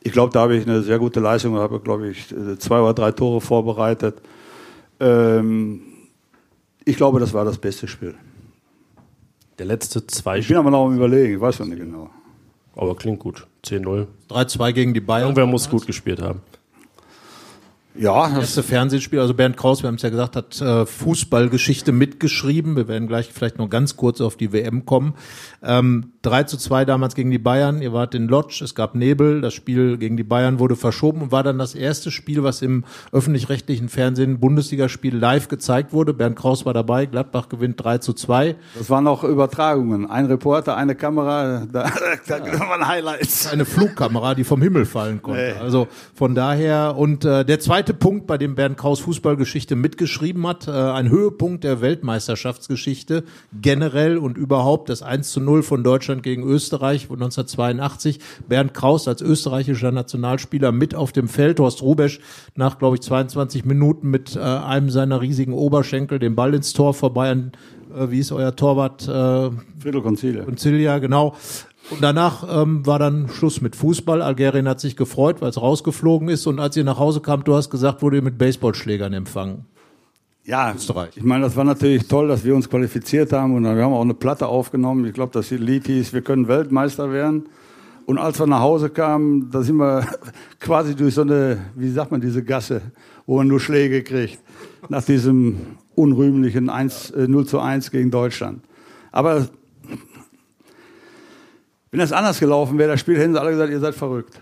Ich 0.06 0.12
glaube, 0.12 0.32
da 0.32 0.42
habe 0.42 0.56
ich 0.56 0.68
eine 0.68 0.84
sehr 0.84 1.00
gute 1.00 1.20
Leistung, 1.20 1.56
habe, 1.56 1.80
glaube 1.80 2.10
ich, 2.10 2.28
zwei 2.60 2.80
oder 2.80 2.94
drei 2.94 3.12
Tore 3.12 3.42
vorbereitet. 3.42 4.22
Ähm, 5.00 5.82
ich 6.86 6.96
glaube, 6.96 7.20
das 7.20 7.34
war 7.34 7.44
das 7.44 7.58
beste 7.58 7.88
Spiel. 7.88 8.14
Der 9.58 9.66
letzte 9.66 10.06
zwei 10.06 10.38
Ich 10.38 10.48
bin 10.48 10.58
aber 10.58 10.70
noch 10.70 10.86
am 10.86 10.96
Überlegen, 10.96 11.34
ich 11.34 11.42
weiß 11.42 11.58
noch 11.58 11.66
nicht 11.66 11.80
genau. 11.80 12.12
aber 12.76 12.96
klingt 12.96 13.20
gut. 13.20 13.48
10-0. 13.66 14.06
3-2 14.30 14.74
gegen 14.74 14.94
die 14.94 15.00
Bayern. 15.00 15.24
Irgendwer 15.24 15.48
muss 15.48 15.68
gut 15.68 15.88
gespielt 15.88 16.22
haben. 16.22 16.40
Ja, 17.98 18.28
das 18.28 18.38
erste 18.40 18.64
Fernsehspiel, 18.64 19.20
also 19.20 19.34
Bernd 19.34 19.56
Kraus, 19.56 19.82
wir 19.82 19.88
haben 19.88 19.96
es 19.96 20.02
ja 20.02 20.10
gesagt, 20.10 20.36
hat 20.36 20.62
äh, 20.62 20.86
Fußballgeschichte 20.86 21.92
mitgeschrieben. 21.92 22.76
Wir 22.76 22.88
werden 22.88 23.08
gleich 23.08 23.32
vielleicht 23.32 23.58
noch 23.58 23.70
ganz 23.70 23.96
kurz 23.96 24.20
auf 24.22 24.36
die 24.36 24.52
WM 24.52 24.86
kommen. 24.86 25.14
Ähm, 25.64 26.12
3 26.22 26.44
zu 26.44 26.58
2 26.58 26.86
damals 26.86 27.16
gegen 27.16 27.32
die 27.32 27.38
Bayern. 27.40 27.82
Ihr 27.82 27.94
wart 27.94 28.16
in 28.16 28.28
Lodz, 28.28 28.62
es 28.62 28.76
gab 28.76 28.96
Nebel. 28.96 29.42
Das 29.42 29.54
Spiel 29.54 29.98
gegen 29.98 30.18
die 30.18 30.24
Bayern 30.24 30.60
wurde 30.60 30.76
verschoben 30.76 31.22
und 31.22 31.32
war 31.32 31.44
dann 31.44 31.58
das 31.58 31.76
erste 31.76 32.12
Spiel, 32.12 32.44
was 32.44 32.62
im 32.62 32.84
öffentlich-rechtlichen 33.12 33.90
Fernsehen 33.90 34.40
Bundesligaspiel 34.40 35.16
live 35.16 35.48
gezeigt 35.48 35.94
wurde. 35.94 36.14
Bernd 36.14 36.36
Kraus 36.36 36.66
war 36.66 36.74
dabei. 36.74 37.06
Gladbach 37.06 37.48
gewinnt 37.48 37.84
3 37.84 38.00
zu 38.00 38.14
2. 38.14 38.56
das 38.78 38.90
waren 38.90 39.08
auch 39.08 39.24
Übertragungen. 39.24 40.10
Ein 40.10 40.26
Reporter, 40.26 40.76
eine 40.76 40.96
Kamera, 40.96 41.66
da, 41.72 41.92
da 42.28 42.60
waren 42.60 42.88
Highlights. 42.88 43.48
eine 43.48 43.66
Flugkamera, 43.66 44.36
die 44.36 44.44
vom 44.44 44.62
Himmel 44.62 44.86
fallen 44.86 45.22
konnte. 45.22 45.56
Also 45.62 45.88
von 46.14 46.36
daher 46.36 46.96
und 46.98 47.24
äh, 47.24 47.46
der 47.46 47.60
zweite 47.60 47.85
Punkt, 47.94 48.28
bei 48.28 48.38
dem 48.38 48.56
Bernd 48.56 48.78
Kraus 48.78 49.00
Fußballgeschichte 49.02 49.76
mitgeschrieben 49.76 50.46
hat, 50.48 50.68
äh, 50.68 50.72
ein 50.72 51.10
Höhepunkt 51.10 51.64
der 51.64 51.82
Weltmeisterschaftsgeschichte 51.82 53.24
generell 53.62 54.18
und 54.18 54.38
überhaupt 54.38 54.90
das 54.90 55.02
1 55.02 55.32
zu 55.32 55.40
0 55.40 55.64
von 55.64 55.84
Deutschland 55.84 56.24
gegen 56.24 56.44
Österreich 56.44 57.04
1982. 57.10 58.20
Bernd 58.48 58.74
Kraus 58.74 59.08
als 59.08 59.22
österreichischer 59.22 59.92
Nationalspieler 59.92 60.72
mit 60.72 60.96
auf 60.96 61.12
dem 61.12 61.28
Feld. 61.28 61.60
Horst 61.60 61.82
Rubesch 61.82 62.20
nach, 62.56 62.80
glaube 62.80 62.96
ich, 62.96 63.02
22 63.02 63.66
Minuten 63.66 64.10
mit 64.10 64.36
äh, 64.36 64.40
einem 64.40 64.90
seiner 64.90 65.22
riesigen 65.22 65.54
Oberschenkel 65.54 66.20
den 66.20 66.36
Ball 66.36 66.54
ins 66.54 66.74
Tor 66.74 66.94
vorbei 66.94 67.32
an, 67.32 67.52
äh, 67.96 68.12
wie 68.12 68.20
ist 68.20 68.32
euer 68.32 68.56
Torwart? 68.56 69.08
Äh, 69.08 69.52
Viertelkonzile. 69.80 70.46
und 70.46 70.60
Silja, 70.60 71.00
genau. 71.00 71.36
Und 71.92 72.02
danach 72.02 72.46
ähm, 72.50 72.86
war 72.86 72.98
dann 72.98 73.30
Schluss 73.30 73.62
mit 73.62 73.76
Fußball. 73.76 74.22
Algerien 74.22 74.68
hat 74.68 74.80
sich 74.80 74.96
gefreut, 74.96 75.42
weil 75.42 75.50
es 75.50 75.62
rausgeflogen 75.62 76.30
ist. 76.30 76.48
Und 76.48 76.60
als 76.60 76.76
ihr 76.76 76.84
nach 76.84 76.98
Hause 76.98 77.22
kamt, 77.22 77.48
du 77.48 77.56
hast 77.56 77.70
gesagt, 77.70 78.02
wurde 78.02 78.18
ihr 78.18 78.24
mit 78.24 78.38
Baseballschlägern 78.38 79.14
empfangen. 79.14 79.66
Ja, 80.46 80.74
Österreich. 80.76 81.18
ich 81.18 81.24
meine, 81.24 81.44
das 81.44 81.56
war 81.56 81.64
natürlich 81.64 82.08
toll, 82.08 82.28
dass 82.28 82.44
wir 82.44 82.56
uns 82.56 82.70
qualifiziert 82.70 83.34
haben 83.34 83.56
und 83.56 83.64
dann, 83.64 83.76
wir 83.78 83.84
haben 83.84 83.94
auch 83.94 84.02
eine 84.02 84.14
Platte 84.14 84.48
aufgenommen. 84.48 85.04
Ich 85.06 85.14
glaube, 85.14 85.32
das 85.34 85.50
Lied 85.50 85.88
hieß, 85.88 86.14
wir 86.14 86.22
können 86.22 86.48
Weltmeister 86.48 87.12
werden. 87.12 87.50
Und 88.06 88.20
als 88.20 88.40
wir 88.40 88.46
nach 88.46 88.60
Hause 88.60 88.90
kamen, 88.90 89.50
da 89.50 89.64
sind 89.64 89.78
wir 89.78 90.08
quasi 90.60 90.96
durch 90.96 91.16
so 91.16 91.22
eine, 91.22 91.58
wie 91.76 91.90
sagt 91.90 92.12
man, 92.12 92.22
diese 92.22 92.44
Gasse, 92.44 92.82
wo 93.26 93.38
man 93.38 93.48
nur 93.48 93.60
Schläge 93.60 94.04
kriegt, 94.04 94.40
nach 94.88 95.04
diesem 95.04 95.58
unrühmlichen 95.96 96.70
1, 96.70 97.12
äh, 97.12 97.28
0 97.28 97.48
zu 97.48 97.60
1 97.60 97.90
gegen 97.90 98.12
Deutschland. 98.12 98.62
Aber 99.12 99.48
wenn 101.96 102.02
das 102.02 102.12
anders 102.12 102.42
gelaufen 102.42 102.78
wäre, 102.78 102.92
das 102.92 103.00
Spiel, 103.00 103.18
hätten 103.18 103.32
sie 103.32 103.40
alle 103.40 103.52
gesagt, 103.52 103.72
ihr 103.72 103.80
seid 103.80 103.96
verrückt. 103.96 104.38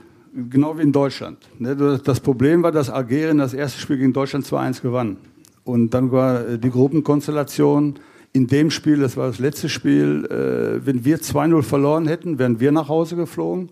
Genau 0.50 0.76
wie 0.76 0.82
in 0.82 0.92
Deutschland. 0.92 1.38
Ne, 1.60 2.00
Das 2.04 2.20
Problem 2.20 2.64
war, 2.64 2.72
dass 2.72 2.90
Algerien 2.90 3.38
das 3.38 3.54
erste 3.54 3.80
Spiel 3.80 3.98
gegen 3.98 4.12
Deutschland 4.12 4.44
2-1 4.44 4.82
gewann. 4.82 5.18
Und 5.64 5.94
dann 5.94 6.12
war 6.12 6.48
äh, 6.48 6.58
die 6.58 6.72
Gruppenkonstellation 6.72 8.00
in 8.32 8.48
dem 8.48 8.72
Spiel, 8.72 9.02
das 9.02 9.18
war 9.18 9.28
das 9.28 9.38
letzte 9.38 9.70
Spiel, 9.70 10.26
äh, 10.32 10.84
wenn 10.84 11.06
wir 11.06 11.20
2-0 11.20 11.62
verloren 11.62 12.08
hätten, 12.08 12.40
wären 12.40 12.60
wir 12.60 12.72
nach 12.72 12.90
Hause 12.90 13.16
geflogen. 13.16 13.70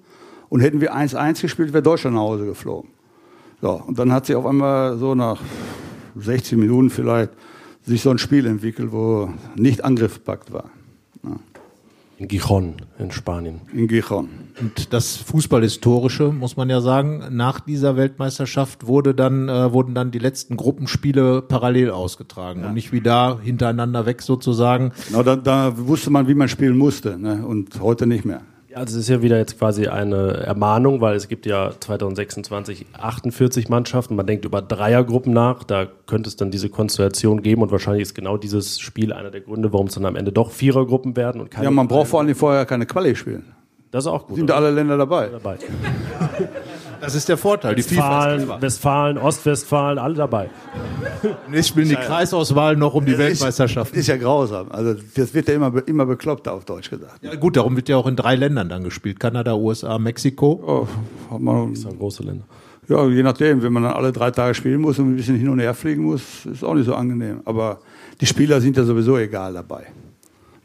Und 0.49 0.59
hätten 0.59 0.79
wir 0.79 0.95
1-1 0.95 1.41
gespielt, 1.41 1.73
wäre 1.73 1.81
Deutschland 1.81 2.15
nach 2.15 2.21
Hause 2.21 2.45
geflogen. 2.45 2.91
So, 3.63 3.81
und 3.87 3.97
dann 3.97 4.13
hat 4.13 4.27
sich 4.27 4.35
auf 4.35 4.45
einmal 4.45 4.95
so 4.99 5.15
nach 5.15 5.41
60 6.17 6.55
Minuten 6.59 6.91
vielleicht 6.91 7.31
sich 7.81 8.03
so 8.03 8.11
ein 8.11 8.19
Spiel 8.19 8.45
entwickelt, 8.45 8.91
wo 8.91 9.33
nicht 9.55 9.83
angriffspackt 9.83 10.53
war. 10.53 10.69
Ja, 11.23 11.39
In 12.21 12.27
Gijon 12.27 12.75
in 12.99 13.09
Spanien. 13.09 13.61
in 13.73 13.87
Gijon. 13.87 14.29
Und 14.59 14.93
das 14.93 15.17
Fußballhistorische, 15.17 16.31
muss 16.31 16.55
man 16.55 16.69
ja 16.69 16.79
sagen, 16.79 17.23
nach 17.31 17.61
dieser 17.61 17.97
Weltmeisterschaft 17.97 18.85
wurde 18.85 19.15
dann, 19.15 19.49
äh, 19.49 19.73
wurden 19.73 19.95
dann 19.95 20.11
die 20.11 20.19
letzten 20.19 20.55
Gruppenspiele 20.55 21.41
parallel 21.41 21.89
ausgetragen 21.89 22.63
und 22.63 22.75
nicht 22.75 22.91
wie 22.91 23.01
da 23.01 23.39
hintereinander 23.41 24.05
weg 24.05 24.21
sozusagen. 24.21 24.91
Genau, 25.07 25.23
da, 25.23 25.35
da 25.35 25.73
wusste 25.75 26.11
man, 26.11 26.27
wie 26.27 26.35
man 26.35 26.47
spielen 26.47 26.77
musste, 26.77 27.17
ne? 27.17 27.43
und 27.43 27.81
heute 27.81 28.05
nicht 28.05 28.23
mehr. 28.23 28.41
Ja, 28.71 28.77
also 28.77 28.97
es 28.97 29.03
ist 29.03 29.09
ja 29.09 29.21
wieder 29.21 29.37
jetzt 29.37 29.59
quasi 29.59 29.87
eine 29.87 30.31
Ermahnung, 30.45 31.01
weil 31.01 31.15
es 31.17 31.27
gibt 31.27 31.45
ja 31.45 31.71
2026 31.77 32.85
48 32.93 33.67
Mannschaften. 33.67 34.15
Man 34.15 34.25
denkt 34.25 34.45
über 34.45 34.61
Dreiergruppen 34.61 35.33
nach. 35.33 35.63
Da 35.63 35.87
könnte 36.07 36.29
es 36.29 36.37
dann 36.37 36.51
diese 36.51 36.69
Konstellation 36.69 37.41
geben 37.41 37.63
und 37.63 37.71
wahrscheinlich 37.71 38.03
ist 38.03 38.15
genau 38.15 38.37
dieses 38.37 38.79
Spiel 38.79 39.11
einer 39.11 39.29
der 39.29 39.41
Gründe, 39.41 39.73
warum 39.73 39.87
es 39.87 39.95
dann 39.95 40.05
am 40.05 40.15
Ende 40.15 40.31
doch 40.31 40.51
Vierergruppen 40.51 41.17
werden 41.17 41.41
und 41.41 41.51
keine. 41.51 41.65
Ja, 41.65 41.71
man 41.71 41.89
braucht 41.89 42.07
vor 42.07 42.21
allem 42.21 42.33
vorher 42.33 42.65
keine 42.65 42.85
Quali 42.85 43.13
spielen. 43.13 43.43
Das 43.91 44.05
ist 44.05 44.07
auch 44.07 44.25
gut. 44.25 44.37
Sind 44.37 44.49
da 44.49 44.55
alle 44.55 44.71
Länder 44.71 44.97
dabei. 44.97 45.27
dabei. 45.27 45.57
Das 47.01 47.15
ist 47.15 47.27
der 47.27 47.37
Vorteil. 47.37 47.75
Die 47.75 47.83
Westfalen, 47.83 48.37
clever. 48.37 48.61
Westfalen, 48.61 49.17
Ostwestfalen, 49.17 49.97
alle 49.97 50.13
dabei. 50.13 50.49
Jetzt 51.51 51.69
spielen 51.69 51.89
die 51.89 51.95
Kreisauswahl 51.95 52.75
noch 52.75 52.93
um 52.93 53.05
die 53.05 53.17
Weltmeisterschaft. 53.17 53.91
Ist, 53.93 54.01
ist 54.01 54.07
ja 54.07 54.17
grausam. 54.17 54.67
Also 54.71 54.95
das 55.15 55.33
wird 55.33 55.47
ja 55.47 55.55
immer, 55.55 55.73
immer 55.87 56.05
bekloppter 56.05 56.53
auf 56.53 56.65
Deutsch 56.65 56.89
gesagt. 56.89 57.23
Ja, 57.23 57.35
gut, 57.35 57.57
darum 57.57 57.75
wird 57.75 57.89
ja 57.89 57.97
auch 57.97 58.07
in 58.07 58.15
drei 58.15 58.35
Ländern 58.35 58.69
dann 58.69 58.83
gespielt. 58.83 59.19
Kanada, 59.19 59.55
USA, 59.55 59.97
Mexiko. 59.97 60.61
Oh, 60.65 61.33
hat 61.33 61.41
man, 61.41 61.73
Das 61.73 61.81
sind 61.81 61.97
große 61.97 62.23
Länder. 62.23 62.45
ja, 62.87 63.07
je 63.07 63.23
nachdem, 63.23 63.63
wenn 63.63 63.73
man 63.73 63.83
dann 63.83 63.93
alle 63.93 64.11
drei 64.11 64.31
Tage 64.31 64.53
spielen 64.53 64.81
muss 64.81 64.99
und 64.99 65.09
ein 65.09 65.15
bisschen 65.15 65.35
hin 65.37 65.49
und 65.49 65.59
her 65.59 65.73
fliegen 65.73 66.03
muss, 66.03 66.45
ist 66.45 66.63
auch 66.63 66.75
nicht 66.75 66.85
so 66.85 66.93
angenehm. 66.95 67.41
Aber 67.45 67.79
die 68.19 68.25
Spieler 68.27 68.61
sind 68.61 68.77
ja 68.77 68.83
sowieso 68.83 69.17
egal 69.17 69.53
dabei. 69.53 69.87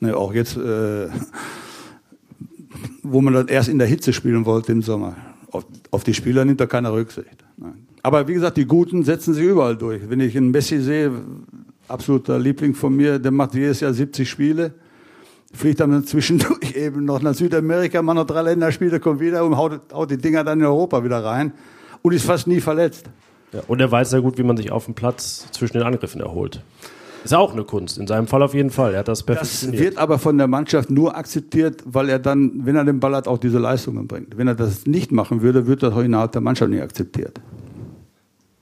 Ne, 0.00 0.14
auch 0.14 0.34
jetzt, 0.34 0.56
äh, 0.58 1.08
wo 3.02 3.22
man 3.22 3.32
dann 3.32 3.48
erst 3.48 3.68
in 3.70 3.78
der 3.78 3.88
Hitze 3.88 4.12
spielen 4.12 4.44
wollte 4.44 4.72
im 4.72 4.82
Sommer. 4.82 5.16
Auf, 5.56 5.66
auf 5.90 6.04
die 6.04 6.14
Spieler 6.14 6.44
nimmt 6.44 6.60
da 6.60 6.66
keiner 6.66 6.92
Rücksicht. 6.92 7.44
Nein. 7.56 7.86
Aber 8.02 8.28
wie 8.28 8.34
gesagt, 8.34 8.56
die 8.56 8.66
Guten 8.66 9.02
setzen 9.02 9.34
sich 9.34 9.44
überall 9.44 9.76
durch. 9.76 10.08
Wenn 10.08 10.20
ich 10.20 10.36
einen 10.36 10.52
Messi 10.52 10.80
sehe, 10.80 11.10
absoluter 11.88 12.38
Liebling 12.38 12.74
von 12.74 12.94
mir, 12.94 13.18
der 13.18 13.32
macht 13.32 13.54
jedes 13.54 13.80
Jahr 13.80 13.92
70 13.92 14.28
Spiele, 14.28 14.74
fliegt 15.52 15.80
dann 15.80 16.04
zwischendurch 16.04 16.76
eben 16.76 17.04
noch 17.04 17.20
nach 17.20 17.34
Südamerika, 17.34 18.02
macht 18.02 18.16
noch 18.16 18.26
drei 18.26 18.42
Länderspiele, 18.42 19.00
kommt 19.00 19.20
wieder 19.20 19.44
und 19.44 19.56
haut, 19.56 19.80
haut 19.92 20.10
die 20.10 20.18
Dinger 20.18 20.44
dann 20.44 20.60
in 20.60 20.66
Europa 20.66 21.02
wieder 21.02 21.24
rein 21.24 21.52
und 22.02 22.12
ist 22.12 22.24
fast 22.24 22.46
nie 22.46 22.60
verletzt. 22.60 23.06
Ja, 23.52 23.62
und 23.68 23.80
er 23.80 23.90
weiß 23.90 24.10
sehr 24.10 24.20
gut, 24.20 24.38
wie 24.38 24.42
man 24.42 24.56
sich 24.56 24.70
auf 24.70 24.84
dem 24.84 24.94
Platz 24.94 25.46
zwischen 25.52 25.74
den 25.74 25.82
Angriffen 25.82 26.20
erholt. 26.20 26.62
Ist 27.26 27.34
auch 27.34 27.52
eine 27.52 27.64
Kunst. 27.64 27.98
In 27.98 28.06
seinem 28.06 28.26
Fall 28.26 28.42
auf 28.42 28.54
jeden 28.54 28.70
Fall. 28.70 28.94
Er 28.94 29.00
hat 29.00 29.08
das 29.08 29.18
Das 29.24 29.26
perfektioniert. 29.26 29.80
wird 29.82 29.98
aber 29.98 30.18
von 30.18 30.38
der 30.38 30.46
Mannschaft 30.46 30.90
nur 30.90 31.16
akzeptiert, 31.16 31.82
weil 31.84 32.08
er 32.08 32.18
dann, 32.18 32.64
wenn 32.64 32.76
er 32.76 32.84
den 32.84 33.00
Ball 33.00 33.14
hat, 33.14 33.28
auch 33.28 33.38
diese 33.38 33.58
Leistungen 33.58 34.06
bringt. 34.06 34.36
Wenn 34.38 34.48
er 34.48 34.54
das 34.54 34.86
nicht 34.86 35.12
machen 35.12 35.42
würde, 35.42 35.66
wird 35.66 35.82
das 35.82 35.92
auch 35.92 36.00
innerhalb 36.02 36.32
der 36.32 36.40
Mannschaft 36.40 36.70
nicht 36.70 36.82
akzeptiert. 36.82 37.40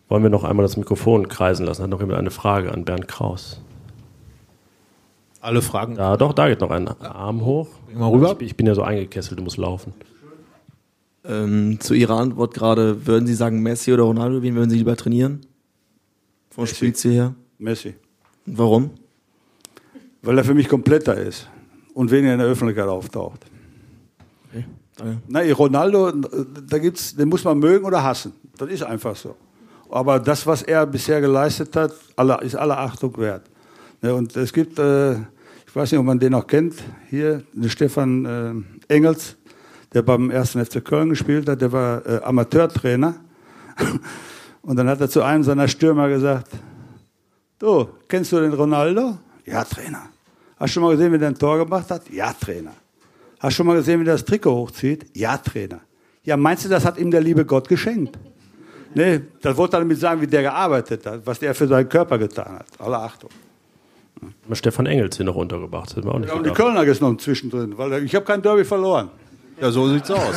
Wollen 0.09 0.23
wir 0.23 0.31
noch 0.31 0.45
einmal 0.45 0.65
das 0.65 0.77
Mikrofon 0.77 1.29
kreisen 1.29 1.67
lassen? 1.67 1.83
Hat 1.83 1.91
noch 1.91 2.01
jemand 2.01 2.19
eine 2.19 2.31
Frage 2.31 2.73
an 2.73 2.85
Bernd 2.85 3.09
Kraus? 3.09 3.61
Alle 5.41 5.61
Fragen. 5.61 5.97
Ja, 5.97 6.17
doch, 6.17 6.33
da 6.33 6.49
geht 6.49 6.61
noch 6.61 6.71
ein 6.71 6.89
Arm 6.89 7.45
hoch. 7.45 7.69
Mal 7.95 8.09
rüber. 8.11 8.37
Ich, 8.39 8.47
ich 8.49 8.57
bin 8.57 8.67
ja 8.67 8.75
so 8.75 8.83
eingekesselt, 8.83 9.39
du 9.39 9.43
musst 9.45 9.59
laufen. 9.59 9.93
Ähm, 11.27 11.79
zu 11.81 11.95
Ihrer 11.95 12.19
Antwort 12.19 12.55
gerade, 12.55 13.07
würden 13.07 13.27
Sie 13.27 13.35
sagen 13.35 13.61
Messi 13.63 13.93
oder 13.93 14.05
Ronaldo, 14.05 14.43
wen 14.43 14.55
würden 14.55 14.71
Sie 14.71 14.77
lieber 14.79 14.97
trainieren? 14.97 15.41
Vom 16.51 16.67
Spielziel 16.67 17.13
her? 17.13 17.35
Messi. 17.59 17.95
Warum? 18.47 18.91
Weil 20.23 20.39
er 20.39 20.45
für 20.45 20.55
mich 20.55 20.69
kompletter 20.69 21.17
ist 21.17 21.49
und 21.95 22.11
weniger 22.11 22.33
in 22.33 22.39
der 22.39 22.49
Öffentlichkeit 22.49 22.89
auftaucht. 22.89 23.41
Okay, 24.49 24.65
danke. 24.97 25.23
Na, 25.29 25.41
Ronaldo, 25.53 26.13
da 26.13 26.79
gibt's, 26.79 27.15
den 27.15 27.29
muss 27.29 27.45
man 27.45 27.59
mögen 27.59 27.85
oder 27.85 28.03
hassen. 28.03 28.33
Das 28.57 28.69
ist 28.69 28.83
einfach 28.83 29.17
so. 29.17 29.37
Aber 29.91 30.19
das, 30.19 30.47
was 30.47 30.63
er 30.63 30.87
bisher 30.87 31.21
geleistet 31.21 31.75
hat, 31.77 31.93
aller, 32.17 32.43
ist 32.43 32.57
aller 32.57 32.79
Achtung 32.79 33.17
wert. 33.19 33.49
Ne, 34.03 34.15
und 34.15 34.37
es 34.37 34.53
gibt, 34.53 34.79
äh, 34.79 35.13
ich 35.13 35.75
weiß 35.75 35.93
nicht, 35.93 35.99
ob 35.99 36.07
man 36.07 36.19
den 36.19 36.33
noch 36.33 36.47
kennt, 36.47 36.75
hier, 37.11 37.43
den 37.53 37.71
Stefan 37.71 38.25
äh, 38.89 38.95
Engels, 38.95 39.37
der 39.93 40.03
beim 40.03 40.31
ersten 40.31 40.65
FC 40.65 40.85
Köln 40.85 41.11
gespielt 41.11 41.49
hat, 41.49 41.61
der 41.61 41.73
war 41.73 42.05
äh, 42.07 42.21
Amateurtrainer. 42.23 43.15
Und 44.63 44.77
dann 44.77 44.89
hat 44.89 45.01
er 45.01 45.09
zu 45.09 45.23
einem 45.23 45.45
seiner 45.45 45.69
Stürmer 45.69 46.09
gesagt, 46.09 46.49
du, 47.65 47.89
kennst 48.09 48.31
du 48.33 48.41
den 48.41 48.53
Ronaldo? 48.53 49.19
Ja, 49.47 49.65
Trainer. 49.65 50.09
Hast 50.57 50.71
du 50.71 50.75
schon 50.75 50.83
mal 50.85 50.93
gesehen, 50.93 51.13
wie 51.13 51.19
der 51.19 51.29
ein 51.29 51.35
Tor 51.39 51.59
gemacht 51.59 51.91
hat? 51.91 52.09
Ja, 52.11 52.33
Trainer. 52.33 52.73
Hast 53.41 53.53
du 53.53 53.57
schon 53.57 53.67
mal 53.67 53.77
gesehen, 53.77 54.01
wie 54.01 54.05
der 54.05 54.15
das 54.15 54.25
Trikot 54.25 54.55
hochzieht? 54.55 55.07
Ja, 55.15 55.37
Trainer. 55.37 55.81
Ja, 56.23 56.37
meinst 56.37 56.65
du, 56.65 56.69
das 56.69 56.85
hat 56.85 56.97
ihm 56.99 57.11
der 57.11 57.21
liebe 57.21 57.45
Gott 57.45 57.69
geschenkt? 57.69 58.17
Nee, 58.95 59.23
das 59.43 59.57
wollte 59.57 59.77
er 59.77 59.81
damit 59.81 59.99
sagen, 59.99 60.21
wie 60.21 60.27
der 60.27 60.43
gearbeitet 60.43 61.05
hat, 61.05 61.27
was 61.27 61.39
der 61.41 61.55
für 61.55 61.67
seinen 61.67 61.89
Körper 61.89 62.17
getan 62.17 62.61
hat. 62.61 62.67
Alle 62.79 62.99
Achtung. 62.99 63.31
Wir 64.47 64.57
Stefan 64.57 64.87
Engels 64.87 65.17
hier 65.17 65.27
noch 65.27 65.35
untergebracht. 65.35 65.91
Hätten 65.97 66.07
wir 66.07 66.15
auch 66.15 66.19
nicht 66.19 66.29
Ja, 66.31 66.37
und 66.37 66.47
die. 66.47 66.53
Kölner 66.53 66.85
ist 66.85 67.03
noch 67.03 67.17
zwischendrin, 67.17 67.77
weil 67.77 68.05
ich 68.05 68.15
habe 68.15 68.25
kein 68.25 68.41
Derby 68.41 68.65
verloren. 68.65 69.11
Ja, 69.61 69.71
so 69.71 69.89
sieht's 69.89 70.11
aus. 70.11 70.37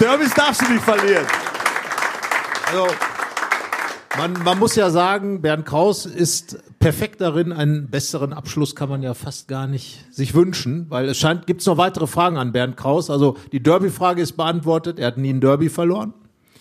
Derbys 0.00 0.32
darfst 0.34 0.62
du 0.62 0.72
nicht 0.72 0.82
verlieren. 0.84 1.26
Also, 2.68 2.86
man, 4.16 4.32
man 4.44 4.58
muss 4.58 4.74
ja 4.76 4.90
sagen, 4.90 5.40
Bernd 5.40 5.66
Kraus 5.66 6.06
ist 6.06 6.58
perfekt 6.78 7.20
darin. 7.20 7.52
Einen 7.52 7.88
besseren 7.88 8.32
Abschluss 8.32 8.74
kann 8.74 8.88
man 8.88 9.02
ja 9.02 9.14
fast 9.14 9.48
gar 9.48 9.66
nicht 9.66 10.04
sich 10.10 10.34
wünschen, 10.34 10.86
weil 10.88 11.08
es 11.08 11.18
scheint, 11.18 11.46
gibt 11.46 11.60
es 11.60 11.66
noch 11.66 11.76
weitere 11.76 12.06
Fragen 12.06 12.36
an 12.36 12.52
Bernd 12.52 12.76
Kraus. 12.76 13.10
Also 13.10 13.36
die 13.52 13.62
Derby-Frage 13.62 14.22
ist 14.22 14.32
beantwortet. 14.32 14.98
Er 14.98 15.08
hat 15.08 15.18
nie 15.18 15.32
ein 15.32 15.40
Derby 15.40 15.68
verloren. 15.68 16.14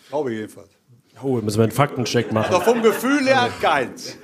Glaube 0.09 0.31
ich 0.31 0.37
jedenfalls. 0.37 0.69
Oh, 1.21 1.41
müssen 1.41 1.57
wir 1.57 1.63
einen 1.63 1.73
Faktencheck 1.73 2.31
machen. 2.31 2.53
Aber 2.53 2.63
vom 2.63 2.81
Gefühl 2.81 3.25
her 3.27 3.49
keins. 3.61 4.17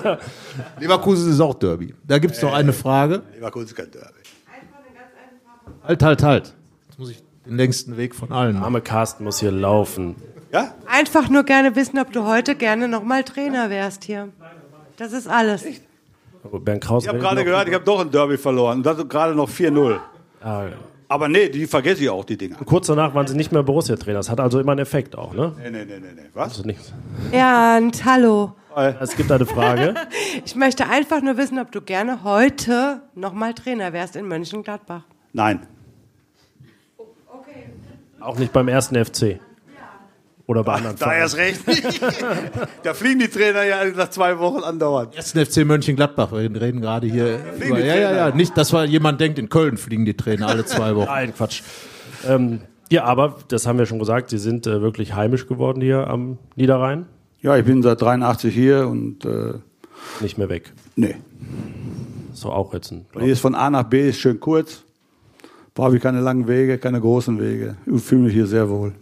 Leverkusen 0.80 1.30
ist 1.30 1.40
auch 1.40 1.54
Derby. 1.54 1.94
Da 2.06 2.18
gibt 2.18 2.34
es 2.34 2.40
noch 2.40 2.54
eine 2.54 2.72
Frage. 2.72 3.22
Leverkusen 3.34 3.66
ist 3.66 3.76
kein 3.76 3.90
Derby. 3.90 4.20
Halt, 5.82 6.02
halt, 6.02 6.22
halt. 6.22 6.54
Jetzt 6.88 6.98
muss 6.98 7.10
ich 7.10 7.22
den 7.46 7.56
längsten 7.56 7.96
Weg 7.96 8.14
von 8.14 8.32
allen. 8.32 8.56
Arme 8.56 8.80
Carsten 8.80 9.24
muss 9.24 9.40
hier 9.40 9.52
laufen. 9.52 10.16
Ja? 10.52 10.74
Einfach 10.86 11.28
nur 11.28 11.42
gerne 11.42 11.74
wissen, 11.76 11.98
ob 11.98 12.12
du 12.12 12.24
heute 12.24 12.54
gerne 12.54 12.88
nochmal 12.88 13.24
Trainer 13.24 13.70
wärst 13.70 14.04
hier. 14.04 14.28
Das 14.96 15.12
ist 15.12 15.26
alles. 15.26 15.64
Bernd 16.62 16.82
Kraus. 16.84 17.04
Ich 17.04 17.08
habe 17.08 17.18
gerade 17.18 17.44
gehört, 17.44 17.68
ich 17.68 17.74
habe 17.74 17.84
doch 17.84 18.00
ein 18.00 18.10
Derby 18.10 18.36
verloren. 18.36 18.78
Und 18.78 18.86
das 18.86 18.98
ist 18.98 19.08
gerade 19.08 19.34
noch 19.34 19.48
4-0. 19.48 19.98
Ah, 20.42 20.66
Aber 21.08 21.28
nee, 21.28 21.48
die 21.48 21.66
vergesse 21.66 22.04
ich 22.04 22.10
auch, 22.10 22.24
die 22.24 22.36
Dinger. 22.36 22.56
kurz 22.66 22.86
danach 22.86 23.14
waren 23.14 23.26
sie 23.26 23.34
nicht 23.34 23.50
mehr 23.50 23.62
Borussia-Trainer. 23.62 24.18
Das 24.18 24.30
hat 24.30 24.40
also 24.40 24.60
immer 24.60 24.72
einen 24.72 24.80
Effekt 24.80 25.16
auch, 25.16 25.32
ne? 25.32 25.52
Nee, 25.58 25.70
nee, 25.70 25.84
nee, 25.84 25.98
nee. 25.98 26.06
nee. 26.14 26.22
Was? 26.34 26.50
Also 26.50 26.62
nichts. 26.64 26.92
Bernd, 27.30 28.04
hallo. 28.04 28.52
Es 29.00 29.16
gibt 29.16 29.30
eine 29.30 29.46
Frage. 29.46 29.94
Ich 30.44 30.56
möchte 30.56 30.86
einfach 30.88 31.22
nur 31.22 31.36
wissen, 31.36 31.58
ob 31.58 31.70
du 31.72 31.80
gerne 31.80 32.24
heute 32.24 33.00
nochmal 33.14 33.54
Trainer 33.54 33.92
wärst 33.92 34.16
in 34.16 34.26
Mönchengladbach. 34.26 35.02
Nein. 35.32 35.66
Auch 38.24 38.38
nicht 38.38 38.52
beim 38.52 38.68
ersten 38.68 39.02
FC. 39.02 39.40
Oder 40.46 40.62
bei 40.62 40.74
anderen 40.74 40.96
Da 40.96 41.06
Vereinen. 41.06 41.22
erst 41.22 41.36
recht 41.38 41.66
nicht. 41.66 42.00
da 42.82 42.92
fliegen 42.92 43.18
die 43.20 43.28
Trainer 43.28 43.62
ja 43.64 43.82
nach 43.96 44.10
zwei 44.10 44.38
Wochen 44.38 44.62
andauernd. 44.62 45.16
Ersten 45.16 45.44
FC 45.44 45.64
Mönchengladbach. 45.64 46.32
Wir 46.32 46.60
reden 46.60 46.82
gerade 46.82 47.06
hier. 47.06 47.38
Fliegen 47.56 47.76
Über, 47.76 47.84
ja, 47.84 47.94
ja, 47.96 48.12
ja. 48.14 48.30
Nicht, 48.34 48.56
dass 48.58 48.70
jemand 48.72 49.20
denkt, 49.20 49.38
in 49.38 49.48
Köln 49.48 49.78
fliegen 49.78 50.04
die 50.04 50.14
Trainer 50.14 50.48
alle 50.48 50.66
zwei 50.66 50.94
Wochen. 50.96 51.06
Nein, 51.10 51.34
Quatsch. 51.34 51.62
Ähm, 52.28 52.60
ja, 52.90 53.04
aber 53.04 53.36
das 53.48 53.66
haben 53.66 53.78
wir 53.78 53.86
schon 53.86 53.98
gesagt, 53.98 54.28
sie 54.30 54.38
sind 54.38 54.66
äh, 54.66 54.82
wirklich 54.82 55.14
heimisch 55.14 55.46
geworden 55.46 55.80
hier 55.80 56.08
am 56.08 56.36
Niederrhein. 56.56 57.06
Ja, 57.40 57.56
ich 57.56 57.64
bin 57.64 57.82
seit 57.82 58.02
83 58.02 58.54
hier 58.54 58.86
und 58.86 59.24
äh, 59.24 59.54
Nicht 60.20 60.36
mehr 60.36 60.48
weg. 60.50 60.72
nee. 60.96 61.14
So 62.32 62.50
auch 62.50 62.74
jetzt 62.74 62.90
ein. 62.90 63.06
Hier 63.18 63.32
ist 63.32 63.40
von 63.40 63.54
A 63.54 63.70
nach 63.70 63.84
B 63.84 64.08
ist 64.08 64.18
schön 64.18 64.40
kurz. 64.40 64.82
Brauche 65.74 65.96
ich 65.96 66.02
keine 66.02 66.20
langen 66.20 66.46
Wege, 66.46 66.78
keine 66.78 67.00
großen 67.00 67.40
Wege. 67.40 67.74
Ich 67.86 68.00
fühle 68.00 68.22
mich 68.22 68.32
hier 68.32 68.46
sehr 68.46 68.70
wohl. 68.70 68.92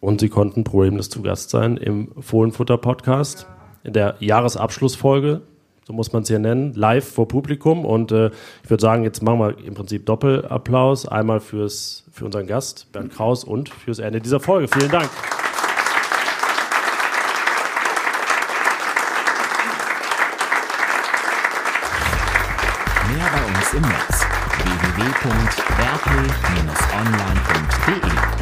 Und 0.00 0.20
sie 0.20 0.30
konnten 0.30 0.64
problemlos 0.64 1.10
zu 1.10 1.20
Gast 1.20 1.50
sein 1.50 1.76
im 1.76 2.08
Fohlenfutter 2.18 2.78
Podcast 2.78 3.46
in 3.82 3.92
der 3.92 4.16
Jahresabschlussfolge. 4.20 5.42
So 5.86 5.92
muss 5.92 6.14
man 6.14 6.22
es 6.22 6.28
hier 6.28 6.38
nennen, 6.38 6.72
live 6.72 7.06
vor 7.06 7.28
Publikum. 7.28 7.84
Und 7.84 8.10
äh, 8.10 8.30
ich 8.62 8.70
würde 8.70 8.80
sagen, 8.80 9.04
jetzt 9.04 9.22
machen 9.22 9.38
wir 9.38 9.58
im 9.66 9.74
Prinzip 9.74 10.06
Doppelapplaus. 10.06 11.06
Einmal 11.06 11.40
fürs, 11.40 12.04
für 12.10 12.24
unseren 12.24 12.46
Gast, 12.46 12.90
Bernd 12.92 13.12
Kraus, 13.12 13.44
und 13.44 13.68
fürs 13.68 13.98
Ende 13.98 14.22
dieser 14.22 14.40
Folge. 14.40 14.68
Vielen 14.68 14.90
Dank. 14.90 15.10
Mehr 23.12 23.26
bei 23.30 23.58
uns 23.58 23.74
im 23.74 23.82
Netz 23.82 24.14
www.online.de. 26.04 28.33